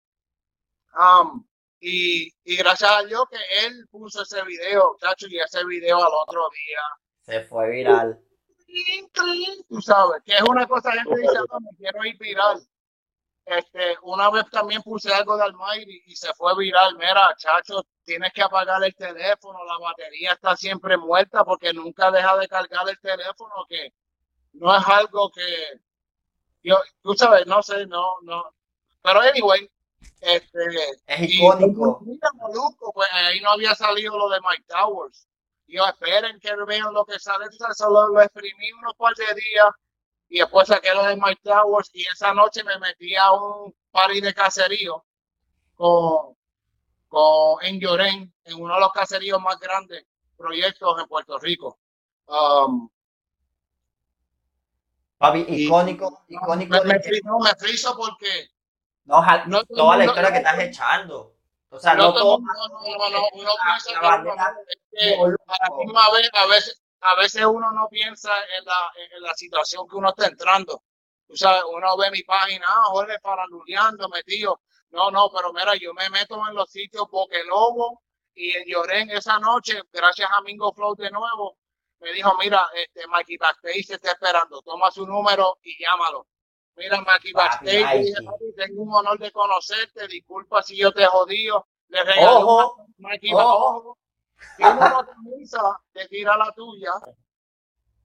Um, 0.94 1.46
y, 1.80 2.32
y 2.44 2.56
gracias 2.56 2.90
a 2.92 3.04
Dios 3.04 3.26
que 3.30 3.66
él 3.66 3.88
puso 3.90 4.24
ese 4.24 4.44
video, 4.44 4.98
chacho, 5.00 5.28
y 5.28 5.40
ese 5.40 5.64
video 5.66 5.98
al 5.98 6.12
otro 6.14 6.50
día. 6.50 6.82
Se 7.22 7.44
fue 7.48 7.70
viral. 7.70 8.20
Tú 9.70 9.82
sabes, 9.82 10.22
que 10.26 10.34
es 10.34 10.42
una 10.42 10.68
cosa 10.68 10.92
que 10.92 11.00
gente 11.00 11.22
dice, 11.22 11.40
no, 11.52 11.60
me 11.60 11.78
quiero 11.78 12.06
ir 12.06 12.18
viral. 12.18 12.68
Este, 13.46 13.98
una 14.02 14.30
vez 14.30 14.44
también 14.52 14.82
puse 14.82 15.14
algo 15.14 15.38
de 15.38 15.44
Almighty 15.44 16.04
y 16.06 16.16
se 16.16 16.34
fue 16.34 16.56
viral. 16.58 16.98
Mira, 16.98 17.34
chacho, 17.38 17.86
tienes 18.04 18.34
que 18.34 18.42
apagar 18.42 18.84
el 18.84 18.94
teléfono, 18.94 19.64
la 19.64 19.78
batería 19.78 20.34
está 20.34 20.56
siempre 20.58 20.98
muerta 20.98 21.46
porque 21.46 21.74
nunca 21.74 22.12
deja 22.12 22.38
de 22.38 22.48
cargar 22.48 22.90
el 22.90 23.00
teléfono, 23.00 23.66
que 23.70 23.94
no 24.54 24.76
es 24.76 24.86
algo 24.88 25.32
que 25.32 25.80
yo, 26.64 26.78
tú 27.02 27.14
sabes, 27.14 27.46
no 27.48 27.64
sé, 27.64 27.86
no, 27.88 28.16
no. 28.24 28.54
Pero 29.02 29.22
anyway, 29.22 29.72
este, 30.22 30.60
Es 31.06 31.34
icónico. 31.34 32.02
Molusco, 32.36 32.92
pues 32.94 33.08
ahí 33.14 33.40
no 33.42 33.52
había 33.52 33.76
salido 33.76 34.18
lo 34.18 34.30
de 34.30 34.40
Mike 34.42 34.66
Towers. 34.68 35.28
Y 35.68 35.76
yo 35.78 35.86
esperen 35.86 36.40
que 36.40 36.56
vean 36.66 36.94
lo 36.94 37.06
que 37.06 37.20
sale, 37.20 37.46
solo 37.76 38.08
lo 38.08 38.22
exprimí 38.22 38.72
unos 38.80 38.94
par 38.96 39.14
de 39.16 39.26
días 39.26 39.70
y 40.30 40.40
después 40.40 40.68
saqué 40.68 40.94
lo 40.94 41.04
de 41.04 41.16
Mike 41.18 41.42
Towers 41.44 41.90
y 41.94 42.04
esa 42.04 42.34
noche 42.34 42.64
me 42.64 42.78
metí 42.80 43.16
a 43.16 43.32
un 43.34 43.74
party 43.92 44.22
de 44.22 44.34
caserío 44.34 45.04
con, 45.76 46.36
con 47.08 47.64
en 47.66 47.80
Llorén, 47.80 48.34
en 48.46 48.62
uno 48.62 48.76
de 48.76 48.80
los 48.80 48.92
caseríos 48.94 49.42
más 49.42 49.60
grandes 49.60 50.06
proyectos 50.38 51.00
en 51.02 51.08
Puerto 51.08 51.38
Rico. 51.40 51.78
Um, 52.28 52.90
Papi, 55.18 55.46
y- 55.50 55.66
icónico, 55.66 56.24
icónico. 56.28 56.76
me, 56.84 56.94
me 56.94 57.56
friso 57.58 57.98
porque 57.98 58.50
no, 59.08 59.22
no 59.48 59.60
el 59.60 59.68
toda 59.68 59.98
la 59.98 60.06
historia 60.06 60.32
que 60.32 60.38
estás 60.38 60.60
echando. 60.60 61.34
O 61.70 61.80
sea, 61.80 61.96
no 61.96 62.12
no 62.12 62.18
el 62.18 62.24
mundo- 62.24 62.54
no, 62.54 62.98
no, 62.98 63.10
no, 63.10 63.28
uno 63.34 63.44
la- 63.50 63.62
piensa 63.72 63.92
la 64.02 64.24
que 64.24 64.72
es 64.72 65.16
que 65.16 65.16
a 65.48 65.70
la 65.70 65.78
misma 65.78 66.12
vez, 66.12 66.30
a 66.34 66.46
veces, 66.48 66.82
a 67.02 67.16
veces 67.16 67.46
uno 67.46 67.72
no 67.72 67.88
piensa 67.90 68.32
en 68.58 68.66
la, 68.66 68.92
en 69.16 69.22
la 69.24 69.34
situación 69.36 69.88
que 69.88 69.96
uno 69.96 70.10
está 70.10 70.28
entrando. 70.28 70.84
Tú 71.28 71.36
sabes, 71.36 71.64
uno 71.70 71.98
ve 71.98 72.10
mi 72.12 72.24
página, 72.24 72.66
ah, 72.70 72.84
Jorge 72.88 73.18
faranduleando, 73.22 74.08
metido. 74.10 74.62
No, 74.92 75.12
no, 75.12 75.30
pero 75.30 75.52
mira, 75.52 75.76
yo 75.76 75.94
me 75.94 76.10
meto 76.10 76.36
en 76.48 76.56
los 76.56 76.70
sitios 76.72 77.06
Boque 77.12 77.44
Lobo 77.44 78.02
y 78.34 78.56
en 78.56 78.64
Llorén 78.66 79.10
esa 79.12 79.38
noche, 79.40 79.82
gracias 79.92 80.30
a 80.32 80.42
Mingo 80.42 80.72
Flow 80.74 80.96
de 80.96 81.12
nuevo, 81.12 81.58
me 82.00 82.14
dijo, 82.14 82.34
mira, 82.38 82.66
este 82.74 83.06
Mikey 83.08 83.38
Backstage 83.38 83.88
te 83.88 83.94
está 83.96 84.12
esperando, 84.12 84.62
toma 84.62 84.90
su 84.92 85.06
número 85.06 85.58
y 85.64 85.78
llámalo. 85.84 86.28
Mira, 86.78 87.04
Papi, 87.04 87.32
Backstage, 87.34 87.84
Mikey. 87.84 88.04
dije, 88.04 88.24
"Papi, 88.24 88.54
tengo 88.56 88.84
un 88.84 88.94
honor 88.94 89.18
de 89.20 89.32
conocerte, 89.32 90.08
disculpa 90.08 90.62
si 90.62 90.78
yo 90.78 90.92
te 90.92 91.06
jodío. 91.06 91.66
Le 91.90 92.04
regalé 92.04 92.26
Ojo, 92.28 92.88
tiene 94.58 94.72
una 94.74 95.06
camisa 95.06 95.82
de 95.94 96.08
tira 96.08 96.38
la 96.38 96.52
tuya. 96.54 96.92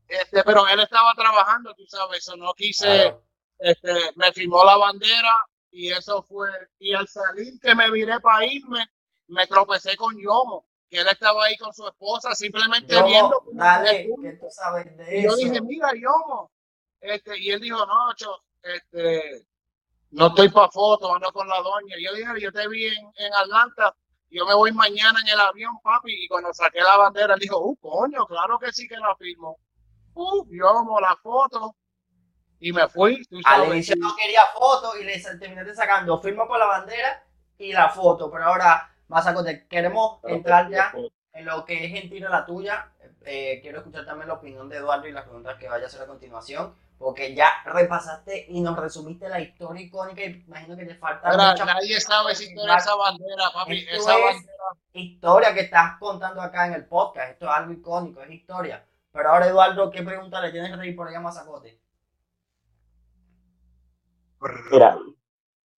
Este, 0.09 0.43
pero 0.45 0.67
él 0.69 0.81
estaba 0.81 1.15
trabajando, 1.15 1.75
tú 1.75 1.85
sabes, 1.87 2.19
eso 2.19 2.37
no 2.37 2.53
quise, 2.55 2.87
Claro. 2.87 3.23
este, 3.59 3.93
me 4.17 4.33
firmó 4.33 4.65
la 4.65 4.77
bandera 4.77 5.47
y 5.71 5.91
eso 5.91 6.23
fue, 6.23 6.49
y 6.79 6.93
al 6.95 7.09
salir 7.09 7.59
que 7.61 7.75
me 7.75 7.91
viré 7.91 8.21
para 8.21 8.45
irme, 8.47 8.87
me 9.29 9.47
tropecé 9.47 9.97
con 9.97 10.15
Yomo, 10.21 10.67
que 10.91 10.99
él 11.01 11.09
estaba 11.09 11.45
ahí 11.45 11.57
con 11.57 11.73
su 11.73 11.87
esposa, 11.87 12.35
simplemente 12.35 12.95
Yomo, 12.95 13.07
viendo. 13.07 13.43
dale, 13.53 14.09
que 14.23 14.33
tú 14.35 14.47
sabes 14.51 14.95
de 14.99 15.19
y 15.19 15.23
yo 15.23 15.29
eso. 15.31 15.37
dije, 15.39 15.61
mira, 15.63 15.93
Yomo, 15.95 16.51
este, 17.01 17.39
y 17.39 17.51
él 17.51 17.61
dijo, 17.61 17.85
no, 17.87 18.15
cho, 18.15 18.39
este, 18.63 19.47
no 20.11 20.29
estoy 20.29 20.49
para 20.49 20.71
foto, 20.71 21.15
ando 21.15 21.33
con 21.33 21.49
la 21.49 21.61
doña. 21.61 21.97
Yo 22.01 22.15
dije, 22.15 22.41
yo 22.41 22.53
te 22.53 22.69
vi 22.69 22.87
en, 22.87 23.13
en 23.17 23.35
Atlanta, 23.35 23.95
yo 24.31 24.47
me 24.47 24.55
voy 24.55 24.73
mañana 24.73 25.21
en 25.21 25.29
el 25.29 25.41
avión, 25.41 25.79
papi, 25.83 26.25
y 26.25 26.29
cuando 26.29 26.53
saqué 26.55 26.81
la 26.81 26.97
bandera, 26.97 27.35
él 27.35 27.41
dijo, 27.41 27.59
uh, 27.59 27.77
coño, 27.77 28.27
claro 28.27 28.59
que 28.59 28.73
sí 28.73 28.89
que 28.89 28.97
la 28.97 29.15
firmo. 29.17 29.59
Uh, 30.15 30.47
Yomo, 30.51 31.01
la 31.01 31.17
foto, 31.17 31.75
y 32.63 32.73
me 32.73 32.87
fui, 32.89 33.25
tú 33.25 33.39
Al 33.45 33.57
sabes. 33.63 33.71
inicio 33.71 33.97
no 33.99 34.15
quería 34.15 34.43
foto 34.55 34.97
y 34.97 35.03
le 35.03 35.19
terminaste 35.19 35.75
sacando 35.75 36.21
firma 36.21 36.47
por 36.47 36.61
la 36.61 36.67
bandera 36.67 37.25
y 37.59 37.73
la 37.73 37.89
foto. 37.89 38.31
Pero 38.31 38.45
ahora, 38.45 38.89
Mazacote, 39.09 39.67
queremos 39.67 40.21
entrar 40.23 40.71
ya 40.71 40.95
en 41.33 41.45
lo 41.45 41.65
que 41.65 41.85
es 41.85 42.05
en 42.05 42.09
tiro 42.09 42.29
la 42.29 42.47
tuya. 42.47 42.93
Eh, 43.25 43.59
quiero 43.63 43.79
escuchar 43.79 44.07
también 44.07 44.29
la 44.29 44.35
opinión 44.35 44.69
de 44.69 44.77
Eduardo 44.77 45.09
y 45.09 45.13
las 45.13 45.25
preguntas 45.25 45.59
que 45.59 45.69
vaya 45.69 45.85
a 45.85 45.87
hacer 45.89 46.03
a 46.03 46.07
continuación. 46.07 46.77
Porque 47.03 47.35
ya 47.35 47.51
repasaste 47.67 48.47
y 48.49 48.61
nos 48.61 48.79
resumiste 48.79 49.29
la 49.29 49.41
historia 49.41 49.83
icónica 49.83 50.23
y 50.23 50.45
imagino 50.47 50.77
que 50.77 50.85
te 50.87 50.95
falta 50.95 51.29
Ahora, 51.31 51.51
mucha 51.51 51.65
nadie 51.65 52.01
sabe 52.01 52.35
si 52.35 52.45
historia 52.45 52.77
esa 52.77 52.95
bandera, 52.95 53.51
papi. 53.53 53.79
Esto 53.79 53.95
Esa 53.97 54.15
es- 54.19 54.25
bandera. 54.25 54.53
historia 54.93 55.53
que 55.55 55.61
estás 55.61 55.99
contando 55.99 56.41
acá 56.41 56.69
en 56.69 56.75
el 56.75 56.87
podcast. 56.87 57.33
Esto 57.33 57.47
es 57.47 57.51
algo 57.51 57.73
icónico, 57.73 58.23
es 58.23 58.31
historia. 58.31 58.87
Pero 59.13 59.29
ahora, 59.31 59.47
Eduardo, 59.49 59.91
¿qué 59.91 60.03
pregunta 60.03 60.41
le 60.41 60.53
tienes 60.53 60.71
que 60.71 60.77
reír 60.77 60.95
por 60.97 61.09
allá 61.09 61.19
a 61.19 61.23
Mazacote? 61.23 61.79
Mira, 64.71 64.99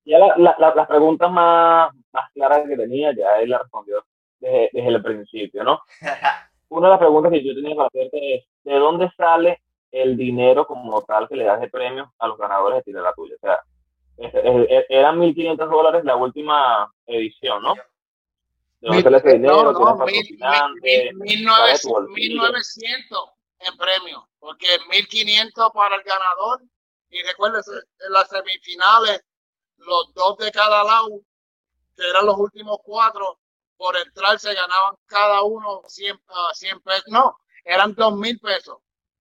ya 0.05 0.17
la, 0.19 0.27
la, 0.37 0.55
la- 0.57 0.75
las 0.75 0.87
preguntas 0.87 1.29
más, 1.31 1.91
más 2.11 2.31
claras 2.33 2.61
que 2.67 2.75
tenía, 2.77 3.13
ya 3.15 3.39
él 3.41 3.49
la 3.49 3.59
respondió 3.59 4.03
desde, 4.39 4.69
desde 4.73 4.89
el 4.89 5.03
principio, 5.03 5.63
¿no? 5.63 5.81
Una 6.69 6.87
de 6.87 6.91
las 6.91 6.99
preguntas 6.99 7.31
que 7.31 7.43
yo 7.43 7.53
tenía 7.53 7.75
para 7.75 7.87
hacerte 7.87 8.35
es, 8.35 8.43
¿de 8.63 8.73
dónde 8.79 9.09
sale 9.17 9.61
el 10.03 10.17
dinero 10.17 10.65
como 10.67 11.01
tal 11.03 11.27
que 11.27 11.35
le 11.35 11.45
das 11.45 11.59
de 11.61 11.69
premio 11.69 12.13
a 12.19 12.27
los 12.27 12.37
ganadores 12.37 12.77
de 12.79 12.83
Tira 12.83 13.01
la 13.01 13.13
Tuya? 13.13 13.35
O 13.35 13.39
sea, 13.39 13.59
es- 14.17 14.33
es- 14.33 14.67
es- 14.69 14.85
eran 14.89 15.17
1.500 15.19 15.69
dólares 15.69 16.03
la 16.03 16.15
última 16.15 16.91
edición, 17.05 17.63
¿no? 17.63 17.75
¿De 18.81 19.01
sale 19.01 19.17
ese 19.17 19.33
dinero? 19.33 19.63
No, 19.63 19.71
no, 19.71 19.77
¿Tienes 20.05 20.29
mil- 20.29 20.37
patrocinante? 20.39 21.11
mil- 21.13 21.15
mil 21.15 21.29
¿Sale 21.29 21.39
de 21.39 21.45
nueve- 21.45 21.79
tu 21.81 21.89
bolsillo? 21.89 22.15
1900 22.33 23.29
en 23.59 23.77
premio, 23.77 24.29
porque 24.39 24.67
1500 24.89 25.71
para 25.73 25.95
el 25.95 26.03
ganador. 26.03 26.61
Y 27.09 27.23
recuerden, 27.23 27.61
en 28.05 28.11
las 28.13 28.27
semifinales, 28.29 29.23
los 29.77 30.13
dos 30.13 30.37
de 30.37 30.51
cada 30.51 30.83
lado, 30.83 31.21
que 31.95 32.09
eran 32.09 32.25
los 32.25 32.37
últimos 32.37 32.77
cuatro, 32.83 33.39
por 33.77 33.95
entrar 33.97 34.37
se 34.39 34.53
ganaban 34.53 34.95
cada 35.05 35.41
uno 35.43 35.81
100, 35.87 36.19
ah, 36.29 36.49
100 36.53 36.79
pesos. 36.81 37.05
No, 37.07 37.37
eran 37.63 37.93
2000 37.95 38.37
pesos, 38.39 38.77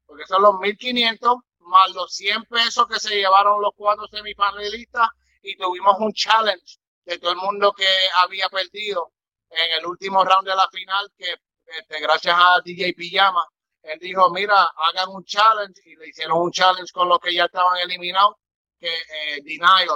porque 0.07 0.25
son 0.27 0.43
los 0.43 0.59
1500 0.61 1.37
más 1.61 1.91
los 1.95 2.13
100 2.15 2.45
pesos 2.45 2.87
que 2.89 3.01
se 3.01 3.17
llevaron 3.17 3.61
los 3.61 3.73
cuatro 3.77 4.07
semifinalistas 4.09 5.09
y 5.43 5.57
tuvimos 5.57 5.97
un 5.99 6.13
challenge 6.13 6.79
de 7.05 7.19
todo 7.19 7.33
el 7.33 7.39
mundo 7.39 7.73
que 7.73 7.87
había 8.23 8.49
perdido 8.49 9.13
en 9.51 9.73
el 9.79 9.87
último 9.87 10.25
round 10.25 10.49
de 10.49 10.55
la 10.55 10.69
final, 10.71 11.11
que 11.17 11.37
este, 11.67 12.01
gracias 12.01 12.35
a 12.39 12.61
DJ 12.65 12.93
Pijama, 12.95 13.45
él 13.83 13.99
dijo, 14.01 14.31
mira, 14.31 14.71
hagan 14.77 15.09
un 15.11 15.25
challenge 15.25 15.81
y 15.85 15.97
le 15.97 16.09
hicieron 16.09 16.39
un 16.39 16.51
challenge 16.51 16.93
con 16.93 17.09
los 17.09 17.19
que 17.21 17.35
ya 17.35 17.45
estaban 17.45 17.79
eliminados, 17.79 18.35
que 18.79 18.89
eh, 18.89 19.41
Denial 19.43 19.89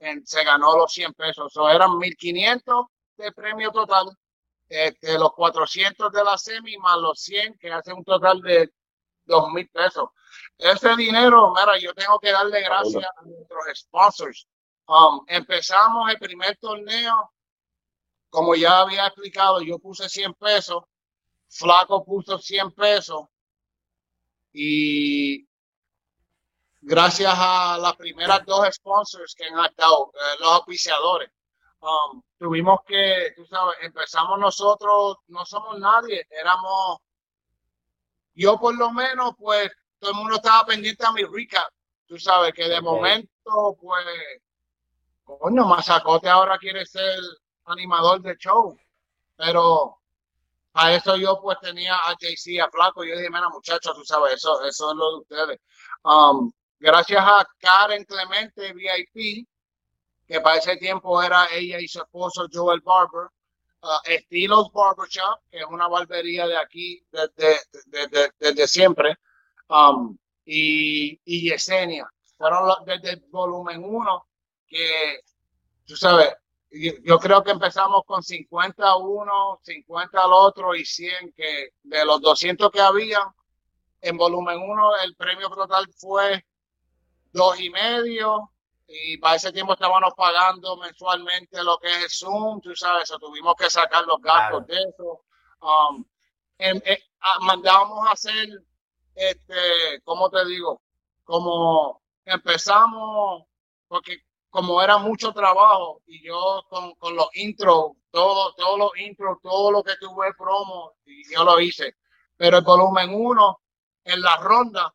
en- 0.00 0.26
se 0.26 0.44
ganó 0.44 0.76
los 0.76 0.92
100 0.92 1.12
pesos. 1.14 1.52
So, 1.52 1.68
eran 1.68 1.96
1500 1.98 2.86
de 3.16 3.32
premio 3.32 3.70
total, 3.70 4.06
este, 4.68 5.18
los 5.18 5.32
400 5.32 6.12
de 6.12 6.24
la 6.24 6.36
semi 6.38 6.76
más 6.78 6.98
los 6.98 7.20
100, 7.20 7.56
que 7.58 7.72
hace 7.72 7.92
un 7.92 8.04
total 8.04 8.40
de 8.42 8.70
2000 9.26 9.68
pesos. 9.68 10.08
Ese 10.58 10.96
dinero, 10.96 11.52
mira, 11.54 11.78
yo 11.78 11.92
tengo 11.94 12.18
que 12.18 12.32
darle 12.32 12.62
gracias 12.62 13.04
a 13.04 13.22
nuestros 13.22 13.78
sponsors. 13.78 14.46
Um, 14.88 15.24
empezamos 15.26 16.10
el 16.10 16.18
primer 16.18 16.56
torneo, 16.58 17.32
como 18.30 18.54
ya 18.54 18.80
había 18.80 19.06
explicado, 19.06 19.60
yo 19.60 19.78
puse 19.78 20.08
100 20.08 20.34
pesos, 20.34 20.84
Flaco 21.48 22.04
puso 22.04 22.38
100 22.38 22.72
pesos 22.72 23.26
y 24.52 25.46
gracias 26.80 27.34
a 27.36 27.78
las 27.78 27.96
primeras 27.96 28.44
dos 28.46 28.66
sponsors 28.74 29.34
que 29.34 29.44
han 29.44 29.64
estado, 29.64 30.12
eh, 30.14 30.36
los 30.40 30.48
auspiciadores, 30.50 31.30
um, 31.80 32.22
tuvimos 32.38 32.80
que, 32.86 33.32
tú 33.34 33.44
sabes, 33.46 33.76
empezamos 33.82 34.38
nosotros, 34.38 35.16
no 35.28 35.44
somos 35.44 35.78
nadie, 35.78 36.26
éramos, 36.30 36.98
yo 38.36 38.58
por 38.58 38.76
lo 38.76 38.92
menos, 38.92 39.32
pues, 39.38 39.70
todo 39.98 40.12
el 40.12 40.16
mundo 40.18 40.36
estaba 40.36 40.66
pendiente 40.66 41.04
a 41.04 41.12
mi 41.12 41.24
recap, 41.24 41.68
tú 42.06 42.18
sabes, 42.18 42.52
que 42.52 42.68
de 42.68 42.80
momento, 42.80 43.76
pues, 43.80 44.06
coño, 45.24 45.64
Mazacote 45.66 46.28
ahora 46.28 46.58
quiere 46.58 46.86
ser 46.86 47.18
animador 47.64 48.20
de 48.20 48.36
show, 48.36 48.78
pero 49.36 49.98
a 50.74 50.92
eso 50.92 51.16
yo 51.16 51.40
pues 51.40 51.58
tenía 51.60 51.96
a 51.96 52.14
JC, 52.14 52.60
a 52.60 52.70
Flaco, 52.70 53.02
yo 53.02 53.16
dije, 53.16 53.30
mira 53.30 53.48
muchachos, 53.48 53.94
tú 53.96 54.04
sabes, 54.04 54.34
eso, 54.34 54.62
eso 54.62 54.90
es 54.90 54.96
lo 54.96 55.10
de 55.10 55.16
ustedes. 55.20 55.60
Um, 56.04 56.52
gracias 56.78 57.22
a 57.24 57.46
Karen 57.58 58.04
Clemente, 58.04 58.74
VIP, 58.74 59.48
que 60.26 60.40
para 60.40 60.58
ese 60.58 60.76
tiempo 60.76 61.22
era 61.22 61.46
ella 61.50 61.80
y 61.80 61.88
su 61.88 62.00
esposo 62.00 62.46
Joel 62.52 62.82
Barber, 62.82 63.28
uh, 63.82 63.88
Estilos 64.04 64.70
Barbershop, 64.72 65.40
que 65.50 65.58
es 65.58 65.66
una 65.66 65.88
barbería 65.88 66.46
de 66.46 66.56
aquí 66.56 67.04
desde, 67.10 68.66
siempre, 68.66 69.16
um, 69.68 70.16
y, 70.44 71.20
y 71.24 71.50
Yesenia. 71.50 72.08
Fueron 72.36 72.66
los- 72.68 72.84
desde 72.84 73.10
el 73.14 73.20
volumen 73.30 73.82
1 73.84 74.26
que, 74.66 75.20
tú 75.86 75.96
sabes, 75.96 76.34
yo, 76.70 76.92
yo 77.04 77.18
creo 77.18 77.42
que 77.42 77.52
empezamos 77.52 78.02
con 78.04 78.22
50 78.22 78.96
uno, 78.96 79.60
50 79.62 80.22
al 80.24 80.32
otro 80.32 80.74
y 80.74 80.84
100 80.84 81.32
que 81.34 81.70
de 81.82 82.04
los 82.04 82.20
200 82.20 82.70
que 82.70 82.80
había 82.80 83.20
en 84.00 84.16
volumen 84.16 84.58
1 84.60 84.96
el 85.04 85.16
premio 85.16 85.48
total 85.50 85.86
fue 85.96 86.44
dos 87.32 87.60
y 87.60 87.70
medio 87.70 88.50
y 88.88 89.16
para 89.18 89.36
ese 89.36 89.52
tiempo 89.52 89.72
estábamos 89.72 90.14
pagando 90.16 90.76
mensualmente 90.76 91.62
lo 91.62 91.78
que 91.78 91.88
es 91.88 92.02
el 92.04 92.10
Zoom, 92.10 92.60
tú 92.60 92.74
sabes, 92.76 93.10
o 93.10 93.18
tuvimos 93.18 93.54
que 93.56 93.68
sacar 93.70 94.04
los 94.06 94.20
gastos 94.20 94.64
Claro. 94.64 94.82
de 94.82 94.90
eso. 94.90 95.24
Um, 95.60 96.04
en- 96.58 96.82
en- 96.86 96.98
a- 97.20 97.40
mandábamos 97.40 98.06
a 98.06 98.12
hacer, 98.12 98.48
este, 99.14 100.00
¿cómo 100.04 100.30
te 100.30 100.44
digo? 100.46 100.82
Como 101.24 102.02
empezamos, 102.24 103.44
porque 103.88 104.22
como 104.50 104.80
era 104.80 104.98
mucho 104.98 105.32
trabajo 105.32 106.00
y 106.06 106.24
yo 106.24 106.64
con, 106.68 106.94
con 106.94 107.14
los 107.16 107.28
intros, 107.34 107.92
todo, 108.10 108.54
todos 108.54 108.78
los 108.78 108.96
intros, 108.98 109.38
todo 109.42 109.70
lo 109.70 109.82
que 109.82 109.96
tuve 110.00 110.32
promo, 110.34 110.92
y 111.04 111.30
yo 111.34 111.44
lo 111.44 111.60
hice. 111.60 111.96
Pero 112.36 112.58
el 112.58 112.64
volumen 112.64 113.10
1, 113.14 113.60
en 114.04 114.22
la 114.22 114.36
ronda, 114.36 114.94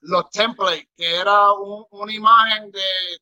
los 0.00 0.30
templates, 0.30 0.86
que 0.96 1.16
era 1.16 1.52
un- 1.52 1.86
una 1.90 2.12
imagen 2.12 2.70
de 2.70 2.80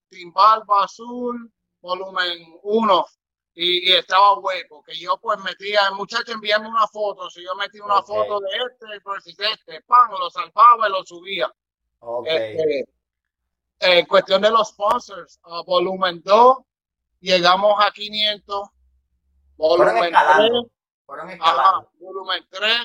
Timbalba 0.09 0.85
Azul, 0.85 1.51
volumen 1.81 2.59
1, 2.62 3.07
y, 3.55 3.91
y 3.91 3.93
estaba 3.95 4.39
hueco, 4.39 4.83
que 4.83 4.95
yo 4.99 5.17
pues 5.19 5.39
metía, 5.41 5.81
el 5.89 5.95
muchacho 5.95 6.33
enviarme 6.33 6.69
una 6.69 6.87
foto, 6.87 7.31
si 7.31 7.43
yo 7.43 7.55
metía 7.55 7.83
una 7.85 8.03
foto 8.03 8.41
de 8.41 8.49
este 8.71 8.87
versus 9.05 9.39
este, 9.39 9.81
pan, 9.83 10.11
lo 10.11 10.29
salvaba 10.31 10.89
y 10.89 10.93
lo 10.93 11.05
subía. 11.05 11.51
Ok. 12.01 12.27
Este, 12.29 12.87
en 13.81 14.07
cuestión 14.07 14.43
de 14.43 14.51
los 14.51 14.69
sponsors, 14.69 15.41
uh, 15.45 15.65
volumen 15.65 16.21
2, 16.23 16.59
llegamos 17.21 17.75
a 17.83 17.91
500. 17.91 18.69
Fueron 19.57 19.79
Volumen 19.87 20.05
escalando. 20.05 20.62
3, 20.62 20.73
Fueron 21.07 21.27
ajá, 21.29 21.35
escalando. 21.37 21.91
volumen 21.99 22.47
3 22.51 22.79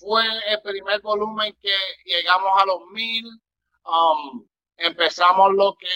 fue 0.00 0.24
el 0.48 0.60
primer 0.62 1.00
volumen 1.00 1.56
que 1.60 1.74
llegamos 2.04 2.50
a 2.60 2.64
los 2.66 2.80
1000. 2.92 3.24
Um, 3.86 4.46
empezamos 4.76 5.52
lo 5.54 5.74
que 5.76 5.86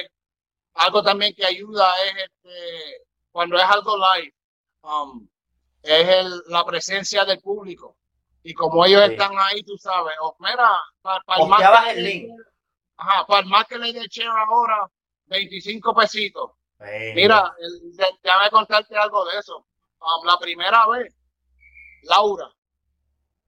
es 0.00 0.08
algo 0.74 1.02
también 1.02 1.34
que 1.34 1.44
ayuda 1.46 1.92
es 2.06 2.24
este, 2.24 3.02
cuando 3.30 3.56
es 3.56 3.64
algo 3.64 3.96
live, 3.96 4.34
um, 4.82 5.28
es 5.82 6.08
el- 6.08 6.42
la 6.48 6.64
presencia 6.64 7.24
del 7.24 7.40
público. 7.40 7.96
Y 8.42 8.54
como 8.54 8.84
ellos 8.86 9.04
Sí. 9.06 9.12
están 9.12 9.32
ahí, 9.38 9.62
tú 9.62 9.76
sabes, 9.78 10.14
oh, 10.20 10.36
mira, 10.38 10.78
para, 11.02 11.20
para 11.24 11.42
el 11.42 11.48
más 11.48 11.84
que 11.84 11.90
el 11.92 12.02
le- 12.04 12.10
link. 12.10 12.30
Ajá, 12.98 13.26
para 13.26 13.40
el 13.40 13.46
más 13.46 13.66
que 13.66 13.78
le 13.78 13.92
dé 13.92 14.06
share 14.08 14.28
ahora, 14.28 14.88
25 15.26 15.94
pesitos. 15.94 16.52
Mira, 17.14 17.54
el- 17.58 17.96
de- 17.96 18.18
déjame 18.22 18.50
contarte 18.50 18.96
algo 18.96 19.24
de 19.26 19.38
eso. 19.38 19.66
Um, 20.00 20.24
la 20.26 20.38
primera 20.38 20.86
vez, 20.88 21.14
Laura, 22.02 22.50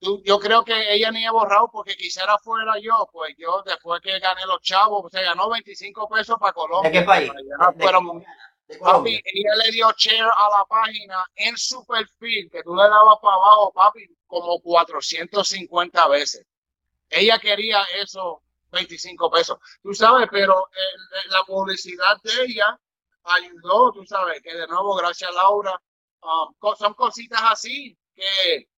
tú- 0.01 0.23
yo 0.25 0.39
creo 0.39 0.65
que 0.65 0.95
ella 0.95 1.11
ni 1.11 1.25
he 1.25 1.31
borrado 1.31 1.69
porque 1.73 1.97
quisiera 1.97 2.39
fuera 2.39 2.75
yo, 2.81 3.09
pues 3.13 3.35
yo 3.39 3.63
después 3.65 4.01
que 4.01 4.19
gané 4.19 4.45
los 4.47 4.61
chavos, 4.63 5.11
se 5.11 5.23
ganó 5.23 5.49
25 5.51 6.09
pesos 6.09 6.37
para 6.39 6.53
Colombia. 6.53 6.91
¿De 6.91 6.99
qué 6.99 7.05
país? 7.05 7.31
Fueron- 7.79 8.25
de 8.67 8.79
Papi, 8.79 9.21
ella 9.25 9.55
le 9.65 9.71
dio 9.73 9.91
share 9.97 10.21
a 10.29 10.49
la 10.59 10.65
página 10.69 11.25
en 11.37 11.57
su 11.57 11.87
perfil, 11.87 12.51
que 12.51 12.63
tú 12.63 12.75
le 12.77 12.83
dabas 12.83 13.17
para 13.23 13.35
abajo, 13.37 13.73
papi, 13.73 14.07
como 14.27 14.61
450 14.61 16.07
veces. 16.09 16.45
Ella 17.09 17.39
quería 17.39 17.83
eso, 17.95 18.43
25 18.71 19.31
pesos. 19.31 19.59
Tú 19.83 19.95
sabes, 19.95 20.29
pero 20.31 20.69
eh, 20.69 21.29
la 21.31 21.43
publicidad 21.45 22.19
de 22.23 22.45
ella 22.45 22.79
ayudó, 23.25 23.91
tú 23.93 24.05
sabes, 24.05 24.43
que 24.43 24.55
de 24.55 24.67
nuevo, 24.67 24.95
gracias 24.97 25.31
Laura, 25.35 25.81
um, 26.23 26.75
son 26.77 26.93
cositas 26.95 27.41
así 27.45 27.97
que 28.15 28.69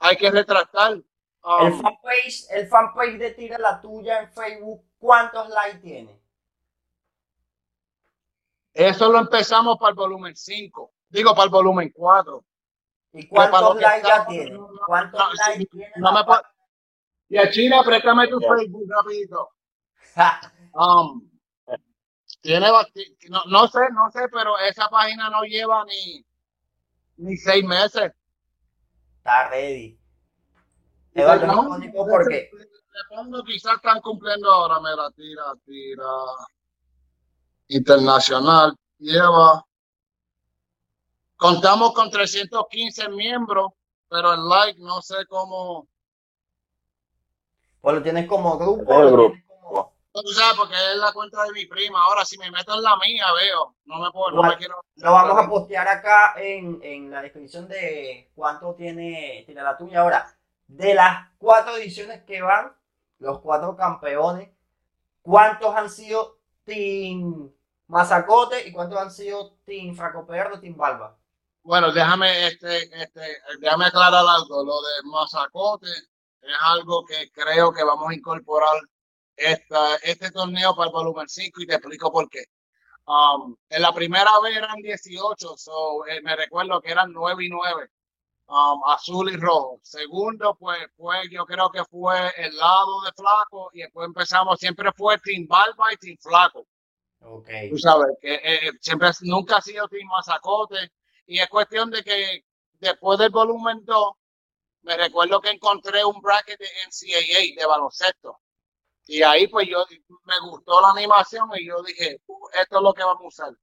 hay 0.00 0.16
que 0.16 0.30
retratar. 0.30 0.94
Um, 1.42 1.66
El 1.66 1.72
fanpage, 1.74 2.46
el 2.50 2.66
fanpage 2.66 3.18
de 3.18 3.30
Tira 3.30 3.58
la 3.58 3.80
Tuya 3.80 4.20
en 4.20 4.32
Facebook, 4.32 4.84
¿cuántos 4.98 5.48
likes 5.50 5.78
tiene? 5.78 6.20
eso 8.72 9.10
lo 9.10 9.18
empezamos 9.18 9.76
para 9.78 9.90
el 9.90 9.96
volumen 9.96 10.34
5, 10.36 10.92
digo 11.08 11.34
para 11.34 11.44
el 11.44 11.50
volumen 11.50 11.92
4. 11.94 12.44
¿Y 13.12 13.26
cuántos 13.26 13.76
likes 13.80 14.06
ya 14.06 14.26
tiene? 14.26 14.50
no, 14.52 14.68
¿Cuántos 14.86 15.20
no, 15.20 15.30
sí, 15.32 15.38
likes 15.38 15.66
tiene? 15.66 15.92
no 15.96 16.12
me? 16.12 16.20
Y 17.28 17.38
a 17.38 17.50
China, 17.50 17.82
préstame 17.84 18.28
tu. 18.28 18.40
Facebook 18.40 18.84
rapidito. 18.88 19.50
Um, 20.72 21.28
tiene 22.42 22.68
no, 23.28 23.44
no 23.46 23.66
sé, 23.66 23.80
no 23.92 24.08
sé, 24.12 24.28
pero 24.32 24.56
esa 24.60 24.88
página 24.88 25.28
no 25.30 25.42
lleva 25.42 25.84
ni, 25.84 26.24
ni 27.16 27.36
seis 27.36 27.64
meses. 27.64 28.12
Está 29.20 29.50
ready. 29.50 29.98
Eduardo, 31.12 31.46
no, 31.46 32.06
porque 32.08 32.50
quizás 33.46 33.74
están 33.76 34.00
cumpliendo 34.00 34.50
ahora, 34.50 34.80
me 34.80 34.96
la 34.96 35.10
tira, 35.10 35.44
tira. 35.66 36.06
Internacional 37.68 38.74
lleva. 38.98 39.62
Contamos 41.36 41.92
con 41.92 42.10
315 42.10 43.10
miembros, 43.10 43.72
pero 44.08 44.32
el 44.32 44.48
like 44.48 44.80
no 44.80 45.02
sé 45.02 45.26
cómo. 45.28 45.86
Pues 47.82 47.96
lo 47.96 48.02
tienes 48.02 48.26
como 48.26 48.56
grupo. 48.58 49.34
Tú 50.12 50.32
sabes, 50.32 50.56
porque 50.56 50.74
es 50.74 50.96
la 50.96 51.12
cuenta 51.12 51.44
de 51.44 51.52
mi 51.52 51.66
prima. 51.66 52.02
Ahora, 52.02 52.24
si 52.24 52.36
me 52.36 52.50
meto 52.50 52.74
en 52.74 52.82
la 52.82 52.96
mía, 52.96 53.26
veo. 53.32 53.76
No 53.84 54.00
me 54.00 54.10
puedo, 54.10 54.32
no 54.32 54.42
me 54.42 54.56
quiero. 54.56 54.82
Lo 54.96 55.12
vamos 55.12 55.38
a 55.38 55.48
postear 55.48 55.86
acá 55.86 56.34
en, 56.36 56.80
en 56.82 57.10
la 57.10 57.22
descripción 57.22 57.68
de 57.68 58.30
cuánto 58.34 58.74
tiene, 58.74 59.44
tiene 59.46 59.62
la 59.62 59.76
tuya. 59.76 60.00
Ahora, 60.00 60.36
de 60.66 60.94
las 60.94 61.28
cuatro 61.38 61.76
ediciones 61.76 62.24
que 62.24 62.42
van, 62.42 62.74
los 63.18 63.38
cuatro 63.40 63.76
campeones, 63.76 64.50
¿cuántos 65.22 65.74
han 65.76 65.88
sido 65.88 66.38
Team 66.64 67.52
Mazacote 67.86 68.66
y 68.66 68.72
cuántos 68.72 68.98
han 68.98 69.12
sido 69.12 69.58
Team 69.64 69.94
Fracoperdo, 69.94 70.58
Team 70.58 70.76
Balba? 70.76 71.16
Bueno, 71.62 71.92
déjame, 71.92 72.48
este, 72.48 72.82
este, 73.00 73.42
déjame 73.60 73.86
aclarar 73.86 74.24
algo. 74.26 74.64
Lo 74.64 74.80
de 74.82 75.02
Mazacote 75.04 75.86
es 75.88 76.56
algo 76.62 77.04
que 77.04 77.30
creo 77.30 77.72
que 77.72 77.84
vamos 77.84 78.10
a 78.10 78.14
incorporar 78.14 78.80
esta, 79.40 79.96
este 79.96 80.30
torneo 80.30 80.74
para 80.76 80.88
el 80.88 80.92
volumen 80.92 81.28
5 81.28 81.62
y 81.62 81.66
te 81.66 81.74
explico 81.74 82.12
por 82.12 82.28
qué. 82.28 82.44
Um, 83.06 83.56
en 83.68 83.82
la 83.82 83.92
primera 83.92 84.30
vez 84.42 84.56
eran 84.56 84.76
18, 84.76 85.56
so, 85.56 86.06
eh, 86.06 86.20
me 86.22 86.36
recuerdo 86.36 86.80
que 86.80 86.92
eran 86.92 87.12
9 87.12 87.44
y 87.44 87.48
9, 87.48 87.88
um, 88.46 88.82
azul 88.86 89.32
y 89.32 89.36
rojo. 89.36 89.80
Segundo, 89.82 90.54
pues, 90.58 90.78
pues 90.96 91.28
yo 91.30 91.44
creo 91.46 91.70
que 91.70 91.84
fue 91.86 92.30
el 92.36 92.56
lado 92.56 93.00
de 93.02 93.12
Flaco 93.12 93.70
y 93.72 93.80
después 93.80 94.06
empezamos, 94.06 94.58
siempre 94.60 94.92
fue 94.92 95.18
Team 95.18 95.46
Balba 95.48 95.92
y 95.92 95.96
Team 95.96 96.16
Flaco. 96.20 96.66
Okay. 97.22 97.70
Tú 97.70 97.78
sabes, 97.78 98.16
que 98.20 98.34
eh, 98.34 98.70
siempre, 98.80 99.10
nunca 99.22 99.56
ha 99.56 99.60
sido 99.62 99.88
Team 99.88 100.06
Mazacote 100.08 100.92
y 101.26 101.38
es 101.38 101.48
cuestión 101.48 101.90
de 101.90 102.02
que 102.02 102.44
después 102.78 103.18
del 103.18 103.30
volumen 103.30 103.84
2, 103.84 104.12
me 104.82 104.96
recuerdo 104.96 105.40
que 105.40 105.50
encontré 105.50 106.04
un 106.04 106.20
bracket 106.20 106.58
de 106.58 106.66
NCAA 106.86 107.60
de 107.60 107.66
baloncesto 107.66 108.40
y 109.06 109.22
ahí 109.22 109.46
pues 109.48 109.68
yo 109.68 109.84
me 110.24 110.38
gustó 110.48 110.80
la 110.80 110.90
animación 110.90 111.48
y 111.56 111.66
yo 111.66 111.82
dije, 111.82 112.20
uh, 112.26 112.48
esto 112.60 112.76
es 112.76 112.82
lo 112.82 112.94
que 112.94 113.02
vamos 113.02 113.24
a 113.24 113.26
usar. 113.26 113.54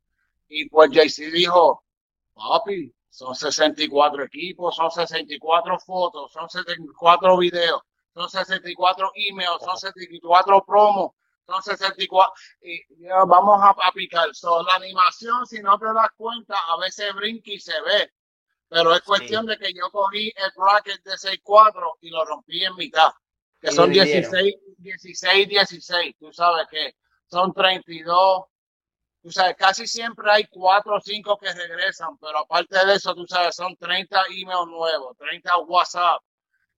Y 0.50 0.69
pues 0.69 0.91
JC 0.91 1.32
dijo, 1.32 1.84
papi, 2.34 2.93
son 3.10 3.36
64 3.36 4.23
equipos, 4.26 4.76
son 4.76 4.91
64 4.91 5.80
fotos, 5.80 6.32
son 6.32 6.50
64 6.50 7.38
videos, 7.38 7.82
son 8.13 8.30
64 8.30 9.12
emails, 9.15 9.62
son 9.63 9.78
64 9.78 10.65
promos, 10.65 11.12
son 11.45 11.63
64. 11.63 12.34
Y 12.62 12.82
vamos 13.26 13.62
a, 13.62 13.69
aplicar. 13.88 14.28
So, 14.34 14.63
la 14.63 14.76
animación, 14.76 15.45
si 15.45 15.60
no 15.62 15.78
te 15.80 15.86
das 15.86 16.10
cuenta, 16.17 16.56
a 16.67 16.78
veces 16.78 17.13
brinca 17.15 17.52
y 17.52 17.60
se 17.60 17.80
ve. 17.82 18.12
Pero 18.69 18.93
es 18.93 19.02
cuestión 19.02 19.45
de 19.45 19.58
que 19.58 19.73
yo 19.73 19.89
cogí 19.91 20.28
el 20.36 20.52
bracket 20.58 21.02
de 21.04 21.13
6-4 21.13 21.97
y 22.02 22.10
lo 22.10 22.26
rompí 22.26 22.65
en 22.65 22.76
mitad 22.76 23.12
que 23.59 23.71
son 23.71 23.91
16, 23.91 24.55
16, 24.77 25.47
16, 25.47 26.15
tú 26.19 26.31
sabes 26.31 26.67
que 26.69 26.95
son 27.25 27.53
32, 27.53 28.45
tú 29.21 29.31
sabes, 29.31 29.55
casi 29.57 29.87
siempre 29.87 30.29
hay 30.31 30.45
4 30.47 30.95
o 30.95 31.01
5 31.01 31.37
que 31.37 31.53
regresan, 31.53 32.17
pero 32.17 32.39
aparte 32.39 32.85
de 32.85 32.93
eso, 32.93 33.13
tú 33.15 33.25
sabes, 33.27 33.55
son 33.55 33.75
30 33.75 34.23
emails 34.29 34.67
nuevos, 34.67 35.17
30 35.17 35.57
WhatsApp, 35.59 36.21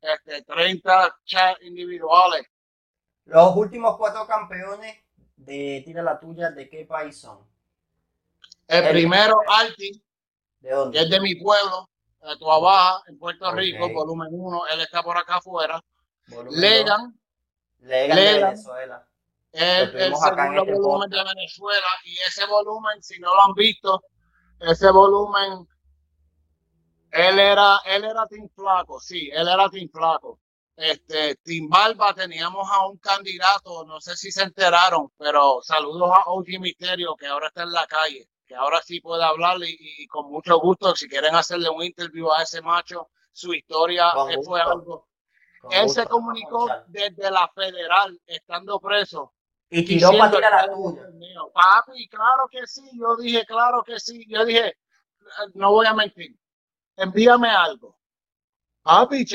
este, 0.01 0.43
30 0.43 1.17
chat 1.25 1.61
individuales. 1.63 2.45
Los 3.25 3.55
últimos 3.55 3.97
cuatro 3.97 4.25
campeones 4.25 4.97
de 5.35 5.83
Tira 5.85 6.01
la 6.01 6.19
Tuya, 6.19 6.49
¿de 6.51 6.67
qué 6.69 6.85
país 6.85 7.19
son? 7.19 7.39
El, 8.67 8.89
primero, 8.89 9.39
Alti, 9.47 10.03
¿De 10.59 10.71
dónde? 10.71 10.97
que 10.97 11.03
es 11.03 11.09
de 11.09 11.19
mi 11.19 11.35
pueblo, 11.35 11.89
de 12.21 12.37
Tuabaja, 12.37 13.03
en 13.07 13.17
Puerto 13.17 13.51
Rico, 13.51 13.89
volumen 13.89 14.27
1, 14.31 14.67
él 14.73 14.81
está 14.81 15.03
por 15.03 15.17
acá 15.17 15.37
afuera. 15.37 15.81
Legan. 16.51 17.19
Legan, 17.79 18.17
de 18.17 18.43
Venezuela. 18.43 19.07
El, 19.51 19.95
el 19.95 20.15
segundo 20.15 20.63
este 20.63 20.73
volumen 20.73 21.09
de 21.09 21.23
Venezuela. 21.23 21.87
Y 22.05 22.17
ese 22.27 22.45
volumen, 22.45 23.01
si 23.01 23.19
no 23.19 23.33
lo 23.33 23.43
han 23.43 23.53
visto, 23.53 24.03
ese 24.59 24.91
volumen, 24.91 25.67
él 27.11 27.39
era, 27.39 27.79
él 27.85 28.03
era 28.03 28.27
Team 28.27 28.49
Flaco, 28.53 28.99
sí, 28.99 29.29
él 29.31 29.47
era 29.47 29.69
Team 29.69 29.89
Flaco. 29.91 30.39
Este, 30.75 31.35
Team 31.35 31.67
Barba 31.67 32.13
teníamos 32.13 32.69
a 32.71 32.87
un 32.87 32.97
candidato, 32.97 33.83
no 33.85 33.99
sé 33.99 34.15
si 34.15 34.31
se 34.31 34.43
enteraron, 34.43 35.11
pero 35.17 35.59
saludos 35.61 36.09
a 36.13 36.29
OG 36.29 36.59
Misterio, 36.59 37.15
que 37.15 37.27
ahora 37.27 37.47
está 37.47 37.63
en 37.63 37.73
la 37.73 37.85
calle, 37.85 38.29
que 38.45 38.55
ahora 38.55 38.81
sí 38.81 39.01
puede 39.01 39.23
hablar 39.23 39.57
y, 39.61 40.07
con 40.07 40.31
mucho 40.31 40.57
gusto, 40.59 40.95
si 40.95 41.09
quieren 41.09 41.35
hacerle 41.35 41.69
un 41.69 41.83
interview 41.83 42.31
a 42.31 42.43
ese 42.43 42.61
macho, 42.61 43.09
su 43.31 43.53
historia 43.53 44.11
fue 44.45 44.61
algo 44.61 45.08
él 45.71 45.89
se 45.89 46.05
comunicó 46.05 46.67
desde 46.87 47.29
la 47.29 47.47
federal, 47.49 48.19
estando 48.25 48.79
preso. 48.79 49.33
Y 49.69 49.85
tiró 49.85 50.11
para 50.17 50.31
tirar 50.31 50.67
la 50.67 50.73
tuya. 50.73 51.03
Papi, 51.53 52.07
claro 52.07 52.47
que 52.49 52.65
sí. 52.65 52.89
Yo 52.93 53.15
dije, 53.17 53.45
claro 53.45 53.83
que 53.83 53.99
sí. 53.99 54.25
Yo 54.27 54.45
dije, 54.45 54.75
no 55.53 55.71
voy 55.71 55.85
a 55.85 55.93
mentir. 55.93 56.35
Envíame 56.95 57.49
algo. 57.49 57.97
Papi, 58.81 59.25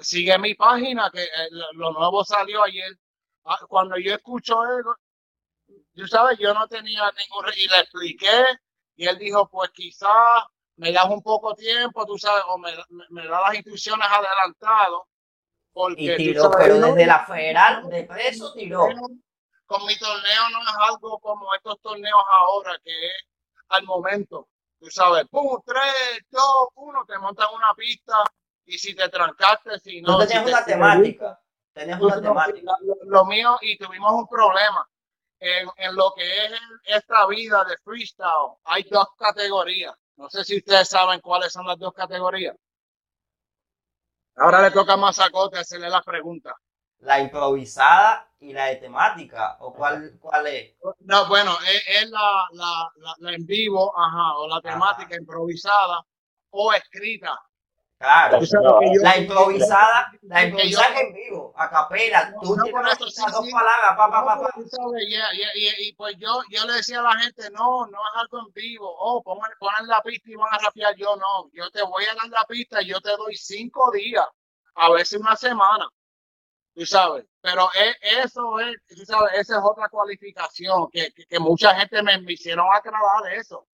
sigue 0.00 0.38
mi 0.38 0.54
página, 0.54 1.10
que 1.10 1.22
eh, 1.22 1.48
lo 1.72 1.92
nuevo 1.92 2.24
salió 2.24 2.62
ayer. 2.62 2.96
Ah, 3.44 3.58
cuando 3.68 3.98
yo 3.98 4.14
escucho 4.14 4.62
eso, 4.78 4.96
tú 5.94 6.06
sabes, 6.06 6.38
yo 6.38 6.54
no 6.54 6.66
tenía 6.68 7.10
ningún... 7.18 7.52
Y 7.56 7.68
le 7.68 7.80
expliqué, 7.80 8.44
y 8.96 9.06
él 9.06 9.18
dijo, 9.18 9.48
pues 9.48 9.70
quizás 9.70 10.44
me 10.76 10.92
das 10.92 11.06
un 11.10 11.22
poco 11.22 11.54
tiempo, 11.54 12.06
tú 12.06 12.16
sabes, 12.16 12.44
o 12.48 12.56
me, 12.56 12.72
me, 13.10 13.26
da 13.26 13.40
las 13.40 13.54
instrucciones 13.54 14.06
adelantado 14.08 15.08
y 15.96 16.16
tiró, 16.16 16.50
pero 16.50 16.78
desde 16.78 17.06
la 17.06 17.24
federal 17.24 17.88
de 17.88 18.04
preso 18.04 18.52
tiró. 18.52 18.86
Con 19.66 19.86
mi 19.86 19.96
torneo 19.96 20.48
no 20.50 20.60
es 20.62 20.76
algo 20.90 21.18
como 21.18 21.54
estos 21.54 21.80
torneos 21.80 22.22
ahora, 22.30 22.78
que 22.84 23.06
es 23.06 23.12
al 23.68 23.84
momento. 23.84 24.48
Tú 24.78 24.90
sabes, 24.90 25.26
pum, 25.30 25.60
tres, 25.64 26.24
dos, 26.30 26.68
uno, 26.74 27.04
te 27.06 27.18
montan 27.18 27.48
una 27.54 27.72
pista 27.74 28.22
y 28.66 28.76
si 28.78 28.94
te 28.94 29.08
trancaste, 29.08 29.78
si 29.78 30.02
no. 30.02 30.18
Tú 30.18 30.26
tenías 30.26 30.46
una 30.46 30.64
temática. 30.64 31.40
Tenías 31.72 32.00
una 32.00 32.20
temática. 32.20 32.72
Lo, 33.04 33.24
mío, 33.24 33.56
y 33.62 33.78
tuvimos 33.78 34.12
un 34.12 34.26
problema. 34.26 34.86
En, 35.38 35.68
en, 35.76 35.96
lo 35.96 36.12
que 36.14 36.44
es 36.44 36.52
esta 36.84 37.26
vida 37.26 37.64
de 37.64 37.76
freestyle, 37.78 38.58
hay 38.64 38.84
dos 38.84 39.08
categorías. 39.18 39.94
No 40.16 40.28
sé 40.28 40.44
si 40.44 40.58
ustedes 40.58 40.88
saben 40.88 41.20
cuáles 41.20 41.52
son 41.52 41.66
las 41.66 41.78
dos 41.78 41.92
categorías. 41.94 42.56
Ahora 44.36 44.62
le 44.62 44.70
toca 44.70 44.94
a 44.94 44.96
Mazacote 44.96 45.58
hacerle 45.58 45.90
las 45.90 46.04
preguntas. 46.04 46.54
La 47.00 47.20
improvisada 47.20 48.30
y 48.40 48.52
la 48.52 48.66
de 48.66 48.76
temática, 48.76 49.56
¿o 49.60 49.72
cuál, 49.72 50.18
cuál 50.20 50.46
es? 50.46 50.76
No, 51.00 51.26
bueno, 51.28 51.52
es, 51.86 52.08
la, 52.10 52.48
la, 52.52 52.92
la, 53.18 53.32
en 53.34 53.44
vivo, 53.44 53.92
ajá, 53.98 54.36
o 54.36 54.48
la 54.48 54.60
temática 54.60 55.16
improvisada 55.16 56.00
o 56.50 56.72
escrita. 56.72 57.38
Claro, 58.02 58.40
la 59.00 59.16
improvisada, 59.16 60.12
la 60.22 60.44
improvisada 60.44 61.00
en 61.02 61.14
vivo, 61.14 61.54
a 61.56 61.70
capela, 61.70 62.34
tú 62.42 62.56
no, 62.56 62.64
tienes 62.64 62.98
dos 62.98 63.48
palabras, 63.48 63.96
pa, 63.96 64.10
pa, 64.10 64.40
pa, 64.40 64.50
Y, 65.78 65.92
pues 65.92 66.16
yo, 66.18 66.40
yo 66.50 66.66
le 66.66 66.72
decía 66.72 66.98
a 66.98 67.02
la 67.02 67.16
gente, 67.20 67.48
no, 67.50 67.86
no 67.86 67.98
es 67.98 68.20
algo 68.20 68.40
en 68.40 68.52
vivo, 68.54 68.92
oh, 68.98 69.22
pongan, 69.22 69.52
la 69.86 70.02
pista 70.02 70.28
y 70.28 70.34
van 70.34 70.52
a 70.52 70.58
rapear, 70.58 70.96
yo 70.96 71.14
no, 71.14 71.48
yo 71.52 71.70
te 71.70 71.80
voy 71.82 72.02
a 72.06 72.14
dar 72.16 72.28
la 72.28 72.44
pista 72.44 72.82
y 72.82 72.86
yo 72.86 73.00
te 73.00 73.10
doy 73.10 73.36
cinco 73.36 73.92
días, 73.92 74.26
a 74.74 74.90
veces 74.90 75.20
una 75.20 75.36
semana, 75.36 75.88
tú 76.74 76.84
sabes, 76.84 77.24
pero 77.40 77.68
eso 78.00 78.58
es, 78.58 78.78
tú 78.88 79.04
sabes, 79.04 79.34
esa 79.34 79.58
es 79.58 79.62
otra 79.62 79.88
cualificación, 79.88 80.90
que, 80.90 81.12
que, 81.12 81.38
mucha 81.38 81.72
gente 81.76 82.02
me, 82.02 82.20
me 82.20 82.32
hicieron 82.32 82.66
aclarar 82.74 83.32
eso. 83.32 83.64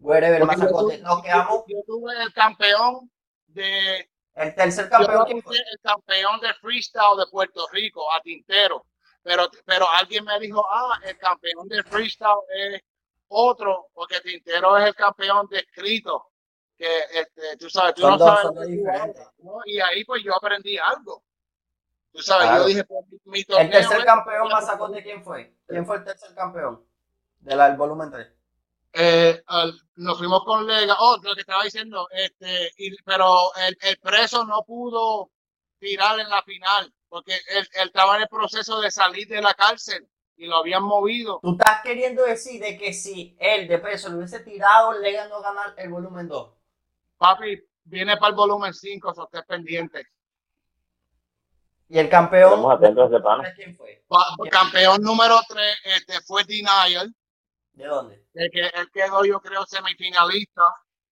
Bueno, 0.00 0.44
nos 0.44 1.22
quedamos. 1.22 1.64
Yo 1.68 1.76
tuve 1.86 2.20
el 2.20 2.32
campeón 2.32 3.08
de 3.52 4.10
el 4.34 4.54
tercer 4.54 4.88
campeón 4.88 5.26
el 5.28 5.80
campeón 5.82 6.40
de 6.40 6.54
freestyle 6.54 7.18
de 7.18 7.26
Puerto 7.30 7.66
Rico 7.72 8.10
a 8.12 8.20
Tintero 8.20 8.86
pero 9.22 9.50
pero 9.64 9.88
alguien 9.90 10.24
me 10.24 10.38
dijo 10.38 10.64
ah 10.70 10.98
el 11.04 11.18
campeón 11.18 11.68
de 11.68 11.82
freestyle 11.82 12.40
es 12.48 12.82
otro 13.28 13.88
porque 13.92 14.20
Tintero 14.20 14.76
es 14.78 14.86
el 14.86 14.94
campeón 14.94 15.46
de 15.48 15.58
escrito 15.58 16.30
que 16.76 17.00
este, 17.12 17.56
tú 17.58 17.68
sabes 17.68 17.94
tú 17.94 18.08
no 18.08 18.18
sabes 18.18 18.68
y 19.66 19.80
ahí 19.80 20.04
pues 20.04 20.22
yo 20.22 20.34
aprendí 20.34 20.78
algo 20.78 21.24
Tú 22.12 22.22
sabes, 22.22 22.48
Claro. 22.48 22.62
yo 22.62 22.68
dije, 22.68 22.84
pues, 22.84 23.04
mi, 23.24 23.44
torneo 23.44 23.66
El 23.66 23.70
tercer 23.70 24.04
campeón 24.04 24.48
más 24.48 24.92
de 24.92 25.02
quién 25.02 25.22
fue? 25.22 25.54
¿Quién 25.66 25.86
fue 25.86 25.98
el 25.98 26.04
tercer 26.04 26.34
campeón? 26.34 26.84
Del 27.38 27.76
volumen 27.76 28.10
3. 28.10 28.39
Eh, 28.92 29.42
al- 29.46 29.80
nos 29.96 30.18
fuimos 30.18 30.44
con 30.44 30.66
Lega. 30.66 30.96
Oh, 30.98 31.16
lo 31.22 31.34
que 31.34 31.40
estaba 31.42 31.62
diciendo, 31.64 32.08
este, 32.12 32.72
y- 32.76 32.96
pero 33.04 33.54
el, 33.56 33.76
el 33.82 33.98
preso 33.98 34.44
no 34.44 34.62
pudo 34.64 35.30
tirar 35.78 36.18
en 36.20 36.28
la 36.28 36.42
final 36.42 36.92
porque 37.08 37.34
él, 37.34 37.68
él 37.74 37.86
estaba 37.88 38.16
en 38.16 38.22
el 38.22 38.28
proceso 38.28 38.80
de 38.80 38.90
salir 38.90 39.26
de 39.28 39.40
la 39.42 39.54
cárcel 39.54 40.08
y 40.36 40.46
lo 40.46 40.56
habían 40.56 40.82
movido. 40.82 41.40
Tú 41.42 41.52
estás 41.52 41.82
queriendo 41.82 42.24
decir 42.24 42.60
de 42.62 42.78
que 42.78 42.92
si 42.92 43.36
él 43.40 43.66
de 43.68 43.78
peso 43.78 44.08
lo 44.08 44.18
hubiese 44.18 44.40
tirado, 44.40 44.92
le 44.92 45.12
ganó 45.12 45.40
ganar 45.40 45.74
el 45.76 45.90
volumen 45.90 46.28
2. 46.28 46.50
Papi, 47.18 47.62
viene 47.84 48.16
para 48.16 48.28
el 48.30 48.34
volumen 48.36 48.72
5, 48.72 49.14
so 49.14 49.24
estés 49.24 49.44
pendiente. 49.44 50.06
Y 51.88 51.98
el 51.98 52.08
campeón. 52.08 52.50
Estamos 52.50 52.72
atentos 52.74 53.04
a 53.04 53.14
ese 53.14 53.22
pan. 53.22 53.42
¿de 53.42 53.54
quién 53.54 53.76
fue? 53.76 54.04
Pa- 54.08 54.36
campeón 54.50 55.02
número 55.02 55.40
3 55.48 55.76
este, 55.84 56.20
fue 56.22 56.44
Denial, 56.44 57.12
¿De 57.72 57.86
dónde? 57.86 58.24
el 58.34 58.50
que 58.50 58.60
él 58.60 58.90
quedó, 58.92 59.24
yo 59.24 59.40
creo, 59.40 59.64
semifinalista. 59.66 60.62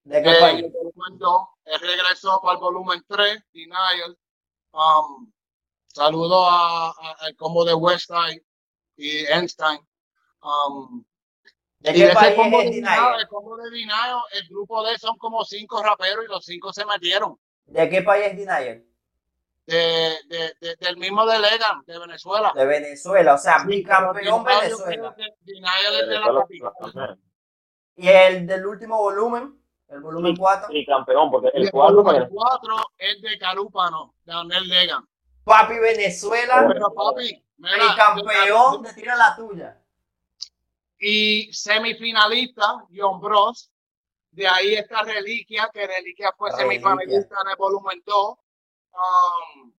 ¿De 0.05 0.23
qué 0.23 0.31
Eh, 0.31 0.41
país? 0.41 0.65
el 0.65 0.71
volumen 0.71 1.19
2, 1.19 1.43
él 1.65 1.81
regresó 1.81 2.41
para 2.41 2.55
el 2.55 2.59
volumen 2.61 3.05
3, 3.09 3.43
Denial. 3.53 4.19
Um, 4.73 5.33
saludo 5.87 6.47
a- 6.49 6.91
a- 6.91 7.17
al 7.21 7.35
combo 7.37 7.65
de 7.65 7.75
Westside 7.75 8.43
y 8.97 9.25
Einstein. 9.27 9.81
Um, 10.43 11.05
¿De 11.81 11.93
qué 11.93 12.07
de 12.09 12.15
país 12.15 12.37
combo 12.37 12.59
es 12.61 12.65
de 12.65 12.69
el 12.79 12.85
Denial? 12.85 13.21
el 13.21 13.29
combo 13.29 13.57
de 13.57 13.71
Denial, 13.71 14.19
el 14.33 14.49
grupo 14.49 14.85
de 14.85 14.99
son 14.99 15.17
como 15.19 15.45
cinco 15.45 15.83
raperos 15.83 16.25
y 16.25 16.29
los 16.29 16.45
cinco 16.45 16.73
se 16.73 16.85
metieron. 16.85 17.39
¿De 17.67 17.89
qué 17.89 18.03
país 18.03 18.27
es 18.27 18.37
Denial? 18.37 18.85
De, 19.69 20.17
de- 20.29 20.55
de- 20.63 20.77
del 20.81 20.97
mismo 20.97 21.27
de 21.27 21.39
Legan, 21.39 21.83
de 21.87 21.99
Venezuela. 21.99 22.53
De 22.55 22.65
Venezuela, 22.65 23.35
o 23.35 23.39
sea, 23.39 23.61
Sí, 23.61 23.67
bicampeón 23.67 24.25
yo 24.25 24.43
Venezuela. 24.45 25.15
creo 25.15 25.15
que 25.15 25.35
Denial 25.53 25.95
es 26.01 26.09
de 26.09 26.19
la 26.21 26.35
capital. 26.41 27.19
Y 27.97 28.09
el 28.09 28.47
del 28.47 28.65
último 28.67 28.97
volumen, 28.97 29.61
el 29.89 30.01
volumen 30.01 30.35
4, 30.37 30.69
Y 30.73 30.87
campeón, 30.87 31.31
porque 31.31 31.51
El 31.53 31.65
el 31.65 31.71
cuarto 31.71 32.03
volumen 32.03 32.29
4 32.33 32.77
es 32.97 33.21
de 33.21 33.39
Carúpano, 33.39 34.15
de 34.25 34.33
Anel 34.33 34.67
Legan. 34.69 35.07
papi 35.45 35.79
Venezuela, 35.79 36.65
Pero 36.73 36.91
papi, 36.95 37.45
mira, 37.59 37.77
el 37.77 37.95
campeón 37.95 38.83
de 38.83 38.95
tira 38.95 39.17
la 39.17 39.37
tuya. 39.37 39.79
y 40.99 41.53
semifinalista, 41.53 42.85
John 42.97 43.21
Bros. 43.21 43.71
De 44.31 44.47
ahí 44.49 44.75
está 44.77 45.03
Reliquia, 45.03 45.69
que 45.73 45.87
Reliquia 45.87 46.33
fue 46.39 46.51
Reliquia. 46.53 46.73
semifinalista 46.81 47.37
en 47.45 47.51
el 47.51 47.57
volumen 47.57 48.03
2. 48.07 48.39
Um, 48.99 49.73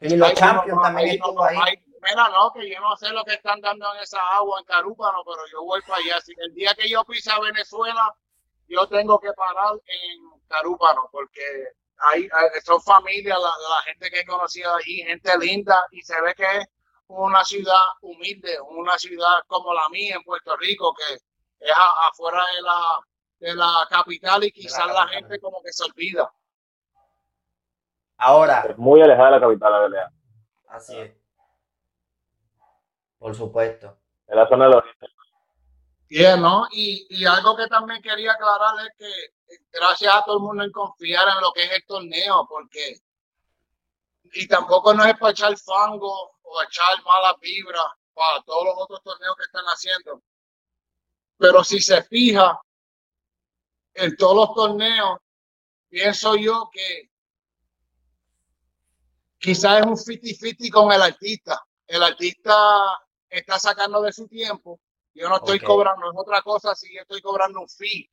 Y 0.00 0.16
los 0.16 0.32
Champions 0.34 0.82
también 0.82 1.08
estuvo 1.10 1.44
ahí. 1.44 1.56
Mira, 2.02 2.28
no, 2.28 2.52
que 2.52 2.68
yo 2.70 2.80
no 2.80 2.96
sé 2.96 3.08
lo 3.10 3.24
que 3.24 3.34
están 3.34 3.60
dando 3.60 3.92
en 3.94 4.00
esa 4.00 4.20
agua 4.36 4.60
en 4.60 4.64
Carúpano, 4.66 5.22
pero 5.24 5.40
yo 5.50 5.62
voy 5.64 5.80
para 5.82 5.96
allá. 5.98 6.20
Si 6.20 6.32
el 6.38 6.54
día 6.54 6.74
que 6.74 6.88
yo 6.88 7.04
pise 7.04 7.30
a 7.32 7.40
Venezuela, 7.40 8.14
yo 8.68 8.86
tengo 8.88 9.18
que 9.18 9.32
parar 9.32 9.72
en 9.86 10.40
Carúpano, 10.48 11.08
porque 11.10 11.42
hay, 11.98 12.28
hay- 12.32 12.60
son 12.64 12.80
familias, 12.82 13.38
la, 13.40 13.48
la 13.48 13.82
gente 13.84 14.10
que 14.10 14.20
he 14.20 14.26
conocido 14.26 14.74
allí, 14.74 14.98
gente 15.02 15.36
linda, 15.38 15.84
y 15.90 16.02
se 16.02 16.20
ve 16.20 16.34
que 16.34 16.44
es 16.58 16.66
una 17.08 17.44
ciudad 17.44 17.82
humilde, 18.02 18.58
una 18.60 18.98
ciudad 18.98 19.40
como 19.48 19.72
la 19.74 19.88
mía 19.88 20.16
en 20.16 20.22
Puerto 20.22 20.56
Rico, 20.56 20.94
que 20.94 21.14
es 21.14 21.72
a- 21.74 22.08
afuera 22.08 22.44
de 22.54 22.62
la, 22.62 22.82
de 23.40 23.54
la 23.54 23.86
capital 23.90 24.44
y 24.44 24.52
quizás 24.52 24.86
la, 24.86 24.94
capital. 24.94 25.08
gente 25.20 25.40
como 25.40 25.60
que 25.62 25.72
se 25.72 25.84
olvida. 25.84 26.30
Ahora, 28.18 28.66
Es 28.70 28.78
muy 28.78 29.00
alejada 29.00 29.26
de 29.26 29.32
la 29.32 29.40
capital 29.40 29.72
la 29.72 29.82
pelea. 29.82 30.12
así 30.68 30.98
es. 30.98 31.14
Por 33.18 33.34
supuesto. 33.34 33.98
En 34.26 34.36
la 34.36 34.48
zona 34.48 34.64
del 34.66 34.74
oriente. 34.74 35.06
Bien, 36.08 36.40
¿no? 36.40 36.66
Y, 36.70 37.06
y 37.10 37.26
algo 37.26 37.56
que 37.56 37.66
también 37.66 38.00
quería 38.00 38.32
aclarar 38.32 38.74
es 38.86 38.92
que 38.96 39.58
gracias 39.72 40.14
a 40.14 40.22
todo 40.24 40.36
el 40.36 40.42
mundo 40.42 40.64
en 40.64 40.72
confiar 40.72 41.26
en 41.28 41.40
lo 41.40 41.52
que 41.52 41.64
es 41.64 41.72
el 41.72 41.84
torneo, 41.84 42.46
porque 42.48 43.00
y 44.32 44.46
tampoco 44.48 44.92
no 44.94 45.04
es 45.04 45.16
para 45.18 45.32
echar 45.32 45.56
fango 45.56 46.32
o 46.42 46.62
echar 46.62 47.02
malas 47.04 47.34
vibras 47.40 47.84
para 48.12 48.42
todos 48.42 48.64
los 48.64 48.74
otros 48.78 49.02
torneos 49.02 49.36
que 49.36 49.44
están 49.44 49.64
haciendo. 49.66 50.22
Pero 51.38 51.62
si 51.64 51.80
se 51.80 52.02
fija 52.02 52.60
en 53.94 54.16
todos 54.16 54.36
los 54.36 54.54
torneos, 54.54 55.18
pienso 55.88 56.36
yo 56.36 56.68
que 56.72 57.10
quizás 59.46 59.80
es 59.80 59.86
un 59.86 59.96
50-50 59.96 60.70
con 60.72 60.92
el 60.92 61.02
artista. 61.02 61.62
El 61.86 62.02
artista 62.02 62.54
está 63.28 63.58
sacando 63.58 64.02
de 64.02 64.12
su 64.12 64.26
tiempo 64.28 64.78
yo 65.14 65.28
no 65.30 65.36
estoy 65.36 65.58
cobrando, 65.66 66.10
es 66.10 66.16
otra 66.18 66.42
cosa 66.42 66.74
si 66.74 66.94
yo 66.94 67.00
estoy 67.00 67.22
cobrando 67.22 67.60
un 67.60 67.68
fee, 67.68 68.06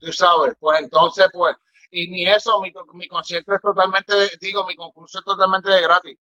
tú 0.00 0.12
sabes, 0.12 0.54
pues 0.58 0.80
entonces, 0.80 1.26
pues, 1.32 1.54
y 1.92 2.08
ni 2.08 2.26
eso, 2.26 2.60
mi, 2.60 2.72
mi 2.94 3.06
concierto 3.06 3.54
es 3.54 3.60
totalmente, 3.62 4.12
de- 4.14 4.30
digo, 4.40 4.66
mi 4.66 4.74
concurso 4.74 5.20
es 5.20 5.24
totalmente 5.24 5.70
de 5.70 5.80
gratis. 5.82 6.18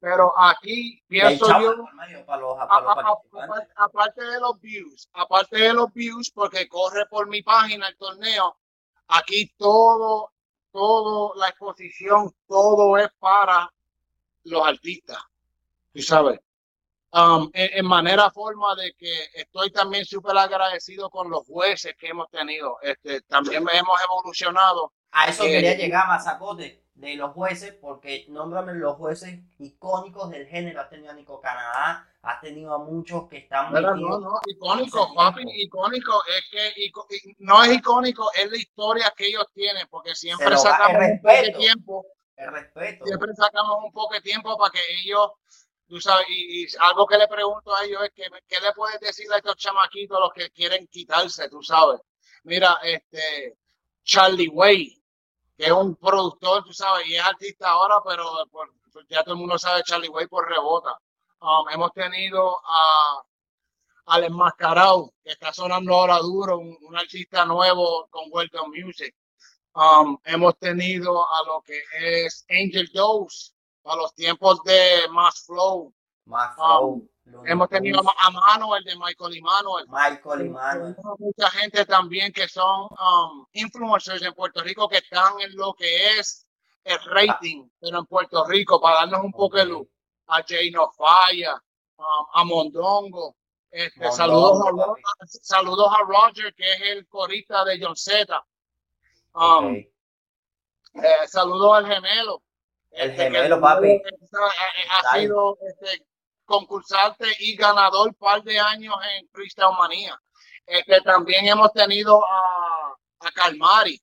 Pero 0.00 0.32
aquí 0.38 1.02
pienso 1.06 1.46
yo, 1.60 1.74
para 2.26 2.40
los, 2.40 2.56
a- 2.58 2.64
los 2.80 2.96
a- 3.76 3.84
aparte 3.84 4.24
de 4.24 4.40
los 4.40 4.58
views, 4.60 5.08
aparte 5.12 5.56
de 5.58 5.72
los 5.74 5.92
views, 5.92 6.30
porque 6.30 6.66
corre 6.66 7.04
por 7.06 7.28
mi 7.28 7.42
página 7.42 7.86
el 7.88 7.96
torneo, 7.98 8.56
aquí 9.08 9.52
todo, 9.58 10.32
todo, 10.72 11.34
la 11.36 11.48
exposición, 11.50 12.32
todo 12.48 12.96
es 12.96 13.10
para 13.18 13.70
los 14.44 14.66
artistas, 14.66 15.18
tú 15.92 16.02
sabes. 16.02 16.40
Um, 17.12 17.48
en, 17.52 17.78
en 17.78 17.86
manera 17.86 18.28
forma 18.30 18.74
de 18.74 18.92
que 18.94 19.12
estoy 19.34 19.70
también 19.70 20.04
súper 20.04 20.36
agradecido 20.36 21.08
con 21.10 21.30
los 21.30 21.46
jueces 21.46 21.94
que 21.96 22.08
hemos 22.08 22.28
tenido. 22.28 22.78
Este, 22.82 23.20
también 23.22 23.64
hemos 23.72 24.00
evolucionado. 24.02 24.92
A 25.12 25.28
eso 25.28 25.44
Eh, 25.44 25.50
quería 25.50 25.74
llegar, 25.76 26.08
Mazacote, 26.08 26.82
de 26.94 27.14
los 27.14 27.32
jueces, 27.32 27.72
porque 27.80 28.26
nómbrame 28.28 28.74
los 28.74 28.96
jueces 28.96 29.38
icónicos 29.60 30.28
del 30.30 30.48
género. 30.48 30.80
Has 30.80 30.90
tenido 30.90 31.12
a 31.12 31.14
Nico 31.14 31.40
Canadá, 31.40 32.08
has 32.22 32.40
tenido 32.40 32.74
a 32.74 32.78
muchos 32.78 33.28
que 33.28 33.38
están 33.38 33.72
metidos. 33.72 34.00
No, 34.00 34.18
no, 34.18 34.40
icónico, 34.46 35.14
papi, 35.14 35.44
icónico. 35.62 36.20
Es 36.36 36.50
que 36.50 36.90
no 37.38 37.62
es 37.62 37.74
icónico, 37.74 38.28
es 38.34 38.50
la 38.50 38.56
historia 38.56 39.14
que 39.16 39.26
ellos 39.26 39.46
tienen, 39.54 39.86
porque 39.88 40.16
siempre 40.16 40.56
sacamos 40.56 41.00
el 41.00 41.56
tiempo, 41.56 42.04
Siempre 43.04 43.34
sacamos 43.34 43.78
un 43.84 43.92
poco 43.92 44.14
de 44.14 44.20
tiempo 44.20 44.56
para 44.58 44.70
que 44.72 44.80
ellos, 45.02 45.30
tú 45.88 46.00
sabes, 46.00 46.26
y, 46.28 46.64
y 46.64 46.66
algo 46.80 47.06
que 47.06 47.18
le 47.18 47.28
pregunto 47.28 47.74
a 47.74 47.84
ellos 47.84 48.02
es 48.04 48.10
que, 48.14 48.24
¿qué 48.48 48.60
le 48.60 48.72
puedes 48.72 48.98
decir 49.00 49.26
a 49.32 49.36
estos 49.36 49.56
chamaquitos 49.56 50.18
los 50.20 50.32
que 50.32 50.50
quieren 50.50 50.86
quitarse, 50.88 51.48
tú 51.48 51.62
sabes? 51.62 52.00
Mira, 52.44 52.78
este, 52.82 53.56
Charlie 54.04 54.48
Way, 54.48 55.02
que 55.56 55.66
es 55.66 55.72
un 55.72 55.96
productor, 55.96 56.64
tú 56.64 56.72
sabes, 56.72 57.06
y 57.06 57.14
es 57.16 57.22
artista 57.24 57.70
ahora, 57.70 57.96
pero 58.04 58.24
por- 58.50 58.72
ya 59.08 59.22
todo 59.24 59.34
el 59.34 59.40
mundo 59.40 59.58
sabe 59.58 59.82
Charlie 59.82 60.08
Way 60.08 60.26
por 60.28 60.48
rebota. 60.48 60.96
Um, 61.40 61.68
hemos 61.70 61.92
tenido 61.92 62.58
a 62.64 63.22
al 64.06 64.24
enmascarado, 64.24 65.12
que 65.22 65.32
está 65.32 65.52
sonando 65.52 65.94
ahora 65.94 66.18
duro, 66.18 66.58
un, 66.58 66.76
un 66.82 66.96
artista 66.96 67.44
nuevo 67.44 68.06
con 68.10 68.24
Welcome 68.30 68.82
Music. 68.82 69.14
Um, 69.74 70.18
hemos 70.24 70.56
tenido 70.58 71.26
a 71.32 71.42
lo 71.46 71.60
que 71.62 71.80
es 71.98 72.44
Angel 72.48 72.88
Dose, 72.94 73.52
a 73.84 73.96
los 73.96 74.14
tiempos 74.14 74.62
de 74.62 75.08
Mass 75.10 75.44
Flow. 75.46 75.92
Más 76.26 76.54
flow. 76.54 77.08
Looney 77.24 77.52
Hemos 77.52 77.68
tenido 77.68 78.00
a 78.00 78.30
Manuel 78.30 78.84
de 78.84 78.96
Michael 78.96 79.36
y 79.36 79.42
Manuel. 79.42 79.86
Michael 79.88 80.46
y 80.46 80.48
Manuel. 80.50 80.96
Mucha 81.18 81.50
gente 81.50 81.84
también 81.86 82.32
que 82.32 82.48
son 82.48 82.82
um, 82.84 83.46
influencers 83.52 84.22
en 84.22 84.34
Puerto 84.34 84.62
Rico 84.62 84.88
que 84.88 84.98
están 84.98 85.40
en 85.40 85.56
lo 85.56 85.74
que 85.74 86.18
es 86.18 86.46
el 86.84 86.98
rating, 87.06 87.68
pero 87.80 87.98
en 87.98 88.06
Puerto 88.06 88.44
Rico, 88.44 88.80
para 88.80 89.00
darnos 89.00 89.24
un 89.24 89.32
poco 89.32 89.56
de 89.56 89.66
luz. 89.66 89.88
A 90.28 90.42
Jay 90.46 90.70
No 90.70 90.90
Falla, 90.92 91.54
um, 91.96 92.26
a 92.32 92.44
Mondongo. 92.44 93.36
Este, 93.70 94.00
Mondongo, 94.00 94.16
saludos, 94.16 94.96
a, 95.20 95.26
saludos 95.26 95.88
a 95.98 96.04
Roger, 96.04 96.54
que 96.54 96.72
es 96.72 96.80
el 96.82 97.08
corista 97.08 97.64
de 97.64 97.80
John 97.82 97.96
Z. 97.96 98.44
Um, 99.34 99.74
eh, 99.74 101.26
saludos 101.26 101.78
al 101.78 101.86
gemelo. 101.86 102.42
El 102.90 103.10
Este, 103.10 103.24
gemelo, 103.24 103.60
papi. 103.60 103.88
eh, 103.88 104.02
Ha, 104.90 104.98
ha 105.10 105.18
sido 105.18 105.58
este, 105.66 106.06
concursante 106.44 107.26
y 107.40 107.56
ganador 107.56 108.14
par 108.14 108.42
de 108.44 108.58
años 108.60 108.94
en 109.16 109.28
Freestyle 109.30 109.72
Manía. 109.76 110.20
Este, 110.66 111.00
también 111.00 111.46
hemos 111.48 111.72
tenido 111.72 112.24
a, 112.24 112.94
a 113.20 113.30
Calmari, 113.32 114.00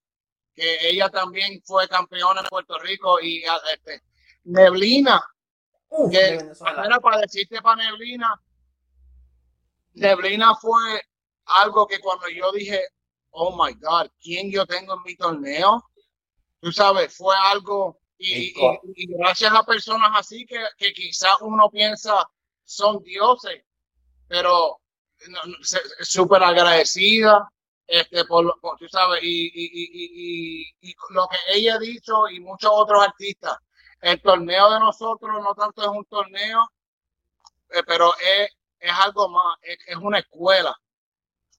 que 0.54 0.90
ella 0.90 1.10
también 1.10 1.62
fue 1.66 1.88
campeona 1.88 2.42
en 2.42 2.48
Puerto 2.48 2.78
Rico 2.80 3.20
y 3.22 3.44
a- 3.46 3.62
este, 3.74 4.02
Neblina, 4.44 5.24
Uf, 5.90 6.12
que 6.12 6.36
era 6.36 7.00
para 7.00 7.20
decirte 7.20 7.62
para 7.62 7.84
Neblina, 7.84 8.40
Neblina 9.94 10.56
fue 10.56 11.02
algo 11.46 11.88
que 11.88 12.00
cuando 12.00 12.28
yo 12.30 12.52
dije, 12.52 12.82
oh 13.32 13.52
my 13.52 13.74
God, 13.74 14.10
¿quién 14.22 14.52
yo 14.52 14.66
tengo 14.66 14.94
en 14.94 15.04
mi 15.04 15.16
torneo? 15.16 15.84
Tú 16.60 16.72
sabes, 16.72 17.16
fue 17.16 17.36
algo 17.36 18.00
Y, 18.18 18.54
gracias 19.18 19.52
a 19.54 19.64
personas 19.64 20.12
así 20.14 20.46
que, 20.46 20.64
que 20.78 20.94
quizás 20.94 21.38
uno 21.42 21.70
piensa 21.72 22.30
son 22.64 23.02
dioses, 23.04 23.64
pero 24.28 24.80
súper 26.02 26.44
agradecida 26.44 27.52
este, 27.92 28.24
por, 28.24 28.58
tú 28.80 28.88
sabes, 28.88 29.22
y, 29.22 29.52
y, 29.54 30.74
y, 30.80 30.96
lo 31.10 31.28
que 31.28 31.38
ella 31.58 31.76
ha 31.76 31.80
dicho 31.80 32.30
y 32.30 32.40
muchos 32.40 32.72
otros 32.74 33.04
artistas. 33.04 33.58
El 34.00 34.22
torneo 34.22 34.72
de 34.72 34.80
nosotros 34.80 35.44
no 35.44 35.54
tanto 35.54 35.82
es 35.82 35.90
un 35.90 36.06
torneo, 36.06 36.62
eh, 37.70 37.84
pero 37.86 38.14
es, 38.16 38.50
es, 38.80 38.92
algo 38.92 39.28
más, 39.28 39.58
es, 39.62 39.98
una 39.98 40.20
escuela. 40.20 40.74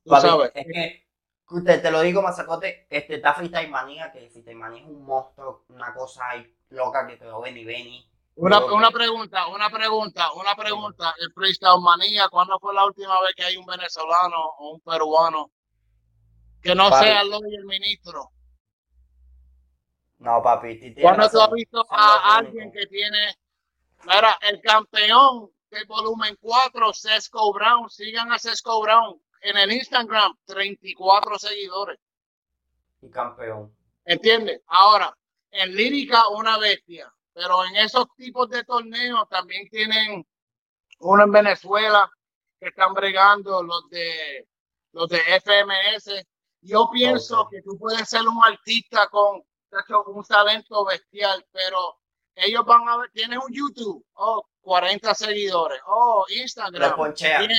Tú 0.05 0.11
sabes. 0.13 0.53
Es 0.55 0.65
que, 0.65 1.07
usted 1.51 1.83
te 1.83 1.91
lo 1.91 2.01
digo, 2.01 2.23
Mazacote, 2.23 2.87
este, 2.91 3.17
está 3.17 3.35
Freestyle 3.35 3.71
Manía, 3.71 4.11
que 4.13 4.29
Freestyle 4.31 4.57
Manía 4.57 4.83
es 4.83 4.89
un 4.89 5.05
monstruo, 5.05 5.65
una 5.69 5.93
cosa 5.95 6.25
loca 6.71 7.07
que 7.07 7.17
te 7.17 7.25
lo 7.25 7.41
ven 7.41 7.57
y 7.57 7.65
ven 7.65 7.87
una, 8.35 8.65
una, 8.65 8.91
pregunta, 8.91 9.47
una 9.49 9.69
pregunta, 9.69 10.33
una 10.33 10.55
pregunta. 10.55 11.15
El 11.21 11.33
freestyle 11.35 11.81
manía, 11.81 12.29
¿cuándo 12.31 12.59
fue 12.59 12.73
la 12.75 12.87
última 12.87 13.21
vez 13.21 13.35
que 13.37 13.45
hay 13.45 13.57
un 13.57 13.67
venezolano 13.67 14.39
o 14.59 14.71
un 14.71 14.81
peruano 14.81 15.51
que 16.63 16.75
no 16.75 16.89
sea 16.99 17.21
el 17.21 17.65
ministro? 17.67 18.31
No, 20.19 20.43
papi. 20.43 20.95
¿Cuándo 21.01 21.29
tú 21.29 21.41
has 21.41 21.51
visto 21.51 21.85
a 21.91 22.39
alguien 22.39 22.73
que 22.73 22.87
tiene, 22.87 23.37
mira, 24.05 24.39
el 24.41 24.61
campeón 24.63 25.51
del 25.71 25.85
volumen 25.87 26.37
4, 26.41 26.93
Sesco 26.95 27.53
Brown, 27.53 27.91
sigan 27.91 28.33
a 28.33 28.39
Sesco 28.39 28.81
Brown 28.81 29.21
en 29.43 29.57
el 29.57 29.73
Instagram, 29.73 30.37
34 30.47 31.39
seguidores. 31.39 31.99
Y 33.01 33.11
campeón. 33.11 33.75
¿Entiendes? 34.05 34.63
Ahora, 34.67 35.17
en 35.51 35.75
lírica, 35.75 36.29
una 36.29 36.59
bestia 36.59 37.13
pero 37.33 37.65
en 37.65 37.77
esos 37.77 38.07
tipos 38.17 38.49
de 38.51 38.65
torneos 38.65 39.29
también 39.29 39.69
tienen 39.69 40.27
uno 41.01 41.23
en 41.23 41.33
Venezuela 41.33 42.11
que 42.59 42.69
están 42.69 42.95
bregando 42.95 43.63
los 43.63 43.89
de 43.91 44.47
los 44.93 45.09
de 45.09 45.19
FMS. 45.19 46.27
Yo 46.61 46.89
pienso 46.93 47.49
que 47.51 47.63
tú 47.63 47.79
puedes 47.79 48.09
ser 48.09 48.23
un 48.29 48.39
artista 48.45 49.09
con 49.09 49.43
un 50.07 50.25
talento 50.25 50.85
bestial, 50.85 51.45
pero 51.51 51.99
ellos 52.35 52.65
van 52.65 52.89
a 52.89 52.99
ver, 52.99 53.11
tienes 53.11 53.39
un 53.39 53.53
YouTube, 53.53 54.05
oh, 54.15 54.47
40 54.61 55.15
seguidores, 55.15 55.81
oh, 55.87 56.25
Instagram. 56.29 56.83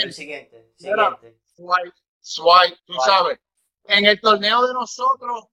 el 0.04 0.14
siguiente, 0.14 0.74
siguiente. 0.78 1.40
Swipe, 1.56 1.96
swipe, 2.20 2.78
tú 2.86 2.94
sabes. 3.06 3.40
En 3.86 4.06
el 4.06 4.20
torneo 4.20 4.66
de 4.66 4.74
nosotros, 4.74 5.46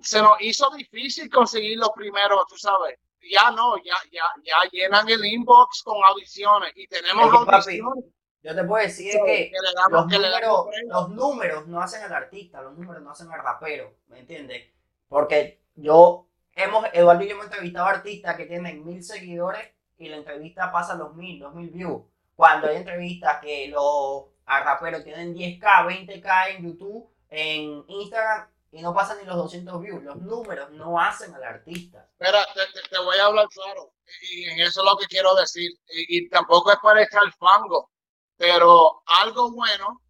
se 0.00 0.20
nos 0.20 0.40
hizo 0.40 0.70
difícil 0.70 1.30
conseguir 1.30 1.78
los 1.78 1.90
primeros, 1.90 2.46
tú 2.48 2.56
sabes. 2.56 2.98
Ya 3.30 3.50
no, 3.50 3.76
ya, 3.78 3.94
ya, 4.12 4.24
ya 4.42 4.56
llenan 4.70 5.08
el 5.08 5.24
inbox 5.24 5.82
con 5.82 5.96
audiciones 6.04 6.72
y 6.74 6.86
tenemos 6.86 7.32
audiciones. 7.32 8.04
yo 8.42 8.54
te 8.54 8.64
puedo 8.64 8.84
decir 8.84 9.14
que, 9.24 9.50
los, 9.90 10.06
números, 10.06 10.66
los, 10.88 11.08
números, 11.08 11.66
no 11.66 11.80
hacen 11.80 12.02
al 12.02 12.12
artista, 12.12 12.60
los 12.60 12.76
números 12.76 13.02
no 13.02 13.10
hacen 13.10 13.32
al 13.32 13.42
rapero, 13.42 13.96
¿me 14.08 14.20
entiendes? 14.20 14.70
Porque 15.08 15.62
yo, 15.74 16.28
hemos, 16.52 16.84
Eduardo 16.92 17.22
y 17.22 17.28
yo 17.28 17.34
hemos 17.34 17.46
entrevistado 17.46 17.86
artistas 17.86 18.36
que 18.36 18.44
tienen 18.44 18.84
mil 18.84 19.02
seguidores 19.02 19.72
y 19.96 20.08
la 20.10 20.16
entrevista 20.16 20.70
pasa 20.70 20.94
los 20.94 21.14
mil, 21.14 21.38
dos 21.38 21.54
mil 21.54 21.70
views. 21.70 22.02
Cuando 22.36 22.68
hay 22.68 22.76
entrevistas 22.76 23.40
que 23.40 23.68
los 23.68 24.33
raperos 24.46 25.04
tienen 25.04 25.34
10k, 25.34 25.60
20k 25.60 26.56
en 26.56 26.64
YouTube, 26.64 27.10
en 27.28 27.84
Instagram 27.88 28.48
y 28.74 28.82
no 28.82 28.92
pasan 28.92 29.18
ni 29.18 29.24
los 29.24 29.36
200 29.36 29.80
views. 29.80 30.02
Los 30.02 30.16
números 30.16 30.70
no 30.72 30.98
hacen 30.98 31.32
al 31.32 31.44
artista. 31.44 32.08
Espera, 32.10 32.44
te, 32.90 32.98
voy 32.98 33.16
a 33.18 33.26
hablar 33.26 33.46
claro. 33.48 33.92
Y 34.22 34.46
en 34.46 34.60
eso 34.60 34.80
es 34.80 34.90
lo 34.90 34.96
que 34.96 35.06
quiero 35.06 35.32
decir. 35.36 35.70
Y, 35.88 36.28
tampoco 36.28 36.72
es 36.72 36.78
para 36.82 37.04
echar 37.04 37.22
fango. 37.38 37.92
Pero 38.36 39.02
algo 39.06 39.52
bueno 39.52 40.02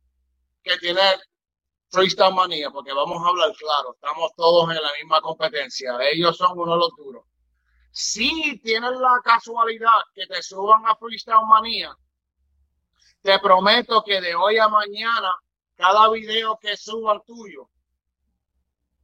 que 0.63 0.79
tiene 0.79 1.03
Freestyle 1.91 2.33
Manía, 2.33 2.71
porque 2.71 2.95
vamos 2.95 3.23
a 3.23 3.29
hablar 3.29 3.53
claro, 3.55 3.93
estamos 3.93 4.33
todos 4.35 4.71
en 4.71 4.83
la 4.83 4.93
misma 4.99 5.21
competencia. 5.21 5.93
Ellos 6.11 6.35
son 6.39 6.59
uno 6.59 6.73
de 6.73 6.79
los 6.79 6.97
duros. 6.97 7.25
Si 7.91 8.59
tienes 8.61 8.93
la 8.93 9.21
casualidad 9.23 9.91
que 10.15 10.27
te 10.27 10.43
suban 10.43 10.87
a 10.87 10.97
Freestyle 10.97 11.45
Manía, 11.47 11.95
te 13.25 13.39
prometo 13.39 14.05
que 14.05 14.21
de 14.21 14.35
hoy 14.35 14.59
a 14.59 14.69
mañana, 14.69 15.35
cada 15.77 16.11
video 16.11 16.59
que 16.61 16.77
suban 16.77 17.23
tuyo, 17.27 17.71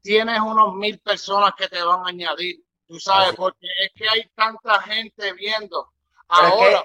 tienes 0.03 0.39
unos 0.41 0.75
mil 0.75 0.99
personas 0.99 1.55
que 1.57 1.67
te 1.69 1.83
van 1.83 2.05
a 2.05 2.09
añadir. 2.11 2.63
Tú 2.87 3.01
sabes, 3.01 3.35
porque 3.35 3.67
es 3.83 3.91
que 3.95 4.07
hay 4.07 4.31
tanta 4.35 4.79
gente 4.83 5.33
viendo. 5.33 5.91
ahora, 6.29 6.83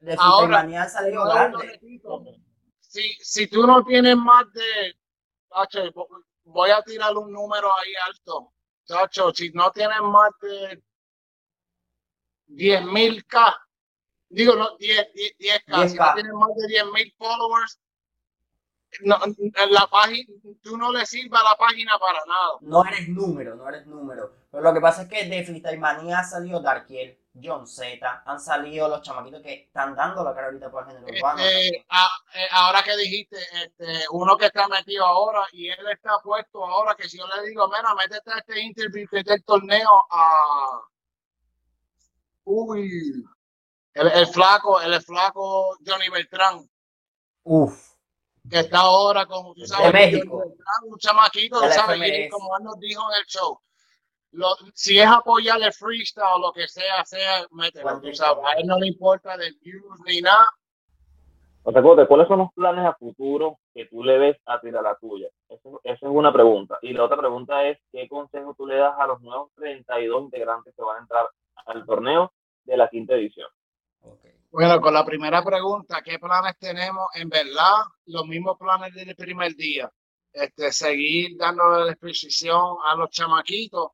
de 0.00 0.16
ahora 0.18 0.88
salió 0.88 1.24
grande. 1.24 1.78
Si, 2.80 3.12
si 3.20 3.46
tú 3.48 3.66
no 3.66 3.84
tienes 3.84 4.16
más 4.16 4.50
de, 4.54 4.96
voy 6.44 6.70
a 6.70 6.82
tirar 6.82 7.14
un 7.18 7.30
número 7.30 7.68
ahí 7.80 7.92
alto. 8.06 8.54
Chacho, 8.86 9.30
si 9.34 9.50
no 9.50 9.70
tienes 9.72 10.00
más 10.00 10.30
de 10.40 10.82
10 12.46 12.84
mil 12.86 13.26
K, 13.26 13.67
digo, 14.28 14.56
no, 14.56 14.76
10, 14.76 15.08
10, 15.38 15.64
K, 15.64 15.88
si 15.88 15.96
no 15.96 16.14
tienes 16.14 16.32
más 16.32 16.54
de 16.56 16.66
10 16.68 16.84
mil 16.92 17.14
followers, 17.16 17.78
no, 19.02 19.18
la 19.70 19.86
página, 19.86 20.26
tú 20.62 20.76
no 20.76 20.92
le 20.92 21.04
sirva 21.04 21.42
la 21.42 21.56
página 21.56 21.98
para 21.98 22.18
nada. 22.26 22.58
No 22.62 22.84
eres 22.84 23.08
número, 23.08 23.54
no 23.54 23.68
eres 23.68 23.86
número. 23.86 24.32
Pero 24.50 24.62
lo 24.62 24.72
que 24.72 24.80
pasa 24.80 25.02
es 25.02 25.08
que 25.08 25.24
de 25.26 25.44
Freestyle 25.44 25.78
Manía 25.78 26.20
ha 26.20 26.24
salido 26.24 26.60
Darkiel, 26.60 27.18
John 27.40 27.66
Z, 27.66 28.22
han 28.24 28.40
salido 28.40 28.88
los 28.88 29.02
chamaquitos 29.02 29.42
que 29.42 29.66
están 29.66 29.94
dando 29.94 30.24
la 30.24 30.34
cara 30.34 30.46
ahorita 30.46 30.70
por 30.70 30.84
el 30.84 30.88
género 30.88 31.06
urbano. 31.06 31.38
Este, 31.40 31.76
eh, 31.76 32.48
ahora 32.50 32.82
que 32.82 32.96
dijiste, 32.96 33.36
este, 33.62 34.06
uno 34.10 34.36
que 34.36 34.46
está 34.46 34.66
metido 34.68 35.04
ahora 35.04 35.42
y 35.52 35.68
él 35.68 35.86
está 35.92 36.18
puesto 36.22 36.64
ahora, 36.64 36.94
que 36.96 37.08
si 37.08 37.18
yo 37.18 37.26
le 37.26 37.48
digo, 37.48 37.68
mira, 37.68 37.94
métete 37.94 38.32
a 38.32 38.38
este 38.38 38.60
interview 38.60 39.06
que 39.08 39.18
este 39.18 39.38
torneo 39.40 39.90
a. 40.10 40.80
Uy, 42.44 43.24
el, 43.98 44.08
el 44.08 44.26
flaco, 44.26 44.80
el 44.80 45.00
flaco 45.02 45.76
Johnny 45.86 46.08
Beltrán. 46.08 46.68
Uf 47.44 47.88
que 48.48 48.60
está 48.60 48.80
ahora, 48.80 49.26
como 49.26 49.54
tú 49.54 49.66
sabes, 49.66 49.92
México. 49.92 50.42
un 50.84 50.98
chamaquito, 50.98 51.58
¿sabes? 51.70 52.30
como 52.30 52.56
él 52.56 52.64
nos 52.64 52.78
dijo 52.78 53.02
en 53.12 53.18
el 53.18 53.26
show, 53.26 53.58
si 54.74 54.98
es 54.98 55.06
apoyar 55.06 55.60
el 55.62 55.72
freestyle 55.72 56.26
o 56.36 56.38
lo 56.38 56.52
que 56.52 56.68
sea, 56.68 57.04
sea, 57.04 57.46
mételo, 57.50 58.00
tú 58.00 58.12
sabes. 58.14 58.44
A 58.44 58.52
él 58.58 58.66
no 58.66 58.78
le 58.78 58.88
importa 58.88 59.36
de 59.36 59.52
views 59.62 60.00
ni 60.06 60.20
nada. 60.20 60.46
O 61.64 61.72
sea, 61.72 61.82
¿cuáles 61.82 62.28
son 62.28 62.38
los 62.38 62.52
planes 62.54 62.86
a 62.86 62.94
futuro 62.94 63.58
que 63.74 63.84
tú 63.86 64.02
le 64.02 64.18
ves 64.18 64.36
a 64.46 64.60
tirar 64.60 64.82
la 64.82 64.96
tuya? 64.96 65.28
Esa 65.48 65.78
es 65.82 66.02
una 66.02 66.32
pregunta. 66.32 66.78
Y 66.80 66.94
la 66.94 67.04
otra 67.04 67.18
pregunta 67.18 67.66
es, 67.66 67.78
¿qué 67.92 68.08
consejo 68.08 68.54
tú 68.56 68.66
le 68.66 68.76
das 68.76 68.94
a 68.98 69.06
los 69.06 69.20
nuevos 69.20 69.50
32 69.56 70.22
integrantes 70.22 70.74
que 70.74 70.82
van 70.82 70.96
a 70.96 71.00
entrar 71.00 71.28
al 71.66 71.84
torneo 71.84 72.32
de 72.64 72.76
la 72.76 72.88
quinta 72.88 73.14
edición? 73.14 73.50
Bueno, 74.50 74.80
con 74.80 74.94
la 74.94 75.04
primera 75.04 75.44
pregunta, 75.44 76.00
¿qué 76.02 76.18
planes 76.18 76.56
tenemos? 76.58 77.08
En 77.14 77.28
verdad, 77.28 77.82
los 78.06 78.26
mismos 78.26 78.56
planes 78.58 78.94
del 78.94 79.14
primer 79.14 79.54
día. 79.54 79.92
Este, 80.32 80.72
seguir 80.72 81.36
dando 81.36 81.68
la 81.84 81.92
exposición 81.92 82.76
a 82.86 82.94
los 82.94 83.10
chamaquitos 83.10 83.90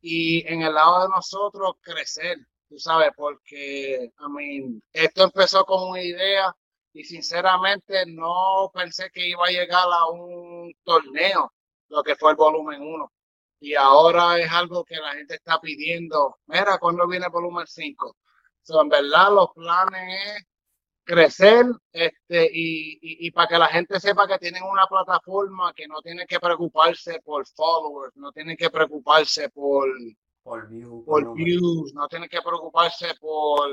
y 0.00 0.46
en 0.46 0.62
el 0.62 0.74
lado 0.74 1.02
de 1.02 1.08
nosotros 1.08 1.76
crecer, 1.80 2.38
tú 2.68 2.78
sabes, 2.78 3.10
porque, 3.16 4.12
I 4.18 4.28
mean, 4.30 4.82
esto 4.92 5.24
empezó 5.24 5.64
con 5.64 5.90
una 5.90 6.02
idea 6.02 6.54
y 6.92 7.04
sinceramente 7.04 8.04
no 8.06 8.70
pensé 8.74 9.10
que 9.10 9.28
iba 9.28 9.46
a 9.46 9.50
llegar 9.50 9.86
a 9.90 10.06
un 10.10 10.72
torneo, 10.84 11.52
lo 11.88 12.02
que 12.02 12.16
fue 12.16 12.32
el 12.32 12.36
volumen 12.36 12.82
1. 12.82 13.12
Y 13.60 13.74
ahora 13.74 14.38
es 14.38 14.50
algo 14.50 14.84
que 14.84 14.96
la 14.96 15.14
gente 15.14 15.34
está 15.34 15.60
pidiendo. 15.60 16.36
Mira, 16.46 16.78
¿cuándo 16.78 17.06
viene 17.08 17.26
el 17.26 17.32
volumen 17.32 17.66
5? 17.66 18.16
En 18.68 18.88
verdad, 18.88 19.32
los 19.32 19.50
planes 19.54 20.36
es 20.36 20.46
crecer 21.04 21.66
este, 21.92 22.50
y, 22.52 23.30
para 23.30 23.48
que 23.48 23.58
la 23.58 23.68
gente 23.68 24.00
sepa 24.00 24.26
que 24.26 24.38
tienen 24.38 24.64
una 24.64 24.86
plataforma 24.86 25.72
que 25.72 25.86
no 25.86 26.02
tiene 26.02 26.26
que 26.26 26.40
preocuparse 26.40 27.20
por 27.24 27.46
followers, 27.46 28.14
no 28.16 28.32
tiene 28.32 28.56
que 28.56 28.68
preocuparse 28.70 29.48
por, 29.50 29.88
por, 30.42 30.68
views, 30.68 31.94
no 31.94 32.08
tiene 32.08 32.28
que 32.28 32.42
preocuparse 32.42 33.14
por, 33.20 33.70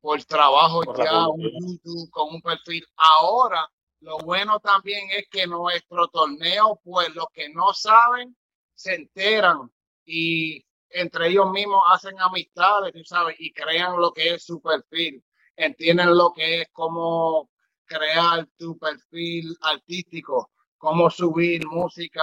por 0.00 0.22
trabajo 0.24 0.82
ya, 0.96 1.28
un 1.28 1.40
YouTube 1.40 2.10
con 2.10 2.34
un 2.34 2.42
perfil. 2.42 2.84
Ahora, 2.96 3.68
lo 4.00 4.18
bueno 4.18 4.58
también 4.58 5.08
es 5.16 5.28
que 5.30 5.46
nuestro 5.46 6.08
torneo, 6.08 6.80
pues 6.82 7.14
los 7.14 7.26
que 7.32 7.48
no 7.50 7.72
saben, 7.72 8.36
se 8.74 8.94
enteran 8.94 9.70
y 10.04 10.64
entre 11.00 11.28
ellos 11.28 11.50
mismos 11.50 11.82
hacen 11.90 12.14
amistades, 12.20 12.92
tú 12.92 13.04
sabes, 13.04 13.36
y 13.38 13.52
crean 13.52 14.00
lo 14.00 14.12
que 14.12 14.34
es 14.34 14.44
su 14.44 14.60
perfil, 14.60 15.24
entienden 15.56 16.16
lo 16.16 16.32
que 16.32 16.62
es 16.62 16.68
cómo 16.72 17.50
crear 17.86 18.46
tu 18.58 18.78
perfil 18.78 19.56
artístico, 19.62 20.50
cómo 20.78 21.10
subir 21.10 21.66
música 21.66 22.22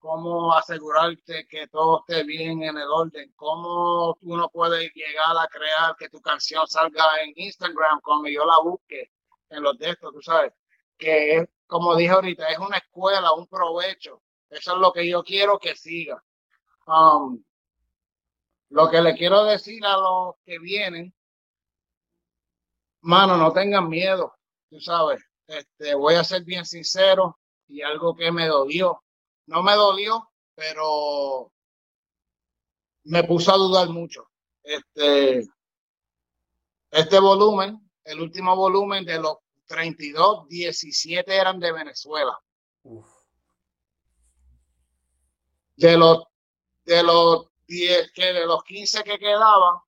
cómo 0.00 0.52
asegurarte 0.54 1.46
que 1.46 1.68
todo 1.68 2.00
esté 2.00 2.24
bien 2.24 2.62
en 2.62 2.76
el 2.76 2.88
orden, 2.90 3.32
cómo 3.36 4.16
uno 4.22 4.48
puede 4.48 4.90
llegar 4.94 5.36
a 5.38 5.46
crear 5.48 5.94
que 5.96 6.08
tu 6.08 6.20
canción 6.20 6.66
salga 6.66 7.04
en 7.22 7.32
Instagram 7.36 8.00
cuando 8.02 8.28
yo 8.28 8.44
la 8.46 8.58
busque 8.62 9.12
en 9.50 9.62
los 9.62 9.78
textos, 9.78 10.12
tú 10.12 10.22
sabes, 10.22 10.52
que 10.96 11.36
es, 11.36 11.48
como 11.66 11.94
dije 11.96 12.12
ahorita, 12.12 12.48
es 12.48 12.58
una 12.58 12.78
escuela, 12.78 13.32
un 13.32 13.46
provecho. 13.46 14.22
Eso 14.48 14.74
es 14.74 14.78
lo 14.80 14.92
que 14.92 15.08
yo 15.08 15.22
quiero 15.22 15.58
que 15.58 15.76
siga. 15.76 16.22
Um, 16.86 17.42
lo 18.70 18.88
que 18.88 19.00
le 19.00 19.14
quiero 19.14 19.44
decir 19.44 19.84
a 19.84 19.96
los 19.96 20.36
que 20.44 20.58
vienen, 20.58 21.12
mano, 23.02 23.36
no 23.36 23.52
tengan 23.52 23.88
miedo, 23.88 24.34
tú 24.68 24.80
sabes. 24.80 25.22
Este, 25.46 25.94
voy 25.94 26.14
a 26.14 26.24
ser 26.24 26.44
bien 26.44 26.64
sincero 26.64 27.38
y 27.66 27.82
algo 27.82 28.14
que 28.14 28.30
me 28.30 28.46
dolió. 28.46 29.02
No 29.46 29.62
me 29.62 29.74
dolió, 29.74 30.30
pero 30.54 31.52
me 33.04 33.24
puso 33.24 33.52
a 33.52 33.56
dudar 33.56 33.88
mucho. 33.88 34.30
Este, 34.62 35.48
este 36.92 37.18
volumen, 37.18 37.90
el 38.04 38.20
último 38.20 38.54
volumen 38.54 39.04
de 39.04 39.18
los 39.18 39.38
32, 39.66 40.48
17 40.48 41.34
eran 41.34 41.58
de 41.58 41.72
Venezuela. 41.72 42.38
De 45.76 45.96
los 45.96 46.24
de 46.84 47.02
los 47.02 47.49
10 47.70 48.12
que 48.12 48.32
de 48.32 48.46
los 48.46 48.64
15 48.64 49.04
que 49.04 49.16
quedaban, 49.16 49.78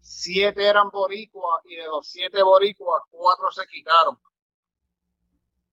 7 0.00 0.66
eran 0.66 0.90
boricuas 0.90 1.62
y 1.64 1.76
de 1.76 1.86
los 1.86 2.08
7 2.08 2.42
boricuas, 2.42 3.04
4 3.08 3.52
se 3.52 3.66
quitaron. 3.68 4.18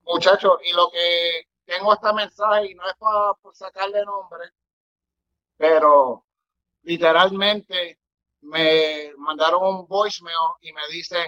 Muchachos, 0.04 0.60
y 0.64 0.72
lo 0.74 0.92
que 0.92 1.48
tengo 1.66 1.94
este 1.94 2.14
mensaje 2.14 2.72
y 2.72 2.76
no 2.76 2.88
es 2.88 2.96
para 2.98 3.34
sacarle 3.54 4.06
nombre, 4.06 4.52
pero 5.58 6.26
literalmente 6.84 8.00
me 8.42 9.14
mandaron 9.18 9.64
un 9.64 9.88
voicemail 9.88 10.36
y 10.62 10.72
me 10.72 10.88
dicen, 10.92 11.26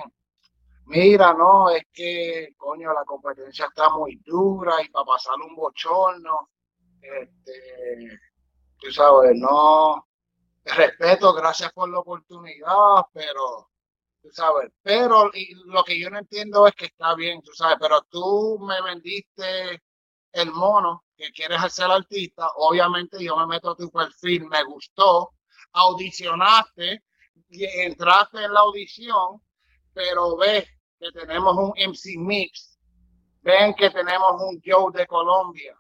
mira, 0.85 1.33
no, 1.33 1.71
es 1.71 1.83
que, 1.91 2.53
coño, 2.55 2.93
la 2.93 3.03
competencia 3.03 3.65
está 3.65 3.89
muy 3.89 4.21
dura 4.23 4.75
y 4.83 4.89
para 4.89 5.05
pasar 5.05 5.35
un 5.41 5.55
bochorno, 5.55 6.51
este, 7.01 8.19
tú 8.77 8.91
sabes, 8.91 9.35
no, 9.35 10.05
respeto, 10.75 11.33
gracias 11.33 11.71
por 11.73 11.89
la 11.89 11.99
oportunidad, 11.99 13.05
pero, 13.13 13.69
tú 14.21 14.29
sabes, 14.31 14.71
pero 14.81 15.31
lo 15.65 15.83
que 15.83 15.99
yo 15.99 16.09
no 16.09 16.19
entiendo 16.19 16.67
es 16.67 16.75
que 16.75 16.85
está 16.85 17.15
bien, 17.15 17.41
tú 17.41 17.51
sabes, 17.53 17.77
pero 17.79 18.01
tú 18.09 18.59
me 18.59 18.81
vendiste 18.81 19.81
el 20.31 20.51
mono 20.51 21.05
que 21.17 21.31
quieres 21.31 21.61
hacer 21.61 21.89
artista, 21.89 22.49
obviamente 22.55 23.23
yo 23.23 23.35
me 23.37 23.47
meto 23.47 23.71
a 23.71 23.75
tu 23.75 23.89
perfil, 23.89 24.45
me 24.45 24.63
gustó, 24.63 25.31
audicionaste, 25.73 27.03
entraste 27.49 28.43
en 28.43 28.53
la 28.53 28.61
audición, 28.61 29.41
pero 29.93 30.37
ves 30.37 30.65
que 30.99 31.11
tenemos 31.11 31.55
un 31.57 31.73
MC 31.77 32.17
Mix, 32.17 32.77
ven 33.41 33.73
que 33.73 33.89
tenemos 33.89 34.41
un 34.41 34.61
Joe 34.65 34.91
de 34.93 35.07
Colombia, 35.07 35.77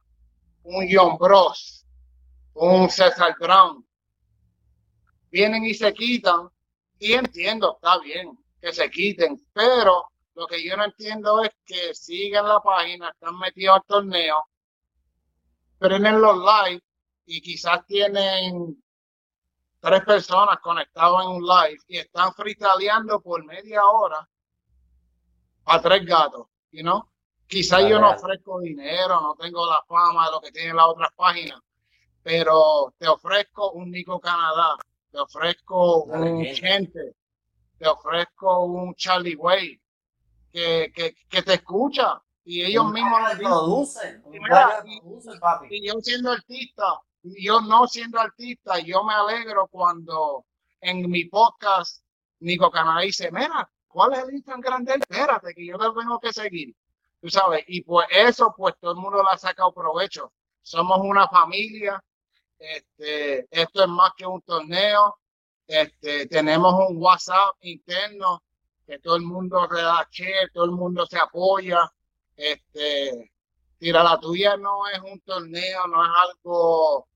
un 0.63 0.87
John 0.91 1.17
Bros, 1.17 1.85
un 2.53 2.89
César 2.89 3.35
Brown. 3.39 3.85
Vienen 5.31 5.65
y 5.65 5.73
se 5.73 5.93
quitan, 5.93 6.49
y 6.97 7.13
entiendo, 7.13 7.75
está 7.75 7.99
bien 7.99 8.37
que 8.61 8.73
se 8.73 8.89
quiten, 8.89 9.41
pero 9.53 10.09
lo 10.35 10.47
que 10.47 10.63
yo 10.63 10.75
no 10.75 10.85
entiendo 10.85 11.43
es 11.43 11.51
que 11.65 11.93
siguen 11.93 12.47
la 12.47 12.59
página, 12.61 13.09
están 13.09 13.37
metidos 13.37 13.77
al 13.77 13.83
torneo, 13.83 14.47
prenden 15.77 16.21
los 16.21 16.37
live 16.37 16.81
y 17.25 17.41
quizás 17.41 17.85
tienen 17.85 18.81
tres 19.79 20.03
personas 20.03 20.59
conectadas 20.59 21.23
en 21.25 21.31
un 21.31 21.45
live 21.45 21.79
y 21.87 21.97
están 21.97 22.33
fritaleando 22.33 23.21
por 23.21 23.43
media 23.45 23.81
hora 23.83 24.27
a 25.65 25.81
tres 25.81 26.05
gatos, 26.05 26.47
you 26.71 26.81
know? 26.81 27.03
Quizás 27.47 27.87
yo 27.87 27.99
no 27.99 28.11
ofrezco 28.11 28.59
dinero, 28.59 29.19
no 29.21 29.35
tengo 29.35 29.65
la 29.65 29.81
fama 29.87 30.25
de 30.25 30.31
lo 30.31 30.41
que 30.41 30.51
tienen 30.51 30.75
las 30.75 30.85
otras 30.85 31.09
páginas, 31.15 31.59
pero 32.21 32.93
te 32.97 33.07
ofrezco 33.07 33.71
un 33.71 33.89
Nico 33.89 34.19
Canadá, 34.19 34.75
te 35.11 35.19
ofrezco 35.19 36.03
un 36.03 36.45
Gente, 36.45 37.15
te 37.77 37.87
ofrezco 37.87 38.65
un 38.65 38.93
Charlie 38.95 39.35
Way, 39.35 39.81
que, 40.51 40.91
que, 40.93 41.15
que 41.29 41.41
te 41.41 41.53
escucha 41.55 42.21
y 42.43 42.63
ellos 42.63 42.91
mismos 42.91 43.19
lo 43.33 43.37
producen. 43.37 44.23
Y, 44.31 45.75
y, 45.75 45.87
yo 45.87 45.93
siendo 46.01 46.31
artista, 46.31 46.99
yo 47.21 47.61
no 47.61 47.87
siendo 47.87 48.19
artista, 48.19 48.79
yo 48.79 49.03
me 49.03 49.13
alegro 49.13 49.67
cuando 49.67 50.45
en 50.81 51.09
mi 51.09 51.25
podcast 51.25 52.03
Nico 52.39 52.71
Canadá 52.71 53.01
dice, 53.01 53.31
mira, 53.31 53.69
¿cuál 53.87 54.13
es 54.13 54.23
el 54.23 54.33
Instagram 54.33 54.61
grande? 54.61 54.93
Espérate, 54.99 55.53
que 55.53 55.65
yo 55.65 55.77
lo 55.77 55.93
tengo 55.93 56.19
que 56.19 56.33
seguir. 56.33 56.75
Tú 57.21 57.29
sabes, 57.29 57.65
y 57.67 57.81
pues 57.81 58.07
eso, 58.11 58.53
pues 58.55 58.75
todo 58.79 58.93
el 58.93 58.97
mundo 58.97 59.21
le 59.21 59.29
ha 59.31 59.37
sacado 59.37 59.73
provecho. 59.73 60.31
Somos 60.61 60.99
una 61.01 61.27
familia, 61.27 62.03
este, 62.59 63.47
esto 63.49 63.83
es 63.83 63.89
más 63.89 64.11
que 64.17 64.25
un 64.25 64.41
torneo, 64.41 65.17
este, 65.65 66.27
tenemos 66.27 66.73
un 66.89 66.97
WhatsApp 66.97 67.55
interno 67.61 68.43
que 68.85 68.99
todo 68.99 69.15
el 69.15 69.21
mundo 69.23 69.65
redacche, 69.67 70.49
todo 70.53 70.65
el 70.65 70.71
mundo 70.71 71.05
se 71.05 71.17
apoya. 71.17 71.89
Este, 72.35 73.31
tira 73.77 74.03
la 74.03 74.19
tuya 74.19 74.57
no 74.57 74.87
es 74.87 74.99
un 74.99 75.19
torneo, 75.21 75.87
no 75.87 76.03
es 76.03 76.11
algo 76.23 77.07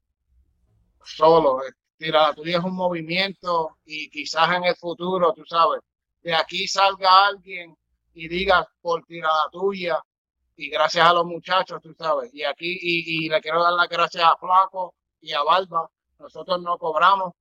solo. 1.04 1.62
Tira 1.98 2.28
la 2.28 2.34
tuya 2.34 2.60
es 2.60 2.64
un 2.64 2.76
movimiento 2.76 3.78
y 3.86 4.10
quizás 4.10 4.56
en 4.56 4.66
el 4.66 4.76
futuro, 4.76 5.34
tú 5.34 5.44
sabes, 5.46 5.82
de 6.22 6.34
aquí 6.34 6.68
salga 6.68 7.28
alguien 7.28 7.76
y 8.14 8.28
diga 8.28 8.68
por 8.82 9.04
tira 9.06 9.28
la 9.28 9.50
tuya 9.52 10.00
y 10.56 10.70
gracias 10.70 11.06
a 11.08 11.14
los 11.14 11.26
muchachos, 11.26 11.82
tú 11.82 11.94
sabes. 11.98 12.34
Y 12.34 12.44
aquí, 12.44 12.78
y 12.82 13.30
le 13.30 13.41
quiero 13.41 13.64
dar 13.64 13.74
las 13.74 13.89
gracias 13.89 14.24
a 14.24 14.38
Flaco 14.38 14.94
y 15.24 15.34
a 15.34 15.41
Barba. 15.41 15.89
Nosotros 16.19 16.61
no 16.61 16.78
cobramos, 16.78 17.34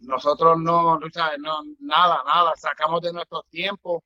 nosotros 0.00 0.58
no, 0.58 0.98
sabes, 1.12 1.38
no, 1.38 1.62
nada, 1.80 2.22
nada, 2.24 2.52
sacamos 2.56 3.02
de 3.02 3.12
nuestros 3.12 3.46
tiempos. 3.48 4.02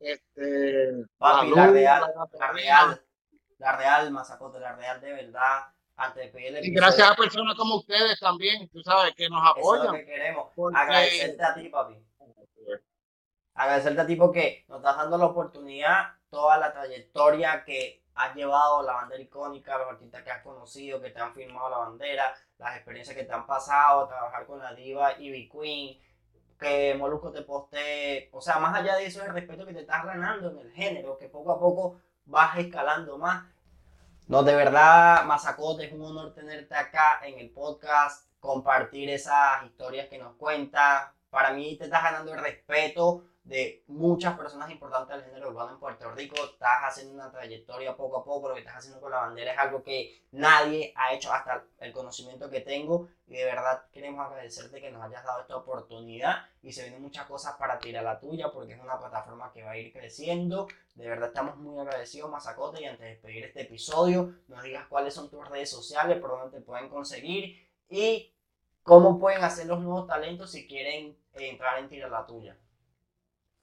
Este, 0.00 0.92
la, 1.18 1.42
real, 1.42 2.14
la, 2.38 2.52
real, 2.52 3.02
la 3.58 3.76
real, 3.76 4.10
Mazacote, 4.10 4.60
la 4.60 4.74
real 4.76 5.00
de 5.00 5.12
verdad. 5.12 5.66
De 6.14 6.60
y 6.62 6.70
gracias 6.70 7.10
a 7.10 7.16
personas 7.16 7.56
como 7.56 7.78
ustedes 7.78 8.20
también, 8.20 8.68
tú 8.68 8.80
sabes, 8.82 9.12
que 9.16 9.28
nos 9.28 9.42
apoyan. 9.44 9.82
Eso 9.82 9.84
es 9.84 9.90
lo 9.90 9.98
que 9.98 10.04
queremos. 10.04 10.46
Agradecerte 10.72 11.42
a 11.44 11.54
ti, 11.54 11.68
papi. 11.70 11.96
Agradecerte 13.54 14.00
a 14.02 14.06
ti 14.06 14.14
porque 14.14 14.64
nos 14.68 14.78
estás 14.78 14.96
dando 14.96 15.18
la 15.18 15.26
oportunidad, 15.26 16.12
toda 16.30 16.56
la 16.58 16.72
trayectoria 16.72 17.64
que 17.64 18.04
has 18.18 18.34
llevado 18.34 18.82
la 18.82 18.94
bandera 18.94 19.22
icónica, 19.22 19.78
los 19.78 19.88
artistas 19.88 20.22
que 20.22 20.30
has 20.30 20.42
conocido, 20.42 21.00
que 21.00 21.10
te 21.10 21.20
han 21.20 21.32
firmado 21.32 21.70
la 21.70 21.78
bandera, 21.78 22.34
las 22.58 22.74
experiencias 22.76 23.16
que 23.16 23.24
te 23.24 23.32
han 23.32 23.46
pasado, 23.46 24.08
trabajar 24.08 24.44
con 24.44 24.58
la 24.58 24.74
diva 24.74 25.18
Ivy 25.18 25.48
Queen, 25.48 26.00
que 26.58 26.96
Molusco 26.98 27.30
te 27.30 27.42
postee, 27.42 28.28
o 28.32 28.40
sea, 28.40 28.58
más 28.58 28.74
allá 28.74 28.96
de 28.96 29.06
eso, 29.06 29.22
el 29.22 29.32
respeto 29.32 29.64
que 29.64 29.72
te 29.72 29.80
estás 29.80 30.04
ganando 30.04 30.50
en 30.50 30.58
el 30.58 30.72
género, 30.72 31.16
que 31.16 31.28
poco 31.28 31.52
a 31.52 31.60
poco 31.60 32.00
vas 32.26 32.58
escalando 32.58 33.18
más. 33.18 33.46
No, 34.26 34.42
de 34.42 34.56
verdad, 34.56 35.24
Mazacote, 35.24 35.86
es 35.86 35.92
un 35.92 36.02
honor 36.02 36.34
tenerte 36.34 36.74
acá 36.74 37.20
en 37.22 37.38
el 37.38 37.50
podcast, 37.50 38.28
compartir 38.40 39.08
esas 39.10 39.64
historias 39.64 40.08
que 40.08 40.18
nos 40.18 40.34
cuentas. 40.34 41.08
Para 41.30 41.52
mí 41.52 41.76
te 41.76 41.84
estás 41.84 42.02
ganando 42.02 42.34
el 42.34 42.40
respeto 42.40 43.24
de 43.48 43.82
muchas 43.86 44.36
personas 44.36 44.70
importantes 44.70 45.16
del 45.16 45.24
género 45.24 45.48
urbano 45.48 45.72
en 45.72 45.78
Puerto 45.78 46.10
Rico. 46.10 46.36
Estás 46.44 46.80
haciendo 46.82 47.14
una 47.14 47.32
trayectoria 47.32 47.96
poco 47.96 48.18
a 48.18 48.24
poco. 48.24 48.48
Lo 48.50 48.54
que 48.54 48.60
estás 48.60 48.76
haciendo 48.76 49.00
con 49.00 49.10
la 49.10 49.20
bandera 49.20 49.54
es 49.54 49.58
algo 49.58 49.82
que 49.82 50.22
nadie 50.32 50.92
ha 50.94 51.14
hecho 51.14 51.32
hasta 51.32 51.64
el 51.78 51.92
conocimiento 51.92 52.50
que 52.50 52.60
tengo. 52.60 53.08
Y 53.26 53.36
de 53.36 53.46
verdad 53.46 53.84
queremos 53.90 54.26
agradecerte 54.26 54.82
que 54.82 54.90
nos 54.90 55.02
hayas 55.02 55.24
dado 55.24 55.40
esta 55.40 55.56
oportunidad. 55.56 56.44
Y 56.62 56.72
se 56.72 56.82
vienen 56.82 57.00
muchas 57.00 57.24
cosas 57.24 57.56
para 57.56 57.78
tirar 57.78 58.04
la 58.04 58.20
tuya 58.20 58.52
porque 58.52 58.74
es 58.74 58.80
una 58.80 58.98
plataforma 58.98 59.50
que 59.50 59.62
va 59.62 59.70
a 59.70 59.78
ir 59.78 59.94
creciendo. 59.94 60.68
De 60.94 61.08
verdad 61.08 61.28
estamos 61.28 61.56
muy 61.56 61.80
agradecidos, 61.80 62.30
Mazacote. 62.30 62.82
Y 62.82 62.84
antes 62.84 63.00
de 63.00 63.08
despedir 63.12 63.46
este 63.46 63.62
episodio, 63.62 64.34
nos 64.48 64.62
digas 64.62 64.86
cuáles 64.88 65.14
son 65.14 65.30
tus 65.30 65.48
redes 65.48 65.70
sociales, 65.70 66.20
por 66.20 66.32
dónde 66.32 66.58
te 66.58 66.62
pueden 66.62 66.90
conseguir 66.90 67.66
y 67.88 68.30
cómo 68.82 69.18
pueden 69.18 69.42
hacer 69.42 69.66
los 69.66 69.80
nuevos 69.80 70.06
talentos 70.06 70.50
si 70.50 70.68
quieren 70.68 71.16
entrar 71.32 71.78
en 71.78 71.88
Tira 71.88 72.10
la 72.10 72.26
Tuya. 72.26 72.58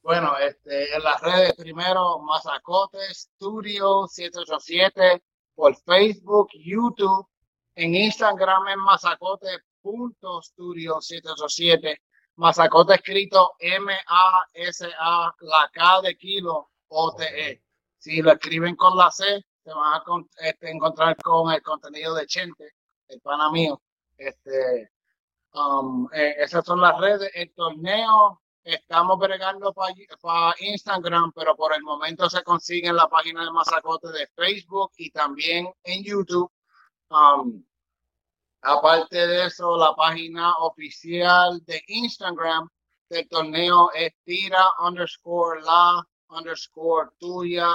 Bueno, 0.06 0.38
este, 0.38 0.96
en 0.96 1.02
las 1.02 1.20
redes 1.20 1.56
primero 1.56 2.20
Mazacote 2.20 3.00
Studio 3.12 4.06
787 4.08 5.24
por 5.56 5.76
Facebook, 5.78 6.50
YouTube, 6.54 7.28
en 7.74 7.96
Instagram 7.96 8.68
en 8.68 8.80
mazacote.studio 8.82 11.02
787. 11.02 12.04
Mazacote 12.36 12.94
escrito 12.94 13.54
M-A-S-A, 13.58 15.36
la 15.40 15.72
K 15.74 16.02
de 16.02 16.16
kilo, 16.16 16.70
O-T-E. 16.88 17.64
Si 17.98 18.22
lo 18.22 18.34
escriben 18.34 18.76
con 18.76 18.96
la 18.96 19.10
C, 19.10 19.44
se 19.64 19.74
van 19.74 19.92
a 19.92 20.04
este, 20.38 20.70
encontrar 20.70 21.18
con 21.18 21.52
el 21.52 21.64
contenido 21.64 22.14
de 22.14 22.28
Chente. 22.28 22.74
el 23.08 23.22
pana 23.22 23.50
mío. 23.50 23.82
Este, 24.16 24.92
um, 25.56 26.08
eh, 26.14 26.36
esas 26.38 26.64
son 26.64 26.80
las 26.80 26.96
redes. 27.00 27.32
El 27.34 27.52
torneo 27.56 28.44
estamos 28.66 29.20
bregando 29.20 29.72
para 29.74 30.56
Instagram, 30.60 31.32
pero 31.34 31.56
por 31.56 31.74
el 31.74 31.84
momento 31.84 32.30
se 32.30 32.44
consigue 32.44 32.88
en 32.88 32.96
la 32.96 33.08
página 33.08 33.46
de 33.46 33.52
Mazacote 33.52 34.08
de 34.10 34.28
Facebook 34.36 34.92
y 34.98 35.12
también 35.12 35.72
en 35.84 36.04
YouTube. 36.04 36.52
Um, 37.10 37.64
aparte 38.62 39.28
de 39.28 39.46
eso, 39.46 39.78
la 39.78 39.96
página 39.96 40.54
oficial 40.56 41.64
de 41.66 41.82
Instagram 41.88 42.68
del 43.08 43.30
torneo 43.30 43.92
es 43.94 44.12
tira 44.24 44.66
underscore 44.80 45.62
la 45.62 46.04
underscore 46.30 47.12
tuya 47.20 47.68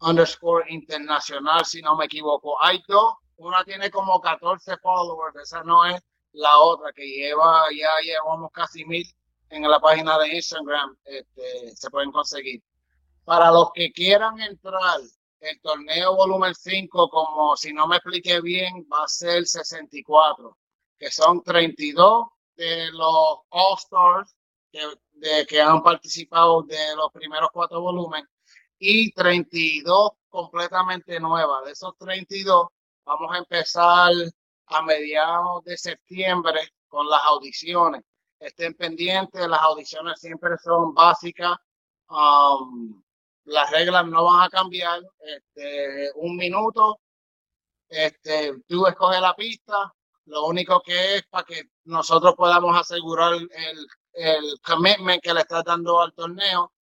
underscore 0.00 0.64
internacional, 0.70 1.64
si 1.66 1.82
no 1.82 1.94
me 1.94 2.06
equivoco. 2.06 2.60
Hay 2.62 2.82
dos, 2.88 3.14
una 3.36 3.62
tiene 3.64 3.90
como 3.90 4.18
14 4.18 4.78
followers, 4.78 5.36
esa 5.36 5.62
no 5.62 5.84
es 5.84 6.02
la 6.32 6.58
otra 6.58 6.90
que 6.92 7.06
lleva, 7.06 7.66
ya 7.70 7.90
llevamos 8.02 8.50
casi 8.52 8.84
mil 8.86 9.06
en 9.52 9.70
la 9.70 9.78
página 9.80 10.18
de 10.18 10.36
Instagram, 10.36 10.96
este, 11.04 11.76
se 11.76 11.90
pueden 11.90 12.10
conseguir. 12.10 12.62
Para 13.24 13.50
los 13.50 13.70
que 13.74 13.92
quieran 13.92 14.40
entrar, 14.40 15.00
el 15.40 15.60
torneo 15.60 16.16
volumen 16.16 16.54
5, 16.54 17.10
como 17.10 17.56
si 17.56 17.72
no 17.72 17.86
me 17.86 17.96
expliqué 17.96 18.40
bien, 18.40 18.86
va 18.90 19.04
a 19.04 19.08
ser 19.08 19.46
64, 19.46 20.56
que 20.98 21.10
son 21.10 21.42
32 21.42 22.26
de 22.56 22.90
los 22.92 23.40
All 23.50 23.76
Stars 23.78 24.34
que, 24.70 25.46
que 25.46 25.60
han 25.60 25.82
participado 25.82 26.62
de 26.62 26.96
los 26.96 27.12
primeros 27.12 27.50
cuatro 27.52 27.80
volúmenes 27.80 28.28
y 28.78 29.12
32 29.12 30.12
completamente 30.30 31.20
nuevas. 31.20 31.64
De 31.64 31.72
esos 31.72 31.96
32, 31.98 32.68
vamos 33.04 33.34
a 33.34 33.38
empezar 33.38 34.12
a 34.66 34.82
mediados 34.82 35.62
de 35.64 35.76
septiembre 35.76 36.60
con 36.88 37.08
las 37.08 37.20
audiciones. 37.24 38.02
Estén 38.42 38.74
pendientes, 38.74 39.48
las 39.48 39.60
audiciones 39.60 40.20
siempre 40.20 40.56
son 40.58 40.94
básicas. 40.94 41.56
Um, 42.08 43.02
las 43.44 43.70
reglas 43.70 44.06
no 44.06 44.24
van 44.24 44.42
a 44.42 44.50
cambiar. 44.50 45.00
Este, 45.20 46.10
un 46.16 46.36
minuto, 46.36 47.00
este, 47.88 48.54
tú 48.68 48.86
escoges 48.86 49.20
la 49.20 49.34
pista. 49.34 49.94
Lo 50.26 50.46
único 50.46 50.80
que 50.82 51.16
es 51.16 51.22
para 51.28 51.44
que 51.44 51.62
nosotros 51.84 52.34
podamos 52.36 52.78
asegurar 52.78 53.34
el, 53.34 53.86
el 54.12 54.60
commitment 54.64 55.22
que 55.22 55.34
le 55.34 55.40
estás 55.40 55.64
dando 55.64 56.00
al 56.00 56.12
torneo 56.12 56.72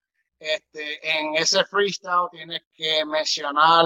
este, 0.41 0.99
en 1.19 1.35
ese 1.35 1.63
freestyle 1.67 2.29
tienes 2.31 2.63
que 2.73 3.05
mencionar 3.05 3.85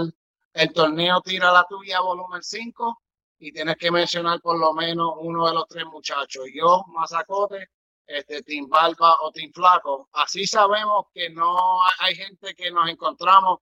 el 0.52 0.72
torneo 0.72 1.20
Tira 1.20 1.50
la 1.52 1.66
Tuya, 1.68 2.00
volumen 2.00 2.44
5, 2.44 3.02
y 3.44 3.52
tienes 3.52 3.76
que 3.76 3.90
mencionar 3.90 4.40
por 4.40 4.58
lo 4.58 4.72
menos 4.72 5.12
uno 5.18 5.46
de 5.46 5.52
los 5.52 5.68
tres 5.68 5.84
muchachos. 5.84 6.46
Yo, 6.54 6.82
Mazacote, 6.88 7.68
este, 8.06 8.42
Team 8.42 8.68
Barba 8.68 9.18
o 9.20 9.30
Team 9.32 9.52
Flaco. 9.52 10.08
Así 10.12 10.46
sabemos 10.46 11.06
que 11.12 11.28
no 11.28 11.82
hay 12.00 12.14
gente 12.14 12.54
que 12.54 12.70
nos 12.70 12.88
encontramos 12.88 13.58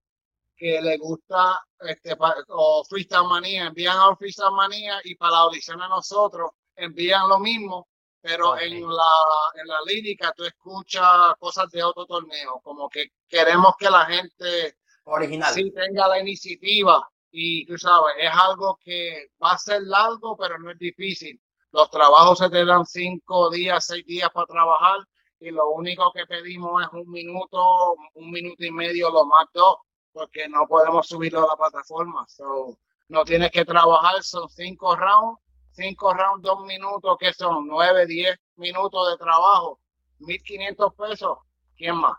que 0.56 0.80
le 0.80 0.96
gusta 0.98 1.60
este, 1.80 2.16
o 2.48 2.84
Freestyle 2.88 3.26
Manía, 3.26 3.66
envían 3.66 3.98
a 3.98 4.14
Freestyle 4.14 4.52
Manía 4.52 5.00
y 5.02 5.16
para 5.16 5.32
la 5.32 5.38
audición 5.38 5.82
a 5.82 5.88
nosotros 5.88 6.52
envían 6.76 7.28
lo 7.28 7.40
mismo 7.40 7.88
pero 8.20 8.56
en 8.56 8.80
la, 8.80 9.12
en 9.56 9.66
la 9.66 9.78
lírica 9.84 10.32
tú 10.36 10.44
escuchas 10.44 11.34
cosas 11.40 11.68
de 11.72 11.82
otro 11.82 12.06
torneo, 12.06 12.60
como 12.62 12.88
que 12.88 13.10
queremos 13.28 13.74
que 13.76 13.90
la 13.90 14.06
gente 14.06 14.76
Original. 15.06 15.52
sí 15.52 15.72
tenga 15.72 16.06
la 16.06 16.20
iniciativa 16.20 17.10
y 17.32 17.66
tú 17.66 17.78
sabes, 17.78 18.14
es 18.18 18.30
algo 18.30 18.78
que 18.84 19.30
va 19.42 19.52
a 19.52 19.58
ser 19.58 19.82
largo, 19.82 20.36
pero 20.36 20.58
no 20.58 20.70
es 20.70 20.78
difícil. 20.78 21.40
Los 21.72 21.90
trabajos 21.90 22.38
se 22.38 22.50
te 22.50 22.64
dan 22.64 22.84
cinco 22.84 23.50
días, 23.50 23.86
seis 23.86 24.04
días 24.06 24.30
para 24.30 24.46
trabajar 24.46 24.98
y 25.40 25.50
lo 25.50 25.70
único 25.70 26.12
que 26.12 26.26
pedimos 26.26 26.82
es 26.82 26.88
un 26.92 27.10
minuto, 27.10 27.94
un 28.14 28.30
minuto 28.30 28.64
y 28.64 28.70
medio, 28.70 29.10
lo 29.10 29.24
más 29.24 29.46
dos, 29.54 29.76
porque 30.12 30.48
no 30.48 30.66
podemos 30.68 31.08
subirlo 31.08 31.44
a 31.44 31.48
la 31.48 31.56
plataforma. 31.56 32.24
So, 32.28 32.78
no 33.08 33.24
tienes 33.24 33.50
que 33.50 33.64
trabajar, 33.64 34.22
son 34.22 34.48
cinco 34.48 34.94
rounds 34.94 35.42
cinco 35.72 36.12
rounds, 36.14 36.42
dos 36.42 36.64
minutos, 36.64 37.16
que 37.18 37.32
son 37.32 37.66
nueve, 37.66 38.06
diez 38.06 38.36
minutos 38.56 39.10
de 39.10 39.16
trabajo, 39.16 39.80
mil 40.18 40.42
quinientos 40.42 40.94
pesos, 40.94 41.38
¿quién 41.76 41.96
más? 41.96 42.16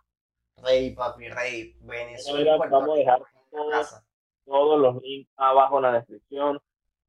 Rey, 0.57 0.95
papi, 0.95 1.29
rey, 1.29 1.75
Venezuela. 1.81 2.57
vamos 2.57 2.89
a 2.89 2.99
dejar 2.99 3.21
todos, 4.45 4.79
los 4.79 5.01
links 5.01 5.29
abajo 5.37 5.77
en 5.77 5.83
la 5.83 5.93
descripción. 5.93 6.59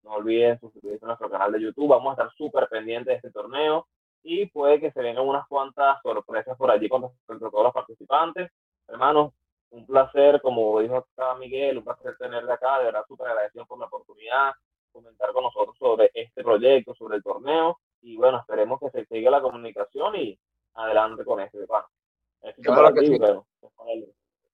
No 0.03 0.13
olviden 0.13 0.59
suscribirse 0.61 1.05
a 1.05 1.09
nuestro 1.09 1.31
canal 1.31 1.53
de 1.53 1.63
YouTube. 1.63 1.89
Vamos 1.89 2.11
a 2.11 2.13
estar 2.13 2.37
súper 2.37 2.69
pendientes 2.69 3.07
de 3.07 3.15
este 3.17 3.31
torneo 3.31 3.87
y 4.23 4.47
puede 4.47 4.81
que 4.81 4.91
se 4.93 5.01
vengan 5.01 5.27
unas 5.27 5.47
cuantas 5.49 6.01
sorpresas 6.03 6.57
por 6.57 6.71
allí 6.71 6.89
con 6.89 7.03
respecto 7.03 7.47
a 7.47 7.51
todos 7.51 7.65
los 7.65 7.73
participantes. 7.73 8.51
Hermanos, 8.89 9.33
un 9.71 9.87
placer, 9.87 10.41
como 10.41 10.81
dijo 10.81 10.97
acá 10.97 11.35
Miguel, 11.37 11.79
un 11.79 11.85
placer 11.85 12.17
tenerle 12.19 12.53
acá. 12.53 12.79
De 12.79 12.85
verdad, 12.87 13.05
súper 13.09 13.29
agradecido 13.29 13.67
por 13.67 13.79
la 13.79 13.87
oportunidad 13.87 14.53
comentar 14.95 15.33
con 15.33 15.43
nosotros 15.43 15.77
sobre 15.77 16.11
este 16.15 16.43
proyecto, 16.43 16.95
sobre 16.95 17.17
el 17.17 17.23
torneo. 17.23 17.79
Y 18.01 18.17
bueno, 18.17 18.39
esperemos 18.39 18.79
que 18.81 18.91
se 18.91 19.05
siga 19.07 19.31
la 19.31 19.43
comunicación 19.43 20.15
y 20.17 20.39
adelante 20.75 21.25
con 21.25 21.41
este. 21.41 21.67
Bueno, 21.67 21.87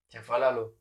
se 0.09 0.21
fue 0.21 0.41
la 0.41 0.51
luz. 0.53 0.80